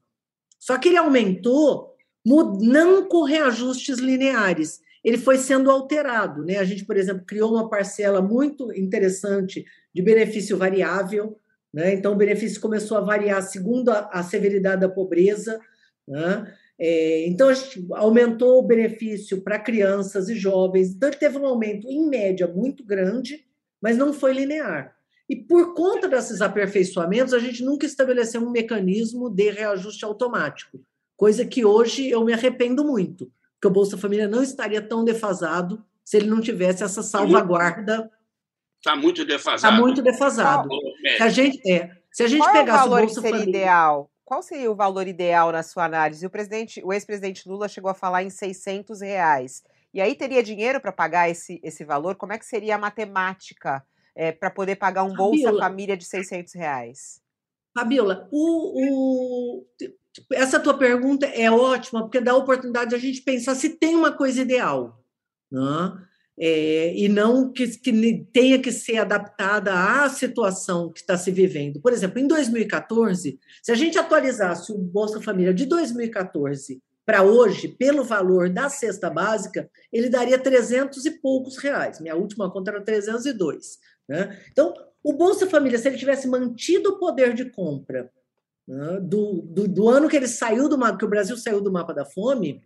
Só 0.59 0.79
que 0.79 0.89
ele 0.89 0.99
aumentou 0.99 1.95
não 2.25 3.09
com 3.09 3.23
reajustes 3.23 3.99
lineares. 3.99 4.81
Ele 5.05 5.17
foi 5.17 5.39
sendo 5.39 5.71
alterado. 5.71 6.45
Né? 6.45 6.59
A 6.59 6.65
gente, 6.65 6.85
por 6.85 6.97
exemplo, 6.97 7.25
criou 7.25 7.53
uma 7.53 7.69
parcela 7.69 8.21
muito 8.21 8.73
interessante 8.73 9.65
de 9.95 10.03
benefício 10.03 10.57
variável. 10.57 11.39
Né? 11.73 11.95
Então, 11.95 12.13
o 12.13 12.17
benefício 12.17 12.61
começou 12.61 12.97
a 12.97 13.01
variar 13.01 13.43
segundo 13.43 13.91
a, 13.91 14.11
a 14.13 14.23
severidade 14.23 14.81
da 14.81 14.89
pobreza. 14.89 15.59
Né? 16.07 16.55
É, 16.79 17.27
então, 17.27 17.49
a 17.49 17.55
gente 17.55 17.87
aumentou 17.93 18.59
o 18.59 18.67
benefício 18.67 19.43
para 19.43 19.59
crianças 19.59 20.29
e 20.29 20.35
jovens. 20.35 20.91
Então, 20.91 21.09
ele 21.09 21.19
teve 21.19 21.39
um 21.39 21.47
aumento, 21.47 21.89
em 21.89 22.09
média, 22.09 22.47
muito 22.47 22.85
grande, 22.85 23.45
mas 23.81 23.97
não 23.97 24.13
foi 24.13 24.33
linear. 24.33 24.95
E 25.29 25.37
por 25.37 25.75
conta 25.75 26.09
desses 26.09 26.41
aperfeiçoamentos, 26.41 27.33
a 27.33 27.39
gente 27.39 27.63
nunca 27.65 27.87
estabeleceu 27.87 28.43
um 28.43 28.51
mecanismo 28.51 29.31
de 29.31 29.51
reajuste 29.51 30.05
automático 30.05 30.81
coisa 31.23 31.45
que 31.45 31.65
hoje 31.65 32.11
eu 32.11 32.25
me 32.25 32.33
arrependo 32.33 32.85
muito, 32.85 33.31
porque 33.55 33.69
o 33.69 33.71
Bolsa 33.71 33.97
Família 33.97 34.27
não 34.27 34.43
estaria 34.43 34.83
tão 34.83 35.05
defasado 35.05 35.81
se 36.05 36.17
ele 36.17 36.29
não 36.29 36.41
tivesse 36.41 36.83
essa 36.83 37.01
salvaguarda. 37.01 38.11
Está 38.83 38.97
muito 38.97 39.25
defasado. 39.25 39.57
Está 39.57 39.71
muito 39.71 40.03
defasado. 40.03 40.69
Se 41.17 41.23
a 41.23 41.29
gente, 41.29 41.71
é, 41.71 41.89
se 42.11 42.25
a 42.25 42.27
gente 42.27 42.41
Qual 42.41 42.53
pegasse 42.53 42.71
é 42.71 42.75
o 42.75 42.91
valor 42.91 42.99
o 42.99 43.07
Bolsa 43.07 43.15
que 43.15 43.21
seria 43.21 43.39
Família. 43.39 43.61
ideal? 43.61 44.11
Qual 44.25 44.43
seria 44.43 44.71
o 44.73 44.75
valor 44.75 45.07
ideal 45.07 45.53
na 45.53 45.63
sua 45.63 45.85
análise? 45.85 46.27
O, 46.27 46.31
presidente, 46.31 46.83
o 46.85 46.93
ex-presidente 46.93 47.49
Lula 47.49 47.69
chegou 47.69 47.91
a 47.91 47.95
falar 47.95 48.25
em 48.25 48.31
600 48.31 49.01
reais. 49.01 49.63
E 49.95 50.01
aí 50.01 50.17
teria 50.17 50.43
dinheiro 50.43 50.81
para 50.81 50.91
pagar 50.91 51.31
esse, 51.31 51.61
esse 51.63 51.85
valor? 51.85 52.17
Como 52.17 52.33
é 52.33 52.39
que 52.39 52.45
seria 52.47 52.75
a 52.75 52.79
matemática 52.79 53.85
é, 54.17 54.33
para 54.33 54.51
poder 54.51 54.75
pagar 54.77 55.05
um 55.05 55.15
Bolsa 55.15 55.45
Fabiola. 55.45 55.63
Família 55.63 55.97
de 55.97 56.05
600 56.05 56.53
reais? 56.55 57.21
Fabiola, 57.79 58.29
o, 58.33 59.61
o- 59.61 59.67
essa 60.33 60.59
tua 60.59 60.77
pergunta 60.77 61.27
é 61.27 61.49
ótima, 61.51 62.03
porque 62.03 62.21
dá 62.21 62.33
a 62.33 62.37
oportunidade 62.37 62.91
de 62.91 62.97
a 62.97 62.99
gente 62.99 63.23
pensar 63.23 63.55
se 63.55 63.71
tem 63.79 63.95
uma 63.95 64.13
coisa 64.13 64.43
ideal, 64.43 64.99
né? 65.51 65.61
É, 66.39 66.95
e 66.97 67.09
não 67.09 67.53
que, 67.53 67.69
que 67.79 68.27
tenha 68.33 68.59
que 68.59 68.73
ser 68.73 68.97
adaptada 68.97 69.73
à 69.75 70.09
situação 70.09 70.91
que 70.91 71.01
está 71.01 71.17
se 71.17 71.31
vivendo. 71.31 71.81
Por 71.81 71.93
exemplo, 71.93 72.19
em 72.19 72.27
2014, 72.27 73.39
se 73.63 73.73
a 73.73 73.75
gente 73.75 73.99
atualizasse 73.99 74.73
o 74.73 74.79
Bolsa 74.79 75.21
Família 75.21 75.53
de 75.53 75.67
2014 75.67 76.81
para 77.05 77.23
hoje, 77.23 77.69
pelo 77.69 78.05
valor 78.05 78.49
da 78.49 78.69
cesta 78.69 79.11
básica, 79.11 79.69
ele 79.93 80.09
daria 80.09 80.39
300 80.39 81.05
e 81.05 81.11
poucos 81.21 81.59
reais. 81.59 82.01
Minha 82.01 82.17
última 82.17 82.51
conta 82.51 82.71
era 82.71 82.81
302. 82.81 83.79
Né? 84.09 84.39
Então, 84.51 84.73
o 85.03 85.13
Bolsa 85.13 85.47
Família, 85.47 85.79
se 85.79 85.89
ele 85.89 85.99
tivesse 85.99 86.29
mantido 86.29 86.91
o 86.91 86.99
poder 86.99 87.35
de 87.35 87.51
compra 87.51 88.11
né, 88.67 89.01
do, 89.01 89.43
do, 89.43 89.69
do 89.69 89.89
ano 89.89 90.09
que 90.09 90.17
ele 90.17 90.29
saiu 90.29 90.69
do 90.69 90.79
mapa, 90.79 90.97
que 90.97 91.05
o 91.05 91.11
Brasil 91.11 91.37
saiu 91.37 91.61
do 91.61 91.73
mapa 91.73 91.93
da 91.93 92.05
fome, 92.05 92.63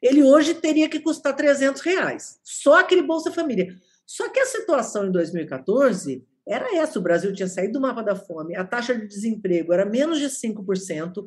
ele 0.00 0.22
hoje 0.22 0.54
teria 0.54 0.88
que 0.88 1.00
custar 1.00 1.36
300 1.36 1.82
reais. 1.82 2.38
Só 2.42 2.78
aquele 2.78 3.02
Bolsa 3.02 3.30
Família. 3.30 3.74
Só 4.06 4.28
que 4.28 4.40
a 4.40 4.46
situação 4.46 5.06
em 5.06 5.12
2014 5.12 6.24
era 6.46 6.76
essa: 6.76 6.98
o 6.98 7.02
Brasil 7.02 7.32
tinha 7.32 7.48
saído 7.48 7.74
do 7.74 7.80
mapa 7.80 8.02
da 8.02 8.16
fome, 8.16 8.56
a 8.56 8.64
taxa 8.64 8.94
de 8.94 9.06
desemprego 9.06 9.72
era 9.72 9.84
menos 9.84 10.18
de 10.18 10.26
5%, 10.26 11.24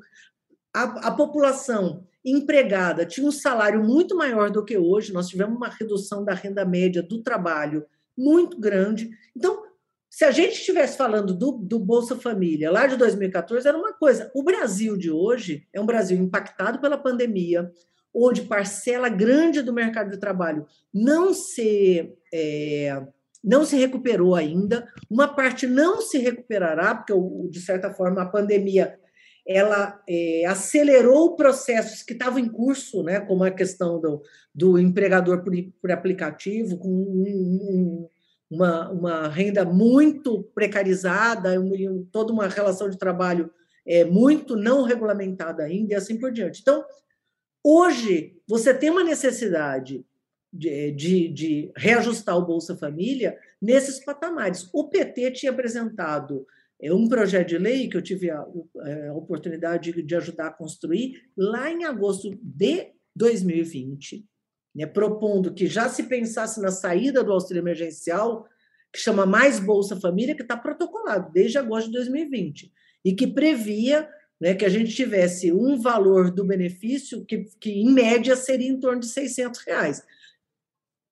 a, 0.73 1.07
a 1.07 1.11
população 1.11 2.05
empregada 2.25 3.05
tinha 3.05 3.27
um 3.27 3.31
salário 3.31 3.83
muito 3.83 4.15
maior 4.15 4.49
do 4.49 4.63
que 4.63 4.77
hoje, 4.77 5.13
nós 5.13 5.27
tivemos 5.27 5.55
uma 5.55 5.67
redução 5.67 6.23
da 6.23 6.33
renda 6.33 6.65
média 6.65 7.03
do 7.03 7.21
trabalho 7.21 7.85
muito 8.17 8.59
grande. 8.59 9.09
Então, 9.35 9.63
se 10.09 10.23
a 10.23 10.31
gente 10.31 10.53
estivesse 10.53 10.95
falando 10.95 11.33
do, 11.33 11.51
do 11.53 11.79
Bolsa 11.79 12.15
Família 12.15 12.71
lá 12.71 12.87
de 12.87 12.95
2014, 12.95 13.67
era 13.67 13.77
uma 13.77 13.93
coisa. 13.93 14.31
O 14.33 14.43
Brasil 14.43 14.95
de 14.95 15.09
hoje 15.09 15.67
é 15.73 15.81
um 15.81 15.85
Brasil 15.85 16.17
impactado 16.17 16.79
pela 16.79 16.97
pandemia, 16.97 17.71
onde 18.13 18.43
parcela 18.43 19.09
grande 19.09 19.61
do 19.61 19.73
mercado 19.73 20.11
de 20.11 20.17
trabalho 20.17 20.65
não 20.93 21.33
se, 21.33 22.13
é, 22.33 23.01
não 23.43 23.65
se 23.65 23.75
recuperou 23.75 24.35
ainda, 24.35 24.87
uma 25.09 25.27
parte 25.27 25.65
não 25.65 26.01
se 26.01 26.17
recuperará, 26.17 26.93
porque, 26.93 27.13
de 27.49 27.59
certa 27.59 27.91
forma, 27.91 28.21
a 28.21 28.29
pandemia 28.29 28.97
ela 29.45 30.01
é, 30.07 30.45
acelerou 30.45 31.35
processos 31.35 32.01
que 32.01 32.13
estavam 32.13 32.39
em 32.39 32.47
curso, 32.47 33.03
né, 33.03 33.19
como 33.19 33.43
a 33.43 33.51
questão 33.51 33.99
do, 33.99 34.21
do 34.55 34.79
empregador 34.79 35.43
por, 35.43 35.53
por 35.81 35.91
aplicativo, 35.91 36.77
com 36.77 36.87
um, 36.87 37.25
um, 37.61 38.07
uma, 38.49 38.89
uma 38.89 39.27
renda 39.27 39.65
muito 39.65 40.43
precarizada, 40.55 41.59
um, 41.59 42.07
toda 42.11 42.31
uma 42.31 42.47
relação 42.47 42.89
de 42.89 42.97
trabalho 42.97 43.51
é, 43.85 44.05
muito 44.05 44.55
não 44.55 44.83
regulamentada 44.83 45.63
ainda, 45.63 45.93
e 45.93 45.95
assim 45.95 46.17
por 46.17 46.31
diante. 46.31 46.61
Então, 46.61 46.85
hoje, 47.63 48.37
você 48.47 48.73
tem 48.73 48.89
uma 48.89 49.03
necessidade 49.03 50.05
de, 50.51 50.91
de, 50.91 51.27
de 51.29 51.71
reajustar 51.75 52.37
o 52.37 52.45
Bolsa 52.45 52.75
Família 52.75 53.37
nesses 53.61 54.03
patamares. 54.03 54.69
O 54.73 54.89
PT 54.89 55.31
tinha 55.31 55.51
apresentado 55.51 56.45
é 56.83 56.93
um 56.93 57.07
projeto 57.07 57.47
de 57.47 57.57
lei 57.57 57.87
que 57.87 57.95
eu 57.95 58.01
tive 58.01 58.29
a, 58.29 58.45
é, 58.81 59.07
a 59.07 59.13
oportunidade 59.13 59.93
de, 59.93 60.03
de, 60.03 60.15
ajudar 60.17 60.47
a 60.47 60.53
construir 60.53 61.23
lá 61.37 61.71
em 61.71 61.85
agosto 61.85 62.37
de 62.41 62.91
2020, 63.15 64.25
né, 64.75 64.85
propondo 64.85 65.53
que 65.53 65.65
já 65.65 65.87
se 65.87 66.03
pensasse 66.03 66.59
na 66.59 66.71
saída 66.71 67.23
do 67.23 67.31
auxílio 67.31 67.61
emergencial, 67.61 68.45
que 68.91 68.99
chama 68.99 69.25
Mais 69.25 69.61
Bolsa 69.61 69.97
Família, 69.97 70.35
que 70.35 70.41
está 70.41 70.57
protocolado 70.57 71.31
desde 71.31 71.57
agosto 71.57 71.87
de 71.87 71.93
2020, 71.93 72.69
e 73.05 73.13
que 73.13 73.27
previa 73.27 74.09
né, 74.39 74.53
que 74.53 74.65
a 74.65 74.69
gente 74.69 74.93
tivesse 74.93 75.51
um 75.51 75.79
valor 75.79 76.31
do 76.31 76.43
benefício 76.43 77.23
que, 77.25 77.45
que, 77.59 77.71
em 77.71 77.91
média, 77.91 78.35
seria 78.35 78.69
em 78.69 78.79
torno 78.79 78.99
de 78.99 79.07
600 79.07 79.61
reais. 79.61 80.03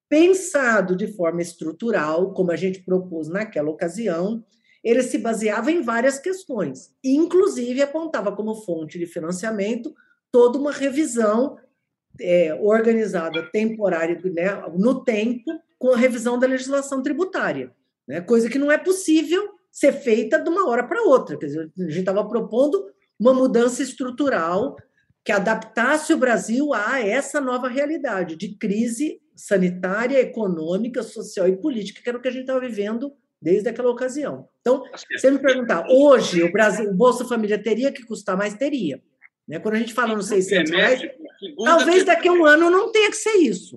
Pensado 0.10 0.96
de 0.96 1.08
forma 1.08 1.42
estrutural, 1.42 2.34
como 2.34 2.52
a 2.52 2.56
gente 2.56 2.84
propôs 2.84 3.30
naquela 3.30 3.70
ocasião, 3.70 4.44
ele 4.84 5.04
se 5.04 5.18
baseava 5.18 5.72
em 5.72 5.82
várias 5.82 6.20
questões, 6.20 6.94
inclusive 7.04 7.82
apontava 7.82 8.36
como 8.36 8.56
fonte 8.56 8.98
de 8.98 9.06
financiamento 9.06 9.96
toda 10.32 10.58
uma 10.58 10.72
revisão 10.72 11.58
é, 12.20 12.54
organizada 12.56 13.44
temporária 13.52 14.20
né, 14.26 14.62
no 14.78 15.04
tempo 15.04 15.52
com 15.78 15.94
a 15.94 15.98
revisão 15.98 16.38
da 16.38 16.48
legislação 16.48 17.02
tributária, 17.02 17.72
né, 18.08 18.22
coisa 18.22 18.50
que 18.50 18.60
não 18.60 18.72
é 18.72 18.78
possível 18.78 19.52
ser 19.72 19.94
feita 19.94 20.38
de 20.38 20.50
uma 20.50 20.68
hora 20.68 20.84
para 20.84 21.04
outra. 21.04 21.38
Quer 21.38 21.46
dizer, 21.46 21.72
a 21.78 21.82
gente 21.84 22.00
estava 22.00 22.28
propondo 22.28 22.92
uma 23.22 23.36
mudança 23.36 23.84
estrutural 23.84 24.76
que 25.24 25.32
adaptasse 25.32 26.12
o 26.12 26.18
Brasil 26.18 26.74
a 26.74 27.00
essa 27.00 27.40
nova 27.40 27.70
realidade 27.70 28.36
de 28.36 28.58
crise 28.58 29.22
sanitária, 29.36 30.20
econômica, 30.20 31.04
social 31.04 31.48
e 31.48 31.56
política, 31.56 32.02
que 32.02 32.10
era 32.10 32.18
o 32.18 32.22
que 32.22 32.28
a 32.28 32.32
gente 32.32 32.42
estava 32.42 32.60
vivendo 32.60 33.14
desde 33.40 33.70
aquela 33.70 33.92
ocasião. 33.92 34.50
Então, 34.62 34.84
você 35.12 35.30
me 35.30 35.38
perguntar, 35.38 35.86
hoje 35.88 36.42
o 36.42 36.52
Brasil, 36.52 36.90
o 36.90 36.96
Bolsa 36.96 37.24
Família 37.24 37.62
teria 37.62 37.92
que 37.92 38.04
custar 38.04 38.36
mais? 38.36 38.56
Teria. 38.56 39.00
Né? 39.48 39.60
Quando 39.60 39.76
a 39.76 39.80
gente 39.80 39.94
fala 39.94 40.16
nos 40.16 40.28
600 40.28 40.72
reais, 40.72 41.02
talvez 41.64 42.04
daqui 42.04 42.28
a 42.28 42.34
um 42.34 42.44
ano 42.44 42.72
não 42.72 42.92
tenha 42.92 43.12
que 43.12 43.18
ser 43.18 43.36
isso. 43.36 43.76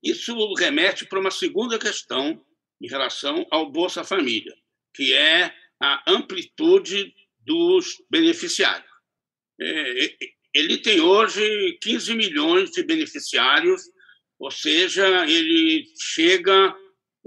Isso 0.00 0.54
remete 0.54 1.06
para 1.06 1.18
uma 1.18 1.32
segunda 1.32 1.76
questão 1.76 2.40
em 2.80 2.88
relação 2.88 3.44
ao 3.50 3.70
Bolsa 3.70 4.04
Família, 4.04 4.54
que 4.94 5.12
é 5.12 5.52
a 5.80 6.02
amplitude 6.06 7.12
dos 7.40 8.02
beneficiários. 8.10 8.90
É, 9.60 10.16
ele 10.54 10.78
tem 10.78 11.00
hoje 11.00 11.78
15 11.80 12.14
milhões 12.14 12.70
de 12.70 12.82
beneficiários, 12.82 13.82
ou 14.38 14.50
seja, 14.50 15.26
ele 15.26 15.84
chega 15.98 16.74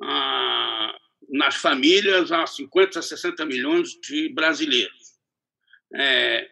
a 0.02 0.98
nas 1.34 1.56
famílias 1.56 2.32
há 2.32 2.46
50, 2.46 3.02
60 3.02 3.44
milhões 3.46 3.90
de 4.02 4.30
brasileiros. 4.30 5.14
É, 5.96 6.48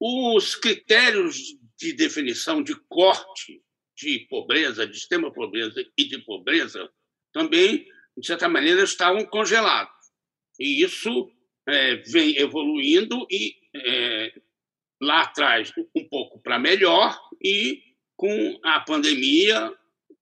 os 0.00 0.54
critérios 0.54 1.36
de 1.78 1.92
definição 1.92 2.62
de 2.62 2.74
corte 2.88 3.62
de 3.94 4.20
pobreza, 4.30 4.86
de 4.86 4.96
extrema 4.96 5.30
pobreza 5.32 5.84
e 5.96 6.04
de 6.04 6.18
pobreza, 6.18 6.90
também, 7.32 7.86
de 8.16 8.26
certa 8.26 8.48
maneira, 8.48 8.82
estavam 8.82 9.24
congelados. 9.26 9.94
E 10.58 10.82
isso 10.82 11.30
é, 11.66 11.96
vem 11.96 12.36
evoluindo 12.38 13.26
e 13.30 13.54
é, 13.74 14.32
lá 15.00 15.22
atrás 15.22 15.72
um 15.94 16.04
pouco 16.08 16.40
para 16.40 16.58
melhor 16.58 17.18
e 17.42 17.82
com 18.16 18.60
a 18.62 18.80
pandemia 18.80 19.72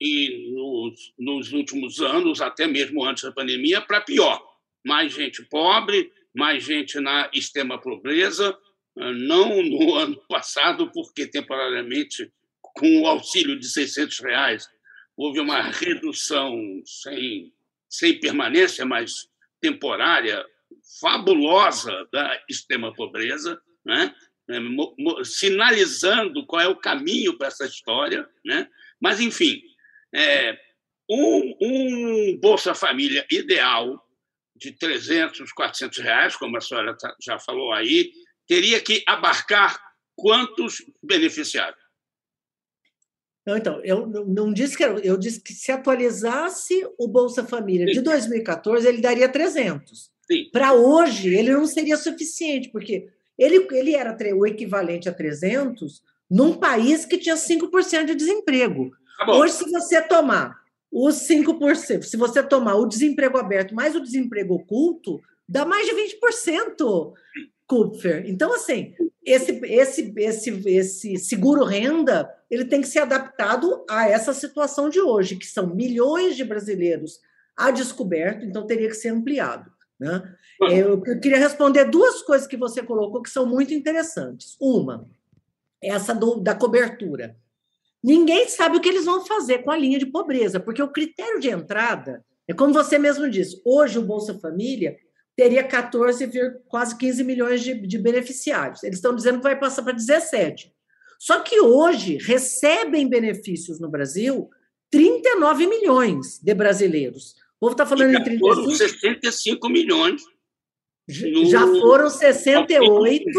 e 0.00 0.50
nos, 0.54 1.12
nos 1.18 1.52
últimos 1.52 2.00
anos, 2.00 2.40
até 2.40 2.66
mesmo 2.66 3.04
antes 3.04 3.22
da 3.22 3.32
pandemia, 3.32 3.80
para 3.82 4.00
pior. 4.00 4.42
Mais 4.84 5.12
gente 5.12 5.44
pobre, 5.44 6.10
mais 6.34 6.64
gente 6.64 6.98
na 6.98 7.28
extrema 7.34 7.78
pobreza, 7.78 8.56
ah, 8.98 9.12
não 9.12 9.62
no 9.62 9.94
ano 9.98 10.16
passado, 10.28 10.90
porque 10.90 11.26
temporariamente, 11.26 12.32
com 12.62 13.02
o 13.02 13.06
auxílio 13.06 13.58
de 13.58 13.66
600 13.66 14.20
reais, 14.20 14.68
houve 15.16 15.38
uma 15.38 15.60
redução 15.60 16.56
sem, 16.86 17.52
sem 17.88 18.18
permanência, 18.18 18.86
mas 18.86 19.28
temporária, 19.60 20.42
fabulosa 20.98 22.08
da 22.12 22.42
extrema 22.48 22.92
pobreza, 22.92 23.60
né? 23.84 24.14
sinalizando 25.24 26.44
qual 26.46 26.60
é 26.60 26.68
o 26.68 26.80
caminho 26.80 27.38
para 27.38 27.48
essa 27.48 27.64
história. 27.64 28.28
Né? 28.44 28.68
Mas, 29.00 29.20
enfim, 29.20 29.62
é, 30.14 30.58
um, 31.08 31.56
um, 31.60 32.38
Bolsa 32.40 32.74
Família 32.74 33.24
ideal 33.30 34.04
de 34.56 34.72
300, 34.72 35.52
400 35.52 35.98
reais, 35.98 36.36
como 36.36 36.56
a 36.56 36.60
senhora 36.60 36.96
tá, 36.96 37.14
já 37.22 37.38
falou 37.38 37.72
aí, 37.72 38.10
teria 38.46 38.80
que 38.80 39.02
abarcar 39.06 39.80
quantos 40.14 40.84
beneficiários? 41.02 41.80
Não, 43.46 43.56
então, 43.56 43.80
eu 43.82 44.06
não 44.06 44.52
disse 44.52 44.76
que 44.76 44.84
eu 44.84 45.16
disse 45.16 45.42
que 45.42 45.54
se 45.54 45.72
atualizasse 45.72 46.86
o 46.98 47.08
Bolsa 47.08 47.44
Família 47.46 47.86
de 47.86 48.00
2014, 48.02 48.86
ele 48.86 49.00
daria 49.00 49.28
300. 49.28 50.10
Para 50.52 50.72
hoje, 50.72 51.34
ele 51.34 51.52
não 51.52 51.66
seria 51.66 51.96
suficiente, 51.96 52.68
porque 52.70 53.08
ele, 53.38 53.66
ele 53.72 53.94
era 53.94 54.16
o 54.36 54.46
equivalente 54.46 55.08
a 55.08 55.12
300 55.12 56.02
num 56.30 56.54
país 56.54 57.04
que 57.04 57.18
tinha 57.18 57.34
5% 57.34 58.04
de 58.04 58.14
desemprego. 58.14 58.90
Tá 59.18 59.32
Hoje, 59.32 59.54
se 59.54 59.70
você 59.70 60.00
tomar 60.00 60.60
os 60.90 61.16
5%, 61.16 62.02
se 62.02 62.16
você 62.16 62.42
tomar 62.42 62.76
o 62.76 62.86
desemprego 62.86 63.38
aberto 63.38 63.74
mais 63.74 63.94
o 63.94 64.00
desemprego 64.00 64.54
oculto, 64.54 65.20
dá 65.48 65.64
mais 65.64 65.86
de 65.86 65.94
20%, 65.94 67.12
Kupfer. 67.66 68.24
Então, 68.26 68.52
assim, 68.52 68.94
esse, 69.24 69.60
esse, 69.64 70.12
esse, 70.16 70.68
esse 70.68 71.16
seguro 71.18 71.64
renda 71.64 72.28
ele 72.50 72.64
tem 72.64 72.80
que 72.80 72.88
ser 72.88 73.00
adaptado 73.00 73.84
a 73.88 74.08
essa 74.08 74.32
situação 74.32 74.88
de 74.88 75.00
hoje, 75.00 75.36
que 75.36 75.46
são 75.46 75.74
milhões 75.74 76.36
de 76.36 76.44
brasileiros 76.44 77.20
a 77.56 77.70
descoberto, 77.70 78.44
então 78.44 78.66
teria 78.66 78.88
que 78.88 78.94
ser 78.94 79.10
ampliado. 79.10 79.70
Né? 80.00 80.34
Eu, 80.62 81.02
eu 81.04 81.20
queria 81.20 81.38
responder 81.38 81.84
duas 81.84 82.22
coisas 82.22 82.46
que 82.46 82.56
você 82.56 82.82
colocou 82.82 83.22
que 83.22 83.28
são 83.28 83.44
muito 83.44 83.74
interessantes. 83.74 84.56
Uma, 84.58 85.06
essa 85.82 86.14
do, 86.14 86.40
da 86.40 86.54
cobertura. 86.54 87.36
Ninguém 88.02 88.48
sabe 88.48 88.78
o 88.78 88.80
que 88.80 88.88
eles 88.88 89.04
vão 89.04 89.26
fazer 89.26 89.58
com 89.58 89.70
a 89.70 89.76
linha 89.76 89.98
de 89.98 90.06
pobreza, 90.06 90.58
porque 90.58 90.82
o 90.82 90.90
critério 90.90 91.38
de 91.38 91.50
entrada 91.50 92.24
é 92.48 92.54
como 92.54 92.72
você 92.72 92.98
mesmo 92.98 93.28
disse. 93.28 93.60
Hoje 93.64 93.98
o 93.98 94.02
Bolsa 94.02 94.38
Família 94.38 94.96
teria 95.36 95.62
14, 95.62 96.28
quase 96.66 96.96
15 96.96 97.22
milhões 97.24 97.62
de, 97.62 97.74
de 97.74 97.98
beneficiários. 97.98 98.82
Eles 98.82 98.96
estão 98.96 99.14
dizendo 99.14 99.36
que 99.36 99.44
vai 99.44 99.58
passar 99.58 99.82
para 99.82 99.92
17. 99.92 100.74
Só 101.18 101.40
que 101.40 101.60
hoje 101.60 102.16
recebem 102.16 103.06
benefícios 103.06 103.78
no 103.78 103.90
Brasil 103.90 104.48
39 104.90 105.66
milhões 105.66 106.40
de 106.42 106.54
brasileiros. 106.54 107.36
O 107.60 107.66
povo 107.66 107.72
está 107.72 107.84
falando 107.84 108.10
em 108.10 108.24
35. 108.24 108.54
Foram 108.54 108.70
65 108.70 109.68
milhões. 109.68 110.22
Já 111.08 111.66
foram 111.66 112.08
68 112.08 113.30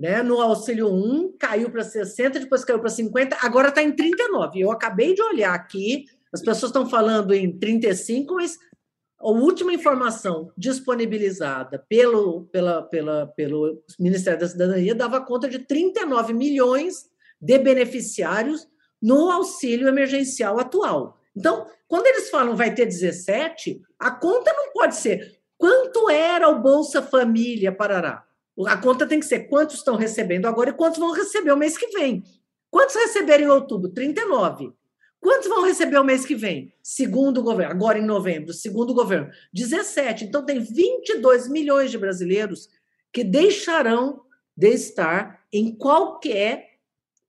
né? 0.00 0.22
No 0.22 0.40
auxílio 0.40 0.88
1 0.88 1.36
caiu 1.38 1.70
para 1.70 1.84
60, 1.84 2.40
depois 2.40 2.64
caiu 2.64 2.80
para 2.80 2.88
50, 2.88 3.36
agora 3.42 3.68
está 3.68 3.82
em 3.82 3.92
39. 3.92 4.58
Eu 4.58 4.70
acabei 4.70 5.12
de 5.12 5.20
olhar 5.20 5.52
aqui, 5.52 6.06
as 6.32 6.40
pessoas 6.40 6.70
estão 6.70 6.88
falando 6.88 7.34
em 7.34 7.58
35, 7.58 8.32
mas 8.32 8.56
a 9.20 9.28
última 9.28 9.74
informação 9.74 10.50
disponibilizada 10.56 11.84
pelo, 11.86 12.46
pela, 12.46 12.80
pela, 12.80 13.26
pelo 13.26 13.84
Ministério 13.98 14.40
da 14.40 14.48
Cidadania 14.48 14.94
dava 14.94 15.20
conta 15.20 15.46
de 15.46 15.58
39 15.58 16.32
milhões 16.32 17.04
de 17.38 17.58
beneficiários 17.58 18.66
no 19.02 19.30
auxílio 19.30 19.86
emergencial 19.86 20.58
atual. 20.58 21.19
Então, 21.36 21.66
quando 21.86 22.06
eles 22.06 22.30
falam 22.30 22.56
vai 22.56 22.74
ter 22.74 22.86
17, 22.86 23.80
a 23.98 24.10
conta 24.10 24.52
não 24.52 24.72
pode 24.72 24.96
ser 24.96 25.40
quanto 25.56 26.08
era 26.10 26.48
o 26.48 26.60
Bolsa 26.60 27.02
Família 27.02 27.72
Parará. 27.72 28.24
A 28.66 28.76
conta 28.76 29.06
tem 29.06 29.20
que 29.20 29.26
ser 29.26 29.48
quantos 29.48 29.76
estão 29.76 29.96
recebendo 29.96 30.46
agora 30.46 30.70
e 30.70 30.74
quantos 30.74 30.98
vão 30.98 31.12
receber 31.12 31.52
o 31.52 31.56
mês 31.56 31.78
que 31.78 31.88
vem. 31.88 32.22
Quantos 32.70 32.94
receberam 32.94 33.44
em 33.44 33.48
outubro? 33.48 33.90
39. 33.90 34.72
Quantos 35.20 35.48
vão 35.48 35.64
receber 35.64 35.98
o 35.98 36.04
mês 36.04 36.24
que 36.24 36.34
vem? 36.34 36.72
Segundo 36.82 37.38
o 37.38 37.42
governo, 37.42 37.72
agora 37.72 37.98
em 37.98 38.04
novembro, 38.04 38.54
segundo 38.54 38.90
o 38.90 38.94
governo, 38.94 39.30
17. 39.52 40.24
Então, 40.24 40.44
tem 40.44 40.60
22 40.60 41.48
milhões 41.48 41.90
de 41.90 41.98
brasileiros 41.98 42.68
que 43.12 43.22
deixarão 43.22 44.22
de 44.56 44.68
estar 44.68 45.44
em 45.52 45.74
qualquer 45.76 46.70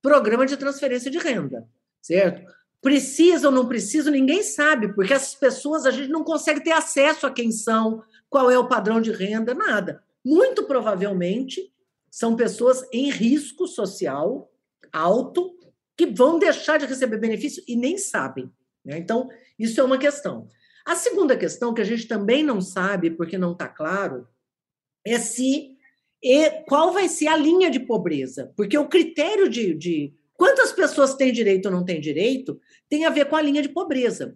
programa 0.02 0.45
de 0.45 0.56
transferência 0.58 1.12
de 1.12 1.18
renda, 1.18 1.68
certo? 2.02 2.49
Precisa 2.82 3.47
ou 3.47 3.53
não 3.53 3.67
precisa, 3.67 4.09
ninguém 4.09 4.41
sabe, 4.41 4.93
porque 4.93 5.13
essas 5.13 5.36
pessoas 5.36 5.86
a 5.86 5.91
gente 5.91 6.09
não 6.09 6.23
consegue 6.23 6.63
ter 6.63 6.71
acesso 6.71 7.27
a 7.27 7.32
quem 7.32 7.51
são, 7.51 8.03
qual 8.29 8.49
é 8.49 8.57
o 8.57 8.67
padrão 8.67 8.99
de 8.99 9.11
renda, 9.11 9.53
nada. 9.53 10.03
Muito 10.25 10.63
provavelmente 10.63 11.71
são 12.09 12.36
pessoas 12.36 12.84
em 12.91 13.11
risco 13.11 13.67
social 13.67 14.51
alto 14.91 15.55
que 15.95 16.07
vão 16.07 16.39
deixar 16.39 16.77
de 16.77 16.86
receber 16.86 17.17
benefício 17.17 17.63
e 17.67 17.75
nem 17.75 17.97
sabem. 17.97 18.51
Né? 18.84 18.97
Então, 18.97 19.29
isso 19.57 19.79
é 19.79 19.84
uma 19.84 19.97
questão. 19.97 20.47
A 20.86 20.95
segunda 20.95 21.38
questão, 21.38 21.73
que 21.73 21.82
a 21.82 21.86
gente 21.86 22.07
também 22.07 22.43
não 22.43 22.59
sabe, 22.59 23.11
porque 23.11 23.38
não 23.38 23.51
está 23.51 23.67
claro, 23.67 24.27
é 25.05 25.19
se 25.19 25.77
e 26.23 26.49
qual 26.67 26.93
vai 26.93 27.07
ser 27.07 27.27
a 27.27 27.38
linha 27.38 27.69
de 27.69 27.79
pobreza. 27.79 28.53
Porque 28.55 28.77
o 28.77 28.88
critério 28.88 29.49
de, 29.49 29.73
de 29.73 30.13
quantas 30.42 30.72
pessoas 30.72 31.14
têm 31.14 31.32
direito 31.32 31.68
ou 31.68 31.72
não 31.72 31.86
têm 31.86 32.02
direito 32.02 32.60
tem 32.89 33.06
a 33.06 33.12
ver 33.12 33.26
com 33.26 33.36
a 33.36 33.42
linha 33.44 33.62
de 33.62 33.70
pobreza. 33.70 34.36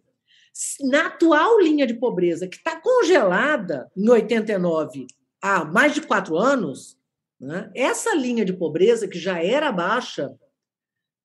Na 0.82 1.08
atual 1.08 1.60
linha 1.60 1.88
de 1.88 1.96
pobreza, 1.96 2.48
que 2.48 2.58
está 2.58 2.80
congelada 2.80 3.92
em 3.98 4.08
89 4.08 5.08
há 5.42 5.66
mais 5.66 5.96
de 5.96 6.02
quatro 6.02 6.38
anos, 6.38 6.96
né, 7.42 7.72
essa 7.74 8.14
linha 8.14 8.46
de 8.46 8.54
pobreza, 8.54 9.08
que 9.08 9.18
já 9.18 9.42
era 9.42 9.72
baixa, 9.72 10.32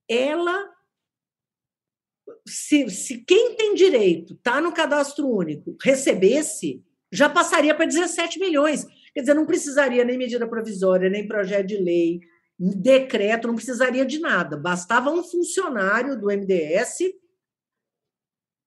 ela 0.09 0.73
se, 2.49 2.89
se 2.89 3.19
quem 3.19 3.57
tem 3.57 3.75
direito 3.75 4.33
está 4.33 4.63
no 4.63 4.73
cadastro 4.73 5.29
único 5.29 5.77
recebesse, 5.83 6.83
já 7.13 7.29
passaria 7.29 7.75
para 7.75 7.85
17 7.85 8.41
milhões. 8.41 8.87
Quer 9.13 9.21
dizer, 9.21 9.35
não 9.35 9.45
precisaria 9.45 10.07
nem 10.07 10.17
medida 10.17 10.49
provisória, 10.49 11.11
nem 11.11 11.29
projeto 11.29 11.67
de 11.67 11.77
lei, 11.77 12.21
decreto, 12.61 13.49
não 13.49 13.55
precisaria 13.55 14.05
de 14.05 14.19
nada. 14.19 14.57
Bastava 14.57 15.11
um 15.11 15.25
funcionário 15.25 16.21
do 16.21 16.27
MDS 16.27 16.99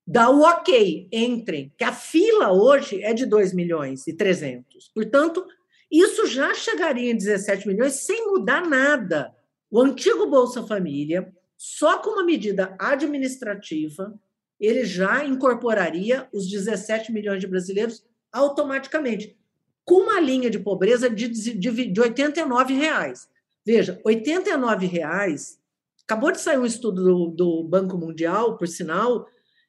dar 0.05 0.29
o 0.31 0.41
ok, 0.41 1.07
entrem, 1.11 1.71
que 1.77 1.83
a 1.83 1.93
fila 1.93 2.51
hoje 2.51 3.01
é 3.01 3.13
de 3.13 3.25
2 3.25 3.53
milhões 3.53 4.05
e 4.07 4.13
300. 4.13 4.89
Portanto, 4.89 5.45
isso 5.89 6.25
já 6.25 6.53
chegaria 6.53 7.11
em 7.11 7.15
17 7.15 7.67
milhões 7.67 7.93
sem 7.93 8.27
mudar 8.27 8.67
nada 8.67 9.33
o 9.71 9.81
antigo 9.81 10.27
Bolsa 10.27 10.61
Família, 10.67 11.33
só 11.57 11.97
com 11.97 12.11
uma 12.11 12.23
medida 12.23 12.75
administrativa, 12.77 14.13
ele 14.59 14.85
já 14.85 15.25
incorporaria 15.25 16.27
os 16.31 16.47
17 16.47 17.11
milhões 17.11 17.39
de 17.39 17.47
brasileiros 17.47 18.05
automaticamente, 18.31 19.35
com 19.83 19.95
uma 19.95 20.19
linha 20.19 20.49
de 20.49 20.59
pobreza 20.59 21.09
de, 21.09 21.27
de, 21.27 21.91
de 21.91 22.01
89 22.01 22.73
reais. 22.75 23.27
Veja, 23.65 23.99
89 24.05 24.85
reais. 24.85 25.59
Acabou 26.03 26.31
de 26.31 26.39
sair 26.41 26.57
um 26.57 26.65
estudo 26.65 27.03
do, 27.03 27.27
do 27.27 27.63
Banco 27.63 27.97
Mundial, 27.97 28.57
por 28.57 28.67
sinal, 28.67 29.25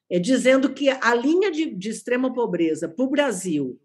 é, 0.09 0.19
dizendo 0.19 0.73
que 0.73 0.89
a 0.89 1.15
linha 1.15 1.49
de, 1.51 1.73
de 1.73 1.89
extrema 1.89 2.33
pobreza 2.33 2.89
para 2.89 3.05
o 3.05 3.09
Brasil 3.09 3.79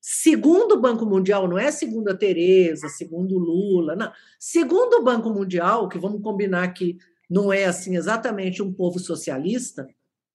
Segundo 0.00 0.72
o 0.72 0.80
Banco 0.80 1.04
Mundial, 1.04 1.46
não 1.46 1.58
é 1.58 1.70
segundo 1.70 2.08
a 2.08 2.16
Tereza, 2.16 2.88
segundo 2.88 3.36
o 3.36 3.38
Lula, 3.38 3.94
não. 3.94 4.10
Segundo 4.38 4.94
o 4.94 5.02
Banco 5.02 5.28
Mundial, 5.28 5.88
que 5.90 5.98
vamos 5.98 6.22
combinar 6.22 6.72
que 6.72 6.96
não 7.28 7.52
é 7.52 7.66
assim 7.66 7.96
exatamente 7.96 8.62
um 8.62 8.72
povo 8.72 8.98
socialista, 8.98 9.86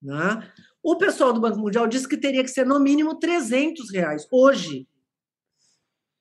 né? 0.01 0.47
o 0.84 0.95
pessoal 0.97 1.34
do 1.34 1.41
Banco 1.41 1.57
Mundial 1.57 1.88
disse 1.88 2.07
que 2.07 2.16
teria 2.16 2.43
que 2.43 2.49
ser 2.49 2.66
no 2.66 2.80
mínimo 2.80 3.18
300 3.18 3.91
reais 3.91 4.28
hoje. 4.32 4.88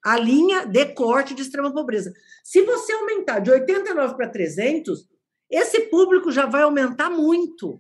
A 0.05 0.19
linha 0.19 0.67
de 0.67 0.85
corte 0.93 1.35
de 1.35 1.41
extrema 1.41 1.73
pobreza. 1.73 2.13
Se 2.43 2.63
você 2.63 2.93
aumentar 2.93 3.39
de 3.39 3.51
89 3.51 4.17
para 4.17 4.29
300, 4.29 5.09
esse 5.51 5.81
público 5.83 6.31
já 6.31 6.45
vai 6.45 6.63
aumentar 6.63 7.09
muito. 7.09 7.79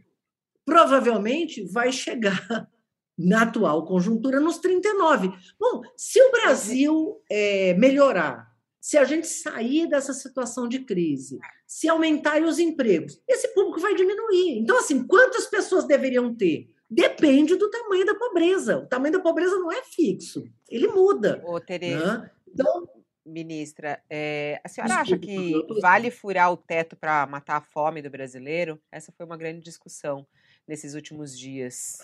Provavelmente 0.65 1.63
vai 1.71 1.93
chegar 1.93 2.41
na 3.19 3.43
atual 3.43 3.85
conjuntura 3.85 4.41
nos 4.41 4.59
39. 4.59 5.33
Bom, 5.61 5.83
se 5.97 6.21
o 6.21 6.31
Brasil 6.33 7.21
é, 7.31 7.75
melhorar, 7.75 8.49
se 8.81 8.97
a 8.97 9.05
gente 9.05 9.27
sair 9.27 9.89
dessa 9.89 10.13
situação 10.13 10.69
de 10.69 10.81
crise, 10.81 11.39
se 11.67 11.89
aumentarem 11.89 12.45
os 12.45 12.59
empregos, 12.59 13.21
esse 13.29 13.49
público 13.55 13.81
vai 13.81 13.95
diminuir. 13.95 14.59
Então, 14.59 14.79
assim, 14.79 15.07
quantas 15.07 15.47
pessoas 15.47 15.87
deveriam 15.87 16.35
ter? 16.35 16.71
Depende 16.95 17.57
do 17.57 17.69
tamanho 17.71 18.07
da 18.07 18.15
pobreza. 18.15 18.79
O 18.79 18.87
tamanho 18.87 19.13
da 19.13 19.21
pobreza 19.21 19.57
não 19.57 19.73
é 19.73 19.83
fixo, 19.83 20.45
ele 20.69 20.87
muda. 20.89 21.43
Ô, 21.45 21.61
Tereza, 21.61 22.19
né? 22.19 22.31
então, 22.47 22.89
ministra, 23.27 24.01
é, 24.09 24.61
a 24.63 24.69
senhora 24.69 24.97
acha 24.97 25.19
que 25.19 25.55
vale 25.81 26.11
furar 26.11 26.53
o 26.53 26.57
teto 26.57 26.97
para 26.97 27.27
matar 27.27 27.57
a 27.57 27.61
fome 27.61 28.01
do 28.01 28.11
brasileiro? 28.11 28.81
Essa 28.93 29.11
foi 29.13 29.27
uma 29.27 29.37
grande 29.37 29.61
discussão 29.61 30.27
nesses 30.69 30.95
últimos 30.95 31.37
dias. 31.37 31.99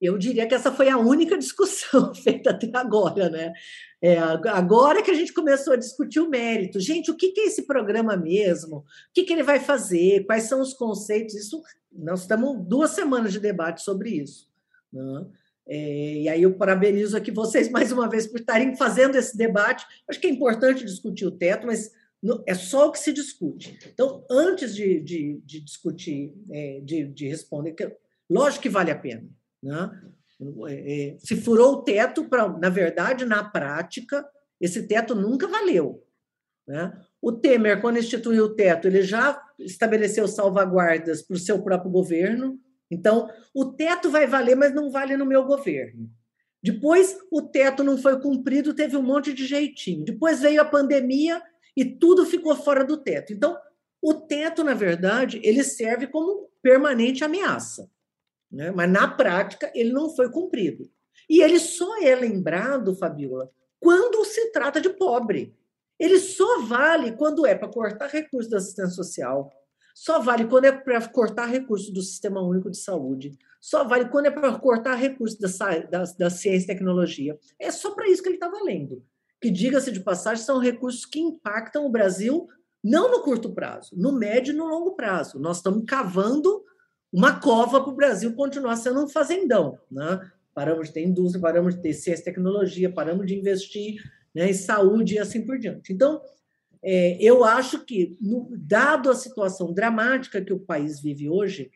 Eu 0.00 0.16
diria 0.16 0.46
que 0.46 0.54
essa 0.54 0.70
foi 0.70 0.88
a 0.88 0.96
única 0.96 1.36
discussão 1.36 2.14
feita 2.16 2.50
até 2.50 2.70
agora, 2.74 3.28
né? 3.28 3.52
É, 4.00 4.16
agora 4.18 5.02
que 5.02 5.10
a 5.10 5.14
gente 5.14 5.32
começou 5.32 5.72
a 5.72 5.76
discutir 5.76 6.20
o 6.20 6.28
mérito. 6.28 6.78
Gente, 6.78 7.10
o 7.10 7.16
que 7.16 7.32
é 7.36 7.46
esse 7.46 7.66
programa 7.66 8.16
mesmo? 8.16 8.78
O 8.78 8.84
que, 9.12 9.32
ele 9.32 9.42
vai 9.42 9.58
fazer? 9.58 10.24
Quais 10.24 10.44
são 10.44 10.60
os 10.60 10.72
conceitos? 10.72 11.34
Isso, 11.34 11.60
nós 11.92 12.20
estamos 12.20 12.64
duas 12.64 12.90
semanas 12.90 13.32
de 13.32 13.40
debate 13.40 13.82
sobre 13.82 14.10
isso. 14.10 14.48
Né? 14.92 15.26
É, 15.66 16.14
e 16.14 16.28
aí 16.28 16.42
eu 16.44 16.54
parabenizo 16.54 17.16
aqui 17.16 17.32
vocês 17.32 17.68
mais 17.72 17.90
uma 17.90 18.08
vez 18.08 18.26
por 18.26 18.38
estarem 18.38 18.76
fazendo 18.76 19.16
esse 19.16 19.36
debate. 19.36 19.84
Acho 20.08 20.20
que 20.20 20.28
é 20.28 20.30
importante 20.30 20.84
discutir 20.84 21.26
o 21.26 21.32
teto, 21.32 21.66
mas 21.66 21.90
é 22.46 22.54
só 22.54 22.88
o 22.88 22.92
que 22.92 22.98
se 23.00 23.12
discute. 23.12 23.78
Então, 23.92 24.24
antes 24.30 24.74
de, 24.74 25.00
de, 25.00 25.40
de 25.44 25.60
discutir, 25.60 26.34
é, 26.50 26.80
de, 26.80 27.04
de 27.06 27.28
responder, 27.28 27.74
lógico 28.30 28.62
que 28.62 28.68
vale 28.68 28.92
a 28.92 28.98
pena. 28.98 29.28
Né? 29.62 29.90
É, 30.68 31.08
é, 31.10 31.18
se 31.18 31.36
furou 31.36 31.74
o 31.74 31.82
teto, 31.82 32.28
pra, 32.28 32.48
na 32.48 32.68
verdade, 32.68 33.24
na 33.24 33.42
prática, 33.42 34.26
esse 34.60 34.86
teto 34.86 35.14
nunca 35.14 35.48
valeu. 35.48 36.04
Né? 36.66 36.92
O 37.20 37.32
Temer, 37.32 37.80
quando 37.80 37.98
instituiu 37.98 38.44
o 38.44 38.54
teto, 38.54 38.86
ele 38.86 39.02
já 39.02 39.40
estabeleceu 39.58 40.28
salvaguardas 40.28 41.22
para 41.22 41.34
o 41.34 41.38
seu 41.38 41.62
próprio 41.62 41.90
governo. 41.90 42.60
Então, 42.90 43.28
o 43.54 43.72
teto 43.72 44.10
vai 44.10 44.26
valer, 44.26 44.54
mas 44.54 44.74
não 44.74 44.90
vale 44.90 45.16
no 45.16 45.26
meu 45.26 45.44
governo. 45.44 46.08
Depois, 46.62 47.18
o 47.30 47.42
teto 47.42 47.82
não 47.82 47.98
foi 47.98 48.20
cumprido, 48.20 48.74
teve 48.74 48.96
um 48.96 49.02
monte 49.02 49.32
de 49.32 49.46
jeitinho. 49.46 50.04
Depois 50.04 50.40
veio 50.40 50.60
a 50.60 50.64
pandemia 50.64 51.42
e 51.76 51.84
tudo 51.84 52.24
ficou 52.26 52.54
fora 52.54 52.84
do 52.84 52.96
teto. 52.96 53.32
Então, 53.32 53.56
o 54.00 54.14
teto, 54.14 54.62
na 54.62 54.74
verdade, 54.74 55.40
ele 55.42 55.64
serve 55.64 56.06
como 56.06 56.48
permanente 56.62 57.24
ameaça 57.24 57.88
né? 58.50 58.70
mas 58.70 58.90
na 58.90 59.08
prática 59.08 59.70
ele 59.74 59.92
não 59.92 60.14
foi 60.14 60.30
cumprido. 60.30 60.90
E 61.28 61.42
ele 61.42 61.58
só 61.58 62.02
é 62.02 62.14
lembrado, 62.14 62.94
Fabiola, 62.94 63.50
quando 63.78 64.24
se 64.24 64.50
trata 64.50 64.80
de 64.80 64.90
pobre. 64.90 65.54
Ele 65.98 66.18
só 66.18 66.62
vale 66.62 67.12
quando 67.12 67.44
é 67.44 67.54
para 67.54 67.68
cortar 67.68 68.08
recursos 68.08 68.48
da 68.48 68.58
assistência 68.58 68.94
social, 68.94 69.50
só 69.94 70.20
vale 70.20 70.46
quando 70.46 70.66
é 70.66 70.72
para 70.72 71.08
cortar 71.08 71.46
recursos 71.46 71.92
do 71.92 72.00
Sistema 72.00 72.40
Único 72.40 72.70
de 72.70 72.78
Saúde, 72.78 73.36
só 73.60 73.82
vale 73.82 74.08
quando 74.08 74.26
é 74.26 74.30
para 74.30 74.56
cortar 74.56 74.94
recursos 74.94 75.36
da, 75.36 75.78
da, 75.80 76.04
da 76.04 76.30
ciência 76.30 76.66
e 76.66 76.68
tecnologia. 76.68 77.36
É 77.58 77.72
só 77.72 77.90
para 77.90 78.08
isso 78.08 78.22
que 78.22 78.28
ele 78.28 78.36
está 78.36 78.48
valendo. 78.48 79.04
Que, 79.40 79.50
diga-se 79.50 79.90
de 79.90 79.98
passagem, 79.98 80.44
são 80.44 80.60
recursos 80.60 81.04
que 81.04 81.18
impactam 81.18 81.84
o 81.84 81.90
Brasil 81.90 82.46
não 82.82 83.10
no 83.10 83.22
curto 83.22 83.52
prazo, 83.52 83.96
no 83.96 84.12
médio 84.12 84.54
e 84.54 84.56
no 84.56 84.66
longo 84.66 84.94
prazo. 84.94 85.40
Nós 85.40 85.56
estamos 85.56 85.84
cavando 85.84 86.64
uma 87.12 87.40
cova 87.40 87.80
para 87.80 87.92
o 87.92 87.96
Brasil 87.96 88.34
continuar 88.34 88.76
sendo 88.76 89.04
um 89.04 89.08
fazendão. 89.08 89.78
Né? 89.90 90.20
Paramos 90.54 90.88
de 90.88 90.94
ter 90.94 91.02
indústria, 91.02 91.40
paramos 91.40 91.74
de 91.74 91.82
ter 91.82 91.92
ciência 91.92 92.22
e 92.22 92.24
tecnologia, 92.24 92.92
paramos 92.92 93.26
de 93.26 93.36
investir 93.36 94.02
né, 94.34 94.50
em 94.50 94.54
saúde 94.54 95.14
e 95.14 95.18
assim 95.18 95.44
por 95.44 95.58
diante. 95.58 95.92
Então, 95.92 96.20
é, 96.82 97.16
eu 97.20 97.44
acho 97.44 97.84
que, 97.84 98.16
no, 98.20 98.48
dado 98.52 99.10
a 99.10 99.14
situação 99.14 99.72
dramática 99.72 100.40
que 100.40 100.52
o 100.52 100.60
país 100.60 101.00
vive 101.00 101.28
hoje, 101.28 101.70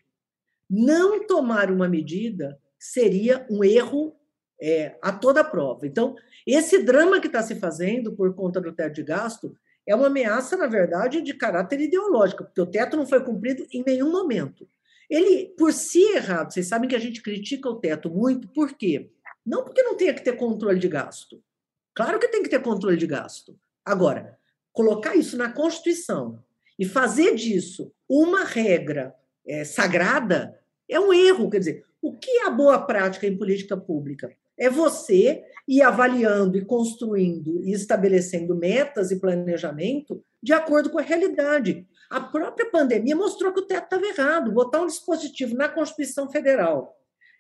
não 0.68 1.26
tomar 1.26 1.70
uma 1.70 1.89
medida 1.89 2.59
seria 2.78 3.47
um 3.51 3.62
erro 3.62 4.16
é, 4.61 4.97
a 5.03 5.12
toda 5.12 5.45
prova. 5.45 5.87
Então, 5.87 6.14
esse 6.47 6.83
drama 6.83 7.20
que 7.20 7.26
está 7.26 7.43
se 7.43 7.57
fazendo 7.57 8.12
por 8.12 8.35
conta 8.35 8.61
do 8.61 8.72
teto 8.72 8.95
de 8.95 9.03
gasto 9.03 9.57
é 9.87 9.95
uma 9.95 10.07
ameaça, 10.07 10.57
na 10.57 10.66
verdade, 10.66 11.20
de 11.20 11.35
caráter 11.35 11.80
ideológico, 11.80 12.45
porque 12.45 12.61
o 12.61 12.66
teto 12.66 12.97
não 12.97 13.07
foi 13.07 13.24
cumprido 13.24 13.66
em 13.72 13.83
nenhum 13.85 14.11
momento. 14.11 14.68
Ele, 15.12 15.52
por 15.58 15.74
si 15.74 16.00
errado, 16.14 16.50
vocês 16.50 16.66
sabem 16.66 16.88
que 16.88 16.96
a 16.96 16.98
gente 16.98 17.20
critica 17.20 17.68
o 17.68 17.74
teto 17.74 18.08
muito, 18.08 18.48
por 18.48 18.72
quê? 18.72 19.10
Não 19.44 19.62
porque 19.62 19.82
não 19.82 19.94
tenha 19.94 20.14
que 20.14 20.24
ter 20.24 20.38
controle 20.38 20.78
de 20.78 20.88
gasto. 20.88 21.38
Claro 21.94 22.18
que 22.18 22.28
tem 22.28 22.42
que 22.42 22.48
ter 22.48 22.62
controle 22.62 22.96
de 22.96 23.06
gasto. 23.06 23.54
Agora, 23.84 24.38
colocar 24.72 25.14
isso 25.14 25.36
na 25.36 25.52
Constituição 25.52 26.42
e 26.78 26.86
fazer 26.86 27.34
disso 27.34 27.92
uma 28.08 28.44
regra 28.44 29.14
é, 29.46 29.64
sagrada 29.64 30.58
é 30.88 30.98
um 30.98 31.12
erro. 31.12 31.50
Quer 31.50 31.58
dizer, 31.58 31.84
o 32.00 32.16
que 32.16 32.30
é 32.30 32.46
a 32.46 32.50
boa 32.50 32.78
prática 32.80 33.26
em 33.26 33.36
política 33.36 33.76
pública? 33.76 34.34
É 34.56 34.70
você 34.70 35.44
ir 35.68 35.82
avaliando 35.82 36.56
e 36.56 36.64
construindo 36.64 37.62
e 37.62 37.72
estabelecendo 37.72 38.56
metas 38.56 39.10
e 39.10 39.20
planejamento 39.20 40.24
de 40.42 40.54
acordo 40.54 40.88
com 40.88 40.98
a 40.98 41.02
realidade. 41.02 41.86
A 42.12 42.20
própria 42.20 42.70
pandemia 42.70 43.16
mostrou 43.16 43.54
que 43.54 43.60
o 43.60 43.66
teto 43.66 43.84
estava 43.84 44.04
errado. 44.04 44.52
Botar 44.52 44.82
um 44.82 44.86
dispositivo 44.86 45.56
na 45.56 45.66
Constituição 45.66 46.30
Federal, 46.30 46.94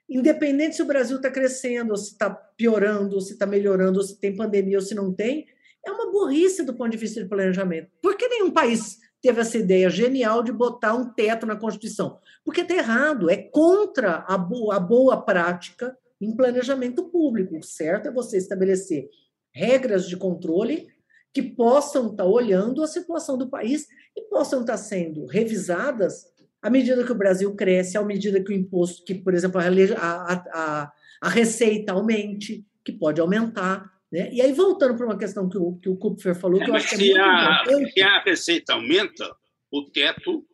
independente 0.08 0.76
se 0.76 0.82
o 0.82 0.86
Brasil 0.86 1.18
está 1.18 1.30
crescendo, 1.30 1.90
ou 1.90 1.96
se 1.98 2.12
está 2.12 2.30
piorando, 2.30 3.16
ou 3.16 3.20
se 3.20 3.34
está 3.34 3.44
melhorando, 3.44 3.98
ou 3.98 4.02
se 4.02 4.18
tem 4.18 4.34
pandemia 4.34 4.78
ou 4.78 4.82
se 4.82 4.94
não 4.94 5.12
tem, 5.12 5.46
é 5.86 5.90
uma 5.90 6.10
burrice 6.10 6.62
do 6.62 6.72
ponto 6.72 6.90
de 6.90 6.96
vista 6.96 7.22
de 7.22 7.28
planejamento. 7.28 7.90
Por 8.00 8.16
que 8.16 8.26
nenhum 8.26 8.50
país 8.50 8.98
teve 9.20 9.42
essa 9.42 9.58
ideia 9.58 9.90
genial 9.90 10.42
de 10.42 10.52
botar 10.52 10.94
um 10.94 11.12
teto 11.12 11.44
na 11.44 11.54
Constituição? 11.54 12.18
Porque 12.42 12.62
está 12.62 12.74
errado, 12.74 13.28
é 13.28 13.36
contra 13.36 14.24
a 14.26 14.38
boa, 14.38 14.76
a 14.76 14.80
boa 14.80 15.20
prática 15.20 15.94
em 16.18 16.34
planejamento 16.34 17.10
público. 17.10 17.58
O 17.58 17.62
certo 17.62 18.08
é 18.08 18.10
você 18.10 18.38
estabelecer 18.38 19.10
regras 19.54 20.08
de 20.08 20.16
controle 20.16 20.88
que 21.32 21.42
possam 21.42 22.10
estar 22.10 22.24
tá 22.24 22.28
olhando 22.28 22.82
a 22.82 22.86
situação 22.86 23.38
do 23.38 23.48
país 23.48 23.86
e 24.16 24.22
possam 24.22 24.60
estar 24.60 24.74
tá 24.74 24.78
sendo 24.78 25.26
revisadas 25.26 26.32
à 26.60 26.70
medida 26.70 27.04
que 27.04 27.12
o 27.12 27.16
Brasil 27.16 27.54
cresce, 27.56 27.98
à 27.98 28.02
medida 28.02 28.42
que 28.42 28.52
o 28.52 28.54
imposto, 28.54 29.04
que, 29.04 29.14
por 29.14 29.34
exemplo, 29.34 29.60
a, 29.60 30.32
a, 30.32 30.92
a 31.20 31.28
receita 31.28 31.92
aumente, 31.92 32.64
que 32.84 32.92
pode 32.92 33.20
aumentar. 33.20 33.90
Né? 34.10 34.32
E 34.32 34.40
aí, 34.40 34.52
voltando 34.52 34.96
para 34.96 35.06
uma 35.06 35.18
questão 35.18 35.48
que 35.48 35.58
o, 35.58 35.74
que 35.76 35.88
o 35.88 35.96
Kupfer 35.96 36.34
falou, 36.34 36.60
é, 36.60 36.64
que 36.64 36.70
eu 36.70 36.74
acho 36.74 36.88
que 36.90 36.94
é 36.94 36.98
muito 36.98 37.20
a, 37.20 37.62
importante. 37.62 37.92
Se 37.92 38.02
a 38.02 38.22
receita 38.22 38.72
aumenta, 38.74 39.36
o 39.72 39.90
teto 39.90 40.46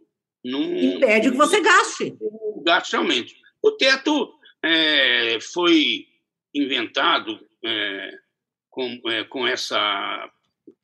não. 0.45 0.63
Impede 0.63 1.31
que 1.31 1.37
você 1.37 1.61
gaste. 1.61 2.17
O 2.21 2.63
gasto 2.65 2.95
aumente. 2.95 3.35
O 3.63 3.73
teto 3.73 4.33
é, 4.65 5.39
foi 5.41 6.07
inventado 6.55 7.39
é, 7.65 8.11
com, 8.71 9.01
é, 9.07 9.25
com, 9.25 9.47
essa, 9.47 10.31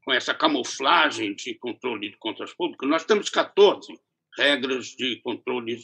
com 0.05 0.13
essa 0.13 0.35
camuflagem 0.35 1.35
de 1.35 1.55
controle 1.55 2.11
de 2.11 2.17
contas 2.19 2.53
públicas. 2.53 2.89
Nós 2.89 3.05
temos 3.05 3.31
14 3.31 3.99
regras 4.37 4.89
de 4.89 5.17
controle 5.23 5.79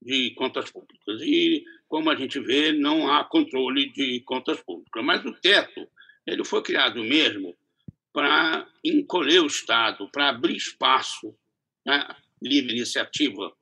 de 0.00 0.30
contas 0.34 0.70
públicas. 0.70 1.20
E, 1.22 1.64
como 1.88 2.10
a 2.10 2.14
gente 2.14 2.38
vê, 2.38 2.72
não 2.72 3.10
há 3.10 3.24
controle 3.24 3.90
de 3.92 4.20
contas 4.20 4.62
públicas. 4.62 5.04
Mas 5.04 5.24
o 5.24 5.32
teto 5.32 5.88
ele 6.26 6.44
foi 6.44 6.62
criado 6.62 7.02
mesmo 7.02 7.56
para 8.12 8.68
encolher 8.84 9.40
o 9.40 9.46
Estado, 9.46 10.08
para 10.10 10.28
abrir 10.28 10.56
espaço, 10.56 11.34
né? 11.84 12.06
livre 12.40 12.72
iniciativa, 12.72 13.52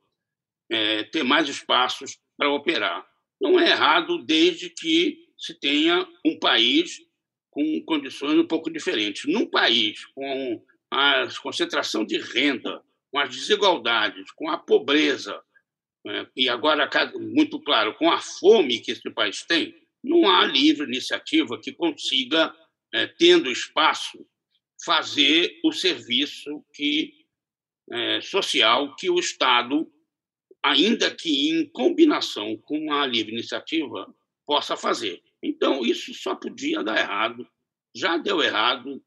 é, 0.69 1.03
ter 1.05 1.23
mais 1.23 1.49
espaços 1.49 2.19
para 2.37 2.51
operar. 2.51 3.05
Não 3.41 3.59
é 3.59 3.71
errado 3.71 4.23
desde 4.23 4.69
que 4.69 5.17
se 5.37 5.59
tenha 5.59 6.07
um 6.25 6.37
país 6.39 6.99
com 7.53 7.81
condições 7.85 8.37
um 8.37 8.47
pouco 8.47 8.71
diferentes. 8.71 9.31
Num 9.31 9.45
país 9.45 10.03
com 10.07 10.61
a 10.91 11.27
concentração 11.41 12.03
de 12.03 12.17
renda, 12.17 12.81
com 13.11 13.19
as 13.19 13.29
desigualdades, 13.29 14.31
com 14.31 14.49
a 14.49 14.57
pobreza, 14.57 15.39
né? 16.03 16.27
e 16.35 16.49
agora, 16.49 16.89
muito 17.15 17.59
claro, 17.61 17.93
com 17.95 18.11
a 18.11 18.19
fome 18.19 18.79
que 18.79 18.91
esse 18.91 19.07
país 19.11 19.43
tem, 19.43 19.75
não 20.03 20.27
há 20.27 20.45
livre 20.45 20.87
iniciativa 20.87 21.59
que 21.61 21.71
consiga, 21.71 22.53
é, 22.91 23.05
tendo 23.07 23.51
espaço, 23.51 24.25
fazer 24.83 25.59
o 25.63 25.71
serviço 25.71 26.65
que 26.73 27.13
é, 27.91 28.19
social 28.21 28.95
que 28.95 29.09
o 29.09 29.19
Estado, 29.19 29.87
ainda 30.63 31.13
que 31.13 31.51
em 31.51 31.69
combinação 31.69 32.57
com 32.57 32.91
a 32.91 33.05
livre 33.05 33.31
iniciativa, 33.31 34.13
possa 34.45 34.75
fazer. 34.75 35.21
Então, 35.43 35.85
isso 35.85 36.13
só 36.13 36.33
podia 36.33 36.81
dar 36.81 36.97
errado, 36.97 37.45
já 37.93 38.17
deu 38.17 38.41
errado. 38.41 39.03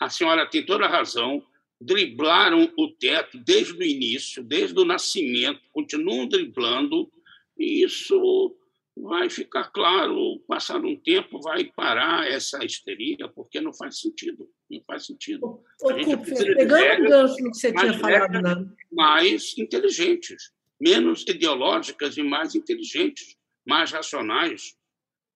A 0.00 0.08
senhora 0.08 0.48
tem 0.48 0.64
toda 0.64 0.86
a 0.86 0.88
razão. 0.88 1.44
Driblaram 1.78 2.72
o 2.78 2.88
teto 2.88 3.38
desde 3.38 3.74
o 3.74 3.82
início, 3.82 4.42
desde 4.42 4.78
o 4.78 4.84
nascimento, 4.84 5.60
continuam 5.70 6.26
driblando, 6.26 7.12
e 7.58 7.84
isso 7.84 8.56
vai 8.96 9.28
ficar 9.28 9.70
claro, 9.70 10.38
passar 10.46 10.82
um 10.82 10.96
tempo, 10.96 11.40
vai 11.40 11.64
parar 11.64 12.26
essa 12.30 12.64
histeria, 12.64 13.28
porque 13.28 13.60
não 13.60 13.74
faz 13.74 14.00
sentido. 14.00 14.48
Não 14.70 14.80
faz 14.86 15.04
sentido. 15.04 15.60
Ô, 15.82 15.94
pegando 15.94 17.04
o 17.04 17.08
gancho 17.08 17.42
no 17.42 17.50
que 17.50 17.58
você 17.58 17.72
tinha 17.72 17.92
falado, 17.92 18.40
né? 18.40 18.68
mais 18.90 19.58
inteligentes, 19.58 20.52
menos 20.80 21.22
ideológicas 21.28 22.16
e 22.16 22.22
mais 22.22 22.54
inteligentes, 22.54 23.36
mais 23.66 23.90
racionais 23.90 24.76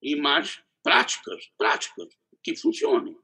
e 0.02 0.16
mais 0.16 0.60
práticas, 0.82 1.50
práticas, 1.56 2.08
que 2.42 2.56
funcionem. 2.56 3.16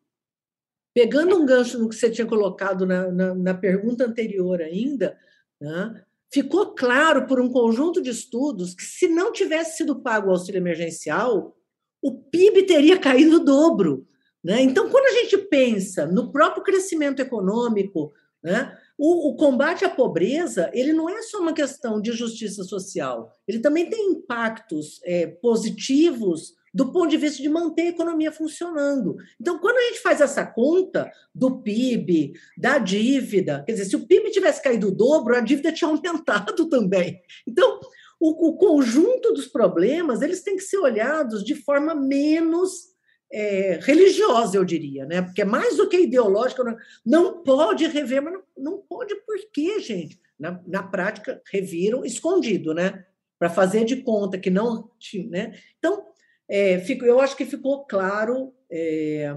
Pegando 0.95 1.37
um 1.37 1.47
gancho 1.47 1.79
no 1.79 1.89
que 1.89 1.95
você 1.95 2.11
tinha 2.11 2.27
colocado 2.27 2.87
na, 2.87 3.11
na, 3.11 3.35
na 3.35 3.55
pergunta 3.55 4.05
anterior 4.05 4.61
ainda, 4.61 5.18
né? 5.61 6.05
ficou 6.33 6.75
claro 6.75 7.27
por 7.27 7.41
um 7.41 7.49
conjunto 7.49 8.03
de 8.03 8.11
estudos 8.11 8.75
que, 8.75 8.83
se 8.83 9.09
não 9.09 9.33
tivesse 9.33 9.79
sido 9.79 10.01
pago 10.01 10.29
o 10.29 10.31
auxílio 10.33 10.59
emergencial, 10.59 11.57
o 12.03 12.12
PIB 12.12 12.64
teria 12.64 12.99
caído 12.99 13.37
o 13.37 13.45
dobro. 13.45 14.07
Né? 14.43 14.61
Então, 14.62 14.91
quando 14.91 15.07
a 15.07 15.22
gente 15.22 15.39
pensa 15.39 16.07
no 16.07 16.31
próprio 16.31 16.62
crescimento 16.62 17.20
econômico, 17.20 18.12
né, 18.43 18.77
o, 18.99 19.31
o, 19.31 19.37
combate 19.37 19.85
à 19.85 19.89
pobreza 19.89 20.70
ele 20.75 20.93
não 20.93 21.09
é 21.09 21.22
só 21.22 21.41
uma 21.41 21.55
questão 21.55 22.01
de 22.01 22.12
justiça 22.12 22.62
social, 22.62 23.33
ele 23.49 23.59
também 23.61 23.89
tem 23.89 24.11
impactos 24.11 25.01
é, 25.03 25.27
positivos 25.27 26.53
do 26.75 26.91
ponto 26.91 27.09
de 27.09 27.16
vista 27.16 27.41
de 27.41 27.49
manter 27.49 27.83
a 27.83 27.91
economia 27.91 28.33
funcionando. 28.33 29.16
Então, 29.41 29.61
quando 29.61 29.77
a 29.77 29.83
gente 29.83 30.01
faz 30.01 30.20
essa 30.20 30.45
conta 30.45 31.09
do 31.33 31.62
PIB, 31.62 32.33
da 32.59 32.79
dívida, 32.79 33.62
quer 33.64 33.72
dizer, 33.72 33.85
se 33.85 33.95
o 33.95 34.05
PIB 34.05 34.33
tivesse 34.33 34.61
caído 34.61 34.89
o 34.89 34.95
dobro, 34.95 35.37
a 35.37 35.41
dívida 35.41 35.70
tinha 35.70 35.89
aumentado 35.89 36.66
também. 36.68 37.20
Então, 37.47 37.79
o, 38.18 38.49
o 38.49 38.57
conjunto 38.57 39.33
dos 39.33 39.47
problemas 39.47 40.20
eles 40.20 40.43
têm 40.43 40.57
que 40.57 40.64
ser 40.64 40.79
olhados 40.79 41.45
de 41.45 41.55
forma 41.55 41.95
menos 41.95 42.93
é, 43.33 43.79
religiosa, 43.81 44.57
eu 44.57 44.64
diria, 44.64 45.07
né? 45.07 45.22
Porque 45.22 45.43
é 45.43 45.45
mais 45.45 45.77
do 45.77 45.89
que 45.89 45.99
ideológica, 45.99 46.64
não, 46.64 46.77
não 47.05 47.43
pode 47.43 47.87
rever, 47.87 48.20
mas 48.20 48.33
não, 48.33 48.43
não 48.57 48.79
pode 48.79 49.14
por 49.27 49.37
quê, 49.53 49.79
gente? 49.79 50.20
Na, 50.39 50.61
na 50.66 50.83
prática, 50.83 51.41
reviram 51.53 52.05
escondido, 52.05 52.75
né? 52.75 53.05
Para 53.39 53.49
fazer 53.49 53.85
de 53.85 53.97
conta 53.97 54.39
que 54.39 54.51
não. 54.51 54.91
Né? 55.29 55.59
Então, 55.79 56.05
é, 56.49 56.79
fico, 56.81 57.05
eu 57.05 57.21
acho 57.21 57.37
que 57.37 57.45
ficou 57.45 57.85
claro. 57.85 58.53
É, 58.71 59.37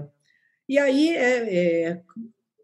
e 0.68 0.78
aí, 0.78 1.16
é, 1.16 1.54
é, 1.56 2.02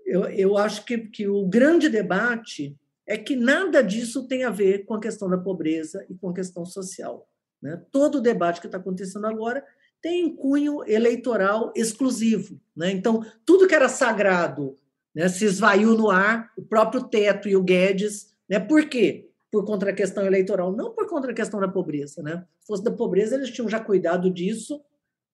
eu, 0.04 0.24
eu 0.24 0.58
acho 0.58 0.84
que, 0.84 0.98
que 0.98 1.26
o 1.26 1.46
grande 1.46 1.88
debate 1.88 2.76
é 3.06 3.16
que 3.16 3.36
nada 3.36 3.82
disso 3.82 4.26
tem 4.26 4.44
a 4.44 4.50
ver 4.50 4.84
com 4.84 4.94
a 4.94 5.00
questão 5.00 5.28
da 5.28 5.38
pobreza 5.38 6.04
e 6.08 6.14
com 6.14 6.30
a 6.30 6.34
questão 6.34 6.64
social. 6.64 7.28
Né? 7.60 7.82
Todo 7.90 8.18
o 8.18 8.20
debate 8.20 8.60
que 8.60 8.66
está 8.66 8.78
acontecendo 8.78 9.26
agora 9.26 9.64
tem 10.00 10.34
cunho 10.34 10.84
eleitoral 10.86 11.72
exclusivo. 11.74 12.60
Né? 12.76 12.90
Então, 12.90 13.24
tudo 13.44 13.66
que 13.66 13.74
era 13.74 13.88
sagrado 13.88 14.78
né, 15.14 15.28
se 15.28 15.44
esvaiu 15.44 15.96
no 15.96 16.10
ar, 16.10 16.52
o 16.58 16.62
próprio 16.62 17.04
Teto 17.04 17.48
e 17.48 17.56
o 17.56 17.62
Guedes. 17.62 18.34
Né? 18.48 18.58
Por 18.60 18.86
quê? 18.88 19.30
Por 19.54 19.64
conta 19.64 19.86
da 19.86 19.92
questão 19.92 20.26
eleitoral, 20.26 20.72
não 20.72 20.92
por 20.92 21.06
conta 21.06 21.28
da 21.28 21.32
questão 21.32 21.60
da 21.60 21.68
pobreza. 21.68 22.20
Né? 22.20 22.44
Se 22.58 22.66
fosse 22.66 22.82
da 22.82 22.90
pobreza, 22.90 23.36
eles 23.36 23.52
tinham 23.52 23.68
já 23.68 23.78
cuidado 23.78 24.28
disso 24.28 24.84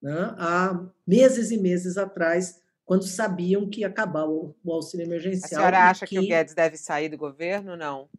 né, 0.02 0.34
há 0.36 0.78
meses 1.06 1.50
e 1.50 1.56
meses 1.56 1.96
atrás, 1.96 2.60
quando 2.84 3.06
sabiam 3.06 3.66
que 3.66 3.80
ia 3.80 3.86
acabar 3.86 4.26
o, 4.26 4.54
o 4.62 4.72
auxílio 4.74 5.06
emergencial. 5.06 5.46
A 5.46 5.64
senhora 5.64 5.88
acha 5.88 6.06
que... 6.06 6.18
que 6.18 6.22
o 6.22 6.28
Guedes 6.28 6.52
deve 6.52 6.76
sair 6.76 7.08
do 7.08 7.16
governo? 7.16 7.78
Não. 7.78 8.10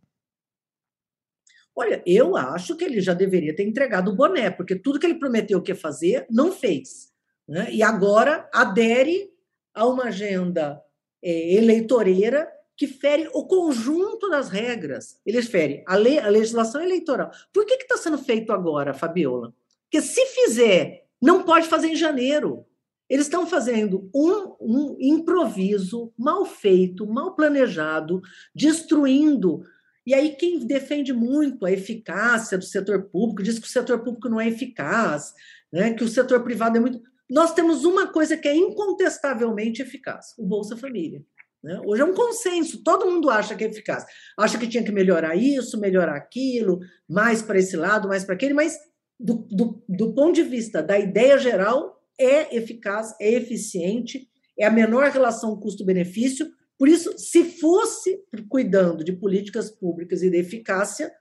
Olha, 1.75 2.01
eu 2.03 2.35
acho 2.35 2.75
que 2.75 2.83
ele 2.83 2.99
já 2.99 3.13
deveria 3.13 3.55
ter 3.55 3.63
entregado 3.63 4.09
o 4.09 4.15
boné, 4.15 4.49
porque 4.49 4.75
tudo 4.75 4.99
que 4.99 5.05
ele 5.05 5.19
prometeu 5.19 5.61
que 5.61 5.71
ia 5.71 5.75
fazer, 5.75 6.25
não 6.31 6.51
fez. 6.51 7.11
Né? 7.47 7.67
E 7.71 7.83
agora 7.83 8.49
adere 8.51 9.29
a 9.71 9.85
uma 9.85 10.05
agenda 10.05 10.81
é, 11.21 11.53
eleitoreira 11.53 12.51
que 12.81 12.87
fere 12.87 13.29
o 13.31 13.45
conjunto 13.45 14.27
das 14.27 14.49
regras. 14.49 15.19
Eles 15.23 15.47
ferem 15.47 15.83
a, 15.87 15.93
a 15.93 16.29
legislação 16.29 16.81
eleitoral. 16.81 17.29
Por 17.53 17.63
que 17.63 17.75
está 17.75 17.95
sendo 17.95 18.17
feito 18.17 18.51
agora, 18.51 18.91
Fabiola? 18.91 19.53
Porque 19.83 20.01
se 20.01 20.25
fizer 20.25 21.05
Não 21.21 21.43
pode 21.43 21.67
fazer 21.67 21.89
em 21.89 21.95
janeiro. 21.95 22.65
Eles 23.07 23.27
estão 23.27 23.45
fazendo 23.45 24.09
um, 24.15 24.55
um 24.59 24.97
improviso 24.99 26.11
mal 26.17 26.43
feito, 26.43 27.05
mal 27.05 27.35
planejado, 27.35 28.19
destruindo. 28.55 29.61
E 30.03 30.15
aí, 30.15 30.31
quem 30.31 30.65
defende 30.65 31.13
muito 31.13 31.67
a 31.67 31.71
eficácia 31.71 32.57
do 32.57 32.65
setor 32.65 33.03
público, 33.11 33.43
diz 33.43 33.59
que 33.59 33.67
o 33.67 33.69
setor 33.69 33.99
público 33.99 34.27
não 34.27 34.41
é 34.41 34.47
eficaz, 34.47 35.35
né, 35.71 35.93
que 35.93 36.03
o 36.03 36.07
setor 36.07 36.43
privado 36.43 36.77
é 36.77 36.79
muito. 36.79 36.99
Nós 37.29 37.53
temos 37.53 37.85
uma 37.85 38.07
coisa 38.07 38.35
que 38.35 38.47
é 38.47 38.55
incontestavelmente 38.55 39.83
eficaz: 39.83 40.33
o 40.35 40.43
Bolsa 40.43 40.75
Família. 40.75 41.23
Né? 41.63 41.79
Hoje 41.85 42.01
é 42.01 42.05
um 42.05 42.13
consenso, 42.13 42.83
todo 42.83 43.09
mundo 43.09 43.29
acha 43.29 43.55
que 43.55 43.63
é 43.63 43.67
eficaz. 43.67 44.05
Acha 44.37 44.57
que 44.57 44.67
tinha 44.67 44.83
que 44.83 44.91
melhorar 44.91 45.35
isso, 45.35 45.79
melhorar 45.79 46.15
aquilo, 46.15 46.79
mais 47.07 47.41
para 47.41 47.59
esse 47.59 47.77
lado, 47.77 48.07
mais 48.07 48.23
para 48.23 48.35
aquele, 48.35 48.53
mas 48.53 48.77
do, 49.19 49.45
do, 49.51 49.83
do 49.87 50.13
ponto 50.13 50.33
de 50.33 50.43
vista 50.43 50.81
da 50.81 50.97
ideia 50.97 51.37
geral, 51.37 52.01
é 52.19 52.55
eficaz, 52.55 53.15
é 53.19 53.31
eficiente, 53.33 54.27
é 54.57 54.65
a 54.65 54.71
menor 54.71 55.09
relação 55.11 55.59
custo-benefício. 55.59 56.51
Por 56.77 56.87
isso, 56.87 57.17
se 57.17 57.43
fosse 57.43 58.23
cuidando 58.49 59.03
de 59.03 59.13
políticas 59.13 59.69
públicas 59.69 60.23
e 60.23 60.29
de 60.29 60.37
eficácia, 60.37 61.13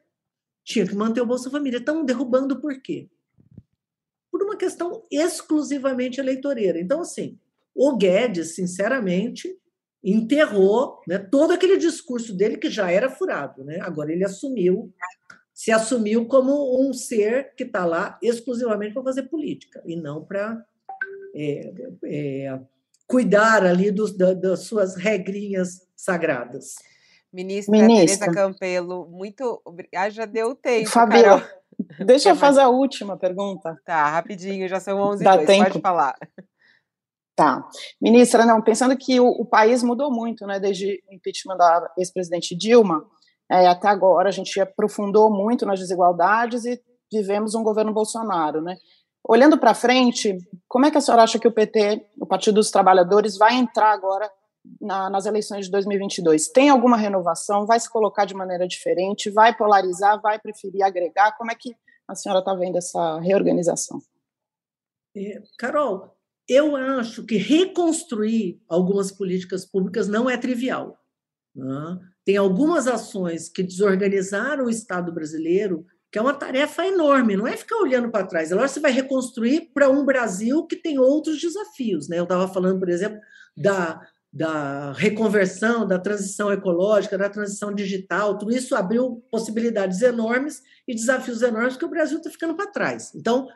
tinha 0.64 0.86
que 0.86 0.94
manter 0.94 1.20
o 1.20 1.26
Bolsa 1.26 1.50
Família. 1.50 1.78
Estão 1.78 2.04
derrubando 2.04 2.60
por 2.60 2.80
quê? 2.80 3.08
Por 4.30 4.42
uma 4.42 4.56
questão 4.56 5.04
exclusivamente 5.10 6.20
eleitoreira. 6.20 6.80
Então, 6.80 7.00
assim, 7.00 7.38
o 7.74 7.96
Guedes, 7.96 8.54
sinceramente, 8.54 9.54
enterrou 10.02 11.00
né, 11.06 11.18
todo 11.18 11.52
aquele 11.52 11.76
discurso 11.76 12.34
dele 12.34 12.56
que 12.56 12.70
já 12.70 12.90
era 12.90 13.10
furado. 13.10 13.64
Né? 13.64 13.78
Agora 13.82 14.12
ele 14.12 14.24
assumiu, 14.24 14.92
se 15.52 15.70
assumiu 15.70 16.26
como 16.26 16.80
um 16.80 16.92
ser 16.92 17.54
que 17.54 17.64
está 17.64 17.84
lá 17.84 18.18
exclusivamente 18.22 18.94
para 18.94 19.02
fazer 19.02 19.24
política 19.24 19.82
e 19.84 19.96
não 19.96 20.24
para 20.24 20.64
é, 21.34 21.72
é, 22.04 22.60
cuidar 23.06 23.64
ali 23.64 23.90
dos, 23.90 24.16
da, 24.16 24.32
das 24.32 24.60
suas 24.60 24.96
regrinhas 24.96 25.86
sagradas. 25.94 26.76
Ministra, 27.32 27.72
Ministra. 27.72 28.26
Tereza 28.26 28.32
Campelo, 28.32 29.08
muito. 29.08 29.62
Ah, 29.94 30.10
já 30.10 30.24
deu 30.24 30.54
tempo. 30.54 30.88
Fabio, 30.88 31.40
deixa 32.04 32.30
eu 32.30 32.36
fazer 32.36 32.60
a 32.60 32.68
última 32.68 33.16
pergunta. 33.16 33.76
Tá, 33.84 34.10
rapidinho, 34.10 34.68
já 34.68 34.80
são 34.80 34.98
11 34.98 35.22
Dá 35.22 35.36
2, 35.36 35.46
tempo. 35.46 35.64
pode 35.64 35.80
falar. 35.80 36.16
Tá. 37.40 37.66
Ministra, 37.98 38.44
não, 38.44 38.60
pensando 38.60 38.94
que 38.94 39.18
o, 39.18 39.26
o 39.26 39.46
país 39.46 39.82
mudou 39.82 40.12
muito, 40.12 40.46
né, 40.46 40.60
desde 40.60 41.02
o 41.10 41.14
impeachment 41.14 41.56
da 41.56 41.90
ex-presidente 41.96 42.54
Dilma, 42.54 43.02
é, 43.50 43.66
até 43.66 43.88
agora 43.88 44.28
a 44.28 44.30
gente 44.30 44.60
aprofundou 44.60 45.30
muito 45.30 45.64
nas 45.64 45.80
desigualdades 45.80 46.66
e 46.66 46.78
vivemos 47.10 47.54
um 47.54 47.62
governo 47.62 47.94
Bolsonaro, 47.94 48.60
né? 48.60 48.76
Olhando 49.26 49.56
para 49.56 49.72
frente, 49.72 50.36
como 50.68 50.84
é 50.84 50.90
que 50.90 50.98
a 50.98 51.00
senhora 51.00 51.22
acha 51.22 51.38
que 51.38 51.48
o 51.48 51.52
PT, 51.52 52.10
o 52.20 52.26
Partido 52.26 52.56
dos 52.56 52.70
Trabalhadores, 52.70 53.38
vai 53.38 53.54
entrar 53.54 53.90
agora 53.90 54.30
na, 54.78 55.08
nas 55.08 55.24
eleições 55.24 55.64
de 55.64 55.72
2022? 55.72 56.48
Tem 56.48 56.68
alguma 56.68 56.98
renovação? 56.98 57.64
Vai 57.64 57.80
se 57.80 57.88
colocar 57.88 58.26
de 58.26 58.34
maneira 58.34 58.68
diferente? 58.68 59.30
Vai 59.30 59.56
polarizar? 59.56 60.20
Vai 60.20 60.38
preferir 60.38 60.82
agregar? 60.82 61.34
Como 61.38 61.50
é 61.50 61.54
que 61.54 61.74
a 62.06 62.14
senhora 62.14 62.40
está 62.40 62.52
vendo 62.52 62.76
essa 62.76 63.18
reorganização? 63.18 63.98
É, 65.16 65.42
Carol, 65.58 66.19
eu 66.50 66.74
acho 66.74 67.22
que 67.22 67.36
reconstruir 67.36 68.60
algumas 68.68 69.12
políticas 69.12 69.64
públicas 69.64 70.08
não 70.08 70.28
é 70.28 70.36
trivial. 70.36 70.98
Né? 71.54 71.98
Tem 72.24 72.36
algumas 72.36 72.88
ações 72.88 73.48
que 73.48 73.62
desorganizaram 73.62 74.64
o 74.64 74.70
Estado 74.70 75.12
brasileiro, 75.12 75.86
que 76.10 76.18
é 76.18 76.22
uma 76.22 76.34
tarefa 76.34 76.84
enorme, 76.84 77.36
não 77.36 77.46
é 77.46 77.56
ficar 77.56 77.76
olhando 77.76 78.10
para 78.10 78.26
trás. 78.26 78.50
Agora 78.50 78.66
você 78.66 78.80
vai 78.80 78.90
reconstruir 78.90 79.70
para 79.72 79.88
um 79.88 80.04
Brasil 80.04 80.66
que 80.66 80.74
tem 80.74 80.98
outros 80.98 81.40
desafios. 81.40 82.08
Né? 82.08 82.18
Eu 82.18 82.24
estava 82.24 82.48
falando, 82.48 82.80
por 82.80 82.88
exemplo, 82.88 83.20
da, 83.56 84.00
da 84.32 84.90
reconversão, 84.90 85.86
da 85.86 86.00
transição 86.00 86.52
ecológica, 86.52 87.16
da 87.16 87.30
transição 87.30 87.72
digital, 87.72 88.36
tudo 88.36 88.50
isso 88.50 88.74
abriu 88.74 89.22
possibilidades 89.30 90.02
enormes 90.02 90.64
e 90.88 90.96
desafios 90.96 91.42
enormes 91.42 91.76
que 91.76 91.84
o 91.84 91.90
Brasil 91.90 92.18
está 92.18 92.28
ficando 92.28 92.56
para 92.56 92.72
trás. 92.72 93.14
Então, 93.14 93.46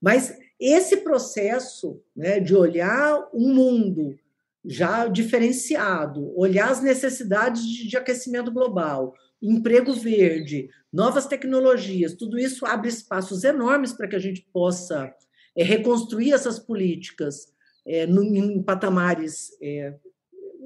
mas 0.00 0.36
esse 0.66 0.98
processo 0.98 2.00
né, 2.16 2.40
de 2.40 2.54
olhar 2.54 3.28
um 3.34 3.52
mundo 3.52 4.16
já 4.64 5.06
diferenciado, 5.06 6.32
olhar 6.38 6.70
as 6.70 6.82
necessidades 6.82 7.66
de, 7.66 7.86
de 7.86 7.96
aquecimento 7.98 8.50
global, 8.50 9.14
emprego 9.42 9.92
verde, 9.92 10.70
novas 10.90 11.26
tecnologias, 11.26 12.14
tudo 12.14 12.38
isso 12.38 12.64
abre 12.64 12.88
espaços 12.88 13.44
enormes 13.44 13.92
para 13.92 14.08
que 14.08 14.16
a 14.16 14.20
gente 14.20 14.48
possa 14.52 15.14
é, 15.54 15.62
reconstruir 15.62 16.32
essas 16.32 16.58
políticas 16.58 17.52
é, 17.86 18.06
no, 18.06 18.22
em 18.22 18.62
patamares 18.62 19.50
é, 19.60 19.94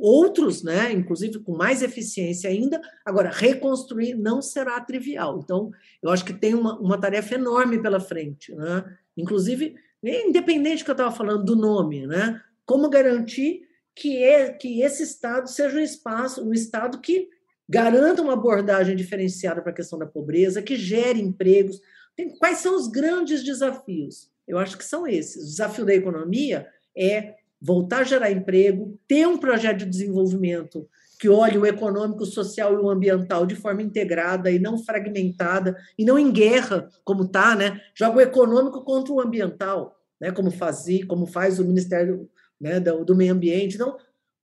outros, 0.01 0.63
né, 0.63 0.93
inclusive 0.93 1.41
com 1.41 1.57
mais 1.57 1.83
eficiência 1.83 2.49
ainda. 2.49 2.81
Agora, 3.05 3.31
reconstruir 3.31 4.15
não 4.15 4.41
será 4.41 4.81
trivial. 4.81 5.41
Então, 5.43 5.73
eu 6.01 6.11
acho 6.11 6.25
que 6.25 6.33
tem 6.33 6.55
uma, 6.55 6.79
uma 6.79 6.99
tarefa 6.99 7.35
enorme 7.35 7.83
pela 7.83 7.99
frente. 7.99 8.55
Né? 8.55 8.85
Inclusive, 9.17 9.75
independente 10.03 10.85
que 10.85 10.91
eu 10.91 10.95
estava 10.95 11.15
falando 11.15 11.45
do 11.45 11.57
nome, 11.57 12.07
né? 12.07 12.41
Como 12.65 12.89
garantir 12.89 13.63
que, 13.95 14.23
é, 14.23 14.51
que 14.53 14.83
esse 14.83 15.03
Estado 15.03 15.49
seja 15.49 15.77
um 15.77 15.83
espaço, 15.83 16.47
um 16.47 16.53
Estado 16.53 17.01
que 17.01 17.29
garanta 17.69 18.23
uma 18.23 18.35
abordagem 18.35 18.97
diferenciada 18.97 19.61
para 19.61 19.73
a 19.73 19.75
questão 19.75 19.99
da 19.99 20.07
pobreza, 20.07 20.63
que 20.63 20.77
gere 20.77 21.21
empregos. 21.21 21.81
Tem, 22.17 22.31
quais 22.39 22.59
são 22.59 22.77
os 22.77 22.89
grandes 22.89 23.43
desafios? 23.45 24.31
Eu 24.47 24.59
acho 24.59 24.79
que 24.79 24.85
são 24.85 25.07
esses. 25.07 25.43
O 25.43 25.47
desafio 25.47 25.85
da 25.85 25.95
economia 25.95 26.67
é 26.97 27.35
voltar 27.61 27.99
a 27.99 28.05
gerar 28.05 28.31
emprego, 28.31 28.99
ter 29.07 29.27
um 29.27 29.37
projeto 29.37 29.79
de 29.79 29.87
desenvolvimento 29.87 30.89
que 31.19 31.29
olhe 31.29 31.59
o 31.59 31.67
econômico, 31.67 32.23
o 32.23 32.27
social 32.27 32.75
e 32.75 32.77
o 32.77 32.89
ambiental 32.89 33.45
de 33.45 33.57
forma 33.57 33.83
integrada 33.83 34.51
e 34.51 34.59
não 34.59 34.79
fragmentada, 34.79 35.77
e 35.99 36.05
não 36.05 36.19
em 36.19 36.31
guerra, 36.31 36.89
como 37.05 37.25
está, 37.25 37.57
né? 37.57 37.81
Joga 37.95 38.19
o 38.19 38.21
econômico 38.21 38.85
contra 38.85 39.13
o 39.13 39.21
ambiental, 39.21 39.99
né? 40.21 40.31
como, 40.31 40.51
fazia, 40.51 41.05
como 41.07 41.27
faz 41.27 41.59
o 41.59 41.65
Ministério 41.65 42.31
né, 42.61 42.79
do, 42.79 43.05
do 43.05 43.17
Meio 43.17 43.33
Ambiente. 43.33 43.75
Então, 43.75 43.97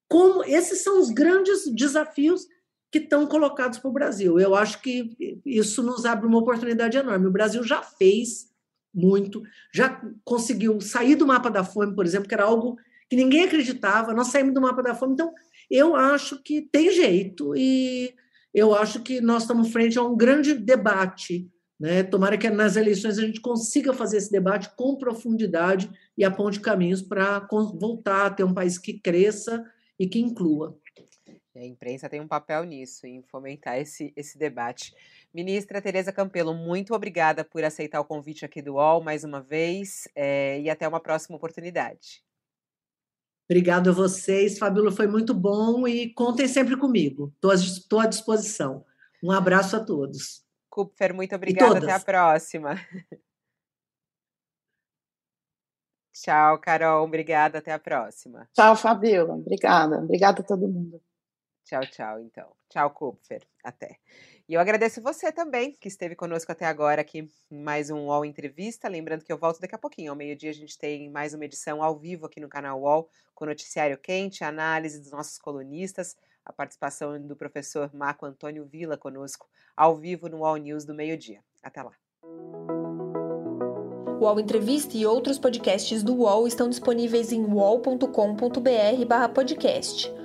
como 0.10 0.44
esses 0.44 0.84
são 0.84 1.00
os 1.00 1.10
grandes 1.10 1.66
desafios 1.74 2.46
que 2.92 3.00
estão 3.00 3.26
colocados 3.26 3.78
para 3.78 3.90
o 3.90 3.94
Brasil. 3.94 4.40
Eu 4.40 4.56
acho 4.56 4.82
que 4.82 5.42
isso 5.46 5.84
nos 5.84 6.06
abre 6.06 6.26
uma 6.28 6.38
oportunidade 6.38 6.98
enorme. 6.98 7.28
O 7.28 7.32
Brasil 7.32 7.62
já 7.64 7.82
fez 7.82 8.50
muito, 8.94 9.44
já 9.74 10.02
conseguiu 10.24 10.80
sair 10.80 11.16
do 11.16 11.28
mapa 11.28 11.50
da 11.50 11.64
fome, 11.64 11.94
por 11.94 12.06
exemplo, 12.06 12.28
que 12.28 12.34
era 12.34 12.46
algo 12.46 12.78
que 13.10 13.16
ninguém 13.18 13.44
acreditava. 13.44 14.14
Nós 14.14 14.28
saímos 14.28 14.54
do 14.54 14.62
mapa 14.62 14.82
da 14.82 14.96
fome, 14.96 15.14
então 15.14 15.34
eu 15.70 15.96
acho 15.96 16.42
que 16.42 16.62
tem 16.62 16.92
jeito 16.92 17.56
e 17.56 18.14
eu 18.54 18.74
acho 18.74 19.02
que 19.02 19.20
nós 19.20 19.44
estamos 19.44 19.72
frente 19.72 19.98
a 19.98 20.04
um 20.04 20.16
grande 20.16 20.54
debate. 20.54 21.50
Né? 21.80 22.04
Tomara 22.04 22.38
que 22.38 22.50
nas 22.50 22.76
eleições 22.76 23.18
a 23.18 23.22
gente 23.22 23.42
consiga 23.42 23.94
fazer 23.94 24.18
esse 24.18 24.32
debate 24.32 24.70
com 24.76 24.98
profundidade 24.98 25.90
e 26.18 26.24
aponte 26.24 26.60
caminhos 26.60 27.02
para 27.02 27.46
voltar 27.50 28.28
a 28.28 28.30
ter 28.30 28.44
um 28.44 28.54
país 28.54 28.78
que 28.78 28.94
cresça 29.00 29.64
e 30.00 30.08
que 30.08 30.20
inclua. 30.20 30.78
A 31.56 31.66
imprensa 31.66 32.10
tem 32.10 32.20
um 32.20 32.28
papel 32.28 32.66
nisso, 32.66 33.08
em 33.08 33.22
fomentar 33.24 33.80
esse, 33.80 34.12
esse 34.16 34.38
debate. 34.38 34.94
Ministra 35.34 35.82
Tereza 35.82 36.12
Campelo, 36.12 36.54
muito 36.54 36.94
obrigada 36.94 37.46
por 37.46 37.64
aceitar 37.64 38.02
o 38.02 38.06
convite 38.06 38.44
aqui 38.44 38.62
do 38.62 38.74
UOL 38.74 39.02
mais 39.02 39.24
uma 39.24 39.42
vez 39.42 40.06
é, 40.16 40.60
e 40.60 40.70
até 40.70 40.86
uma 40.86 41.00
próxima 41.00 41.38
oportunidade. 41.38 42.25
Obrigado 43.50 43.92
a 43.92 43.94
vocês, 43.94 44.58
Fabíola, 44.58 44.92
foi 44.92 45.08
muito 45.08 45.34
bom 45.34 45.88
e 45.88 46.12
contem 46.14 46.48
sempre 46.48 46.76
comigo. 46.76 47.34
Estou 47.54 48.00
à 48.00 48.08
disposição. 48.08 48.84
Um 49.24 49.32
abraço 49.32 49.76
a 49.76 49.80
todos. 49.80 50.44
Kupfer, 50.70 51.14
muito 51.14 51.36
obrigada. 51.36 51.78
Até 51.78 51.92
a 51.92 52.00
próxima. 52.00 52.76
Tchau, 56.16 56.60
Carol. 56.60 57.06
Obrigada. 57.06 57.60
Até 57.60 57.74
a 57.74 57.80
próxima. 57.80 58.48
Tchau, 58.54 58.76
Fabíola. 58.76 59.36
Obrigada. 59.36 59.98
Obrigada 59.98 60.42
a 60.42 60.46
todo 60.46 60.68
mundo. 60.68 61.02
Tchau, 61.66 61.82
tchau, 61.88 62.20
então. 62.22 62.56
Tchau, 62.70 62.90
Kupfer. 62.92 63.46
Até. 63.66 63.98
E 64.48 64.54
eu 64.54 64.62
agradeço 64.62 65.02
você 65.02 65.32
também, 65.32 65.72
que 65.72 65.88
esteve 65.88 66.16
conosco 66.16 66.52
até 66.52 66.66
agora 66.66 67.02
aqui 67.02 67.28
em 67.50 67.58
mais 67.58 67.90
um 67.90 68.06
UOL 68.06 68.24
Entrevista. 68.24 68.88
Lembrando 68.88 69.26
que 69.26 69.34
eu 69.34 69.40
volto 69.40 69.60
daqui 69.60 69.74
a 69.74 69.80
pouquinho. 69.80 70.12
Ao 70.12 70.16
meio-dia 70.16 70.52
a 70.52 70.54
gente 70.54 70.78
tem 70.78 71.10
mais 71.10 71.34
uma 71.34 71.46
edição 71.46 71.82
ao 71.82 71.98
vivo 71.98 72.28
aqui 72.28 72.40
no 72.40 72.48
canal 72.48 72.80
UOL, 72.80 73.10
com 73.34 73.44
noticiário 73.44 73.98
quente, 73.98 74.44
análise 74.44 75.00
dos 75.00 75.10
nossos 75.10 75.40
colunistas, 75.40 76.16
a 76.46 76.54
participação 76.54 77.20
do 77.20 77.36
professor 77.36 77.90
Marco 77.92 78.28
Antônio 78.28 78.64
Vila 78.66 78.96
conosco, 78.96 79.50
ao 79.76 79.96
vivo 79.96 80.30
no 80.30 80.42
UOL 80.42 80.58
News 80.58 80.86
do 80.86 80.94
meio-dia. 80.94 81.40
Até 81.64 81.82
lá. 81.82 81.94
O 84.20 84.26
UOL 84.26 84.40
Entrevista 84.40 84.96
e 84.96 85.08
outros 85.08 85.40
podcasts 85.40 86.04
do 86.04 86.18
UOL 86.18 86.48
estão 86.48 86.70
disponíveis 86.70 87.32
em 87.32 87.44
uol.com.br/podcast. 87.44 90.25